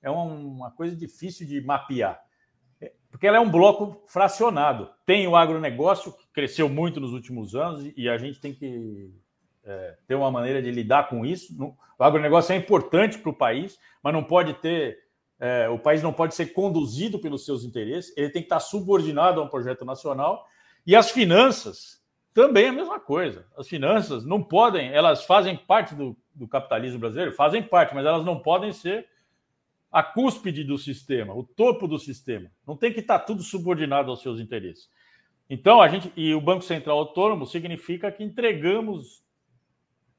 é 0.00 0.08
uma 0.08 0.70
coisa 0.70 0.94
difícil 0.94 1.46
de 1.46 1.60
mapear, 1.60 2.20
porque 3.10 3.26
ela 3.26 3.38
é 3.38 3.40
um 3.40 3.50
bloco 3.50 4.04
fracionado. 4.06 4.88
Tem 5.04 5.26
o 5.26 5.34
agronegócio, 5.34 6.12
que 6.12 6.28
cresceu 6.32 6.68
muito 6.68 7.00
nos 7.00 7.12
últimos 7.12 7.56
anos, 7.56 7.92
e 7.96 8.08
a 8.08 8.16
gente 8.16 8.40
tem 8.40 8.54
que 8.54 9.12
é, 9.64 9.96
ter 10.06 10.14
uma 10.14 10.30
maneira 10.30 10.62
de 10.62 10.70
lidar 10.70 11.08
com 11.08 11.26
isso. 11.26 11.52
O 11.98 12.04
agronegócio 12.04 12.52
é 12.52 12.56
importante 12.56 13.18
para 13.18 13.30
o 13.30 13.36
país, 13.36 13.78
mas 14.02 14.12
não 14.12 14.22
pode 14.22 14.54
ter. 14.54 14.96
É, 15.40 15.68
o 15.68 15.78
país 15.78 16.02
não 16.02 16.12
pode 16.12 16.34
ser 16.34 16.46
conduzido 16.46 17.18
pelos 17.18 17.44
seus 17.44 17.64
interesses, 17.64 18.12
ele 18.16 18.30
tem 18.30 18.42
que 18.42 18.46
estar 18.46 18.58
subordinado 18.58 19.40
a 19.40 19.44
um 19.44 19.48
projeto 19.48 19.84
nacional. 19.84 20.46
E 20.86 20.96
as 20.96 21.10
finanças, 21.10 21.97
também 22.38 22.66
é 22.66 22.68
a 22.68 22.72
mesma 22.72 23.00
coisa. 23.00 23.44
As 23.56 23.66
finanças 23.66 24.24
não 24.24 24.40
podem, 24.40 24.90
elas 24.90 25.24
fazem 25.24 25.56
parte 25.56 25.92
do, 25.92 26.16
do 26.32 26.46
capitalismo 26.46 27.00
brasileiro, 27.00 27.32
fazem 27.32 27.60
parte, 27.60 27.92
mas 27.96 28.06
elas 28.06 28.24
não 28.24 28.38
podem 28.38 28.72
ser 28.72 29.08
a 29.90 30.04
cúspide 30.04 30.62
do 30.62 30.78
sistema, 30.78 31.34
o 31.34 31.42
topo 31.42 31.88
do 31.88 31.98
sistema. 31.98 32.48
Não 32.64 32.76
tem 32.76 32.92
que 32.92 33.00
estar 33.00 33.18
tudo 33.18 33.42
subordinado 33.42 34.08
aos 34.08 34.22
seus 34.22 34.38
interesses. 34.38 34.88
Então, 35.50 35.82
a 35.82 35.88
gente 35.88 36.12
e 36.16 36.32
o 36.32 36.40
Banco 36.40 36.62
Central 36.62 36.98
Autônomo 36.98 37.44
significa 37.44 38.12
que 38.12 38.22
entregamos 38.22 39.24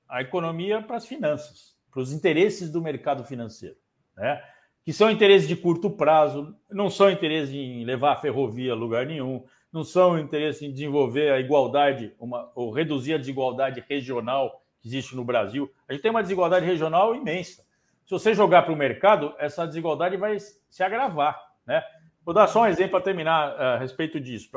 a 0.05 0.21
economia 0.21 0.81
para 0.81 0.97
as 0.97 1.05
finanças, 1.05 1.73
para 1.89 2.01
os 2.01 2.11
interesses 2.11 2.69
do 2.69 2.81
mercado 2.81 3.23
financeiro, 3.23 3.77
né? 4.17 4.43
Que 4.83 4.91
são 4.91 5.09
interesses 5.09 5.47
de 5.47 5.55
curto 5.55 5.89
prazo, 5.89 6.53
não 6.69 6.89
são 6.89 7.09
interesses 7.09 7.55
em 7.55 7.85
levar 7.85 8.11
a 8.11 8.17
ferrovia 8.17 8.73
a 8.73 8.75
lugar 8.75 9.05
nenhum, 9.05 9.45
não 9.71 9.83
são 9.83 10.17
interesse 10.17 10.65
em 10.65 10.71
desenvolver 10.71 11.31
a 11.31 11.39
igualdade, 11.39 12.13
uma, 12.19 12.51
ou 12.55 12.71
reduzir 12.71 13.13
a 13.13 13.17
desigualdade 13.17 13.83
regional 13.87 14.63
que 14.81 14.87
existe 14.87 15.15
no 15.15 15.23
Brasil. 15.23 15.71
A 15.87 15.93
gente 15.93 16.01
tem 16.01 16.11
uma 16.11 16.23
desigualdade 16.23 16.65
regional 16.65 17.15
imensa. 17.15 17.63
Se 18.05 18.11
você 18.11 18.33
jogar 18.33 18.63
para 18.63 18.73
o 18.73 18.77
mercado, 18.77 19.33
essa 19.37 19.67
desigualdade 19.67 20.17
vai 20.17 20.37
se 20.39 20.83
agravar. 20.83 21.39
Né? 21.65 21.83
Vou 22.25 22.33
dar 22.33 22.47
só 22.47 22.63
um 22.63 22.65
exemplo 22.65 22.91
para 22.91 23.01
terminar 23.01 23.55
eh, 23.55 23.63
a 23.63 23.77
respeito 23.77 24.19
disso. 24.19 24.49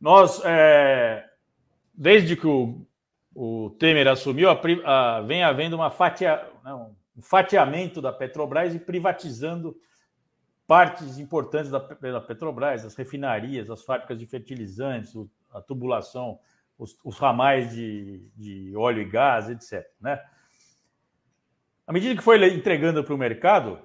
Nós, 0.00 0.40
é, 0.44 1.24
desde 1.92 2.36
que 2.36 2.46
o, 2.46 2.86
o 3.34 3.70
Temer 3.78 4.06
assumiu, 4.06 4.48
a, 4.50 4.60
a, 4.84 5.20
vem 5.22 5.42
havendo 5.42 5.74
uma 5.74 5.90
fatia, 5.90 6.44
não, 6.64 6.94
um 7.16 7.22
fatiamento 7.22 8.00
da 8.00 8.12
Petrobras 8.12 8.74
e 8.74 8.78
privatizando 8.78 9.76
partes 10.66 11.18
importantes 11.18 11.70
da, 11.70 11.78
da 11.78 12.20
Petrobras, 12.20 12.84
as 12.84 12.94
refinarias, 12.94 13.70
as 13.70 13.82
fábricas 13.82 14.18
de 14.18 14.26
fertilizantes, 14.26 15.14
a 15.52 15.60
tubulação, 15.60 16.38
os, 16.78 16.96
os 17.04 17.18
ramais 17.18 17.72
de, 17.72 18.22
de, 18.36 18.76
óleo 18.76 19.02
e 19.02 19.04
gás, 19.04 19.48
etc. 19.48 19.86
Né? 20.00 20.20
À 21.86 21.92
medida 21.92 22.16
que 22.16 22.22
foi 22.22 22.42
entregando 22.52 23.04
para 23.04 23.14
o 23.14 23.18
mercado, 23.18 23.78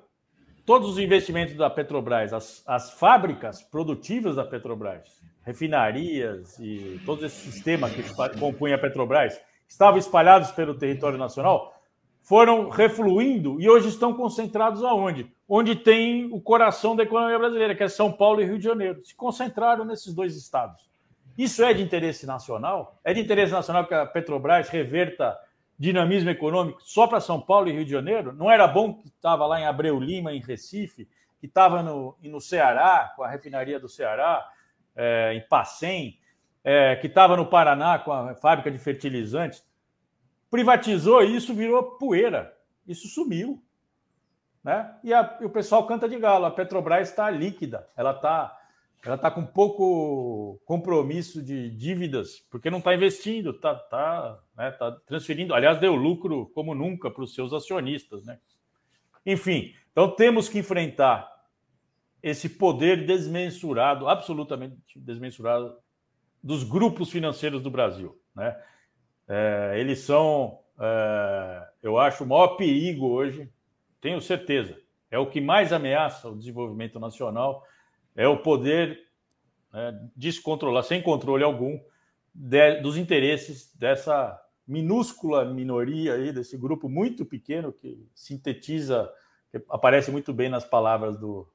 todos 0.65 0.89
os 0.89 0.99
investimentos 0.99 1.55
da 1.55 1.69
Petrobras, 1.69 2.33
as, 2.33 2.63
as 2.67 2.91
fábricas 2.91 3.61
produtivas 3.61 4.35
da 4.35 4.45
Petrobras, 4.45 5.21
refinarias 5.43 6.57
e 6.59 7.01
todo 7.05 7.25
esse 7.25 7.51
sistema 7.51 7.89
que 7.89 8.03
compunha 8.39 8.75
a 8.75 8.79
Petrobras, 8.79 9.39
estavam 9.67 9.99
espalhados 9.99 10.51
pelo 10.51 10.77
território 10.77 11.17
nacional, 11.17 11.76
foram 12.27 12.67
refluindo 12.67 13.59
e 13.61 13.69
hoje 13.69 13.87
estão 13.87 14.13
concentrados 14.13 14.83
aonde? 14.83 15.33
Onde 15.47 15.77
tem 15.77 16.25
o 16.25 16.41
coração 16.41 16.93
da 16.93 17.03
economia 17.03 17.39
brasileira, 17.39 17.73
que 17.73 17.83
é 17.83 17.87
São 17.87 18.11
Paulo 18.11 18.41
e 18.41 18.45
Rio 18.45 18.57
de 18.57 18.65
Janeiro. 18.65 18.99
Se 19.05 19.15
concentraram 19.15 19.85
nesses 19.85 20.13
dois 20.13 20.35
estados. 20.35 20.89
Isso 21.37 21.63
é 21.63 21.73
de 21.73 21.81
interesse 21.81 22.25
nacional? 22.25 22.99
É 23.01 23.13
de 23.13 23.21
interesse 23.21 23.53
nacional 23.53 23.87
que 23.87 23.93
a 23.93 24.05
Petrobras 24.05 24.67
reverta 24.67 25.39
dinamismo 25.79 26.29
econômico 26.29 26.81
só 26.83 27.07
para 27.07 27.21
São 27.21 27.39
Paulo 27.39 27.69
e 27.69 27.71
Rio 27.71 27.85
de 27.85 27.91
Janeiro? 27.91 28.33
Não 28.33 28.51
era 28.51 28.67
bom 28.67 28.95
que 28.95 29.07
estava 29.07 29.45
lá 29.45 29.61
em 29.61 29.65
Abreu 29.65 29.97
Lima, 29.97 30.33
em 30.33 30.41
Recife, 30.41 31.07
que 31.39 31.45
estava 31.45 31.81
no, 31.81 32.17
no 32.21 32.41
Ceará, 32.41 33.13
com 33.15 33.23
a 33.23 33.29
refinaria 33.29 33.79
do 33.79 33.87
Ceará, 33.87 34.45
é, 34.97 35.33
em 35.33 35.47
Pacém, 35.47 36.19
é, 36.61 36.97
que 36.97 37.07
estava 37.07 37.37
no 37.37 37.45
Paraná 37.45 37.97
com 37.99 38.11
a 38.11 38.35
fábrica 38.35 38.69
de 38.69 38.77
fertilizantes? 38.77 39.65
Privatizou 40.49 41.23
e 41.23 41.35
isso 41.35 41.53
virou 41.53 41.97
poeira. 41.97 42.55
Isso 42.87 43.07
sumiu. 43.07 43.63
Né? 44.63 44.95
E, 45.03 45.13
a, 45.13 45.37
e 45.41 45.45
o 45.45 45.49
pessoal 45.49 45.85
canta 45.87 46.07
de 46.07 46.17
galo. 46.19 46.45
A 46.45 46.51
Petrobras 46.51 47.09
está 47.09 47.29
líquida. 47.29 47.87
Ela 47.95 48.11
está 48.11 48.57
ela 49.05 49.17
tá 49.17 49.31
com 49.31 49.45
pouco 49.45 50.59
compromisso 50.65 51.41
de 51.41 51.69
dívidas, 51.69 52.45
porque 52.49 52.69
não 52.69 52.79
está 52.79 52.93
investindo, 52.93 53.51
está 53.51 53.75
tá, 53.75 54.39
né, 54.55 54.71
tá 54.71 54.91
transferindo. 55.05 55.53
Aliás, 55.53 55.79
deu 55.79 55.95
lucro 55.95 56.47
como 56.53 56.75
nunca 56.75 57.09
para 57.09 57.23
os 57.23 57.33
seus 57.33 57.53
acionistas. 57.53 58.25
Né? 58.25 58.37
Enfim, 59.25 59.73
então 59.91 60.11
temos 60.11 60.49
que 60.49 60.59
enfrentar 60.59 61.31
esse 62.21 62.49
poder 62.49 63.05
desmensurado, 63.05 64.09
absolutamente 64.09 64.77
desmensurado, 64.97 65.77
dos 66.43 66.63
grupos 66.63 67.09
financeiros 67.09 67.61
do 67.61 67.71
Brasil. 67.71 68.19
Né? 68.35 68.59
É, 69.27 69.73
eles 69.77 69.99
são, 69.99 70.59
é, 70.79 71.67
eu 71.83 71.97
acho, 71.97 72.23
o 72.23 72.27
maior 72.27 72.55
perigo 72.55 73.07
hoje, 73.07 73.51
tenho 73.99 74.21
certeza. 74.21 74.77
É 75.09 75.17
o 75.17 75.29
que 75.29 75.41
mais 75.41 75.73
ameaça 75.73 76.29
o 76.29 76.37
desenvolvimento 76.37 76.99
nacional, 76.99 77.63
é 78.15 78.27
o 78.27 78.37
poder 78.37 78.99
né, 79.71 80.09
descontrolar, 80.15 80.83
sem 80.83 81.01
controle 81.01 81.43
algum, 81.43 81.79
de, 82.33 82.81
dos 82.81 82.97
interesses 82.97 83.73
dessa 83.75 84.39
minúscula 84.67 85.45
minoria 85.45 86.15
aí, 86.15 86.31
desse 86.31 86.57
grupo 86.57 86.89
muito 86.89 87.25
pequeno 87.25 87.71
que 87.71 88.05
sintetiza, 88.13 89.09
que 89.49 89.63
aparece 89.69 90.11
muito 90.11 90.33
bem 90.33 90.49
nas 90.49 90.65
palavras 90.65 91.17
do 91.17 91.47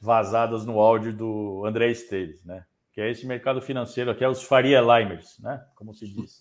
vazadas 0.00 0.64
no 0.64 0.78
áudio 0.78 1.12
do 1.12 1.64
André 1.64 1.90
Esteves, 1.90 2.44
né? 2.44 2.64
Que 2.92 3.00
é 3.00 3.10
esse 3.10 3.26
mercado 3.26 3.60
financeiro 3.60 4.10
aqui, 4.10 4.22
é 4.22 4.28
os 4.28 4.42
Faria 4.42 4.80
Limers, 4.80 5.38
né? 5.40 5.64
Como 5.74 5.92
se 5.94 6.06
diz. 6.06 6.38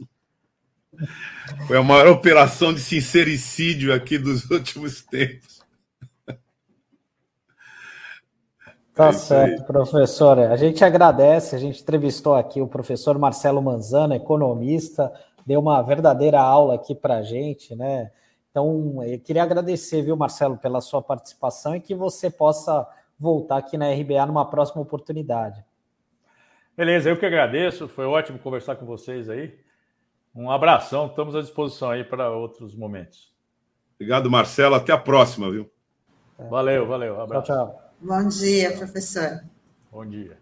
Foi 1.68 1.78
a 1.78 1.84
maior 1.84 2.08
operação 2.08 2.74
de 2.74 2.80
sincericídio 2.80 3.94
aqui 3.94 4.18
dos 4.18 4.48
últimos 4.52 5.02
tempos. 5.02 5.58
Tá 8.94 9.10
é 9.10 9.14
certo, 9.14 9.64
professora. 9.64 10.52
A 10.52 10.56
gente 10.56 10.84
agradece, 10.84 11.56
a 11.56 11.60
gente 11.60 11.82
entrevistou 11.82 12.34
aqui 12.34 12.62
o 12.62 12.68
professor 12.68 13.18
Marcelo 13.20 13.62
Manzano, 13.62 14.16
economista, 14.16 15.14
deu 15.46 15.60
uma 15.60 15.84
verdadeira 15.84 16.42
aula 16.42 16.76
aqui 16.76 16.96
para 16.96 17.18
a 17.18 17.22
gente, 17.22 17.76
né? 17.76 18.10
Então, 18.50 19.04
eu 19.04 19.20
queria 19.20 19.44
agradecer, 19.44 20.02
viu, 20.02 20.18
Marcelo, 20.18 20.58
pela 20.58 20.82
sua 20.82 21.00
participação 21.00 21.76
e 21.76 21.80
que 21.80 21.94
você 21.94 22.28
possa 22.28 22.88
voltar 23.20 23.58
aqui 23.58 23.78
na 23.78 23.92
RBA 23.92 24.26
numa 24.26 24.50
próxima 24.50 24.82
oportunidade. 24.82 25.64
Beleza, 26.76 27.10
eu 27.10 27.18
que 27.18 27.26
agradeço, 27.26 27.88
foi 27.88 28.06
ótimo 28.06 28.40
conversar 28.40 28.78
com 28.78 28.86
vocês 28.88 29.30
aí. 29.30 29.67
Um 30.38 30.52
abração, 30.52 31.08
estamos 31.08 31.36
à 31.36 31.42
disposição 31.42 31.90
aí 31.90 32.04
para 32.04 32.30
outros 32.30 32.76
momentos. 32.76 33.34
Obrigado, 33.96 34.30
Marcelo. 34.30 34.76
Até 34.76 34.94
a 34.94 34.98
próxima, 34.98 35.50
viu? 35.50 35.68
Valeu, 36.38 36.86
valeu. 36.86 37.20
Abraço. 37.20 37.48
Tchau, 37.48 37.68
tchau. 37.70 37.92
Bom 38.00 38.28
dia, 38.28 38.78
professor. 38.78 39.42
Bom 39.92 40.06
dia. 40.06 40.38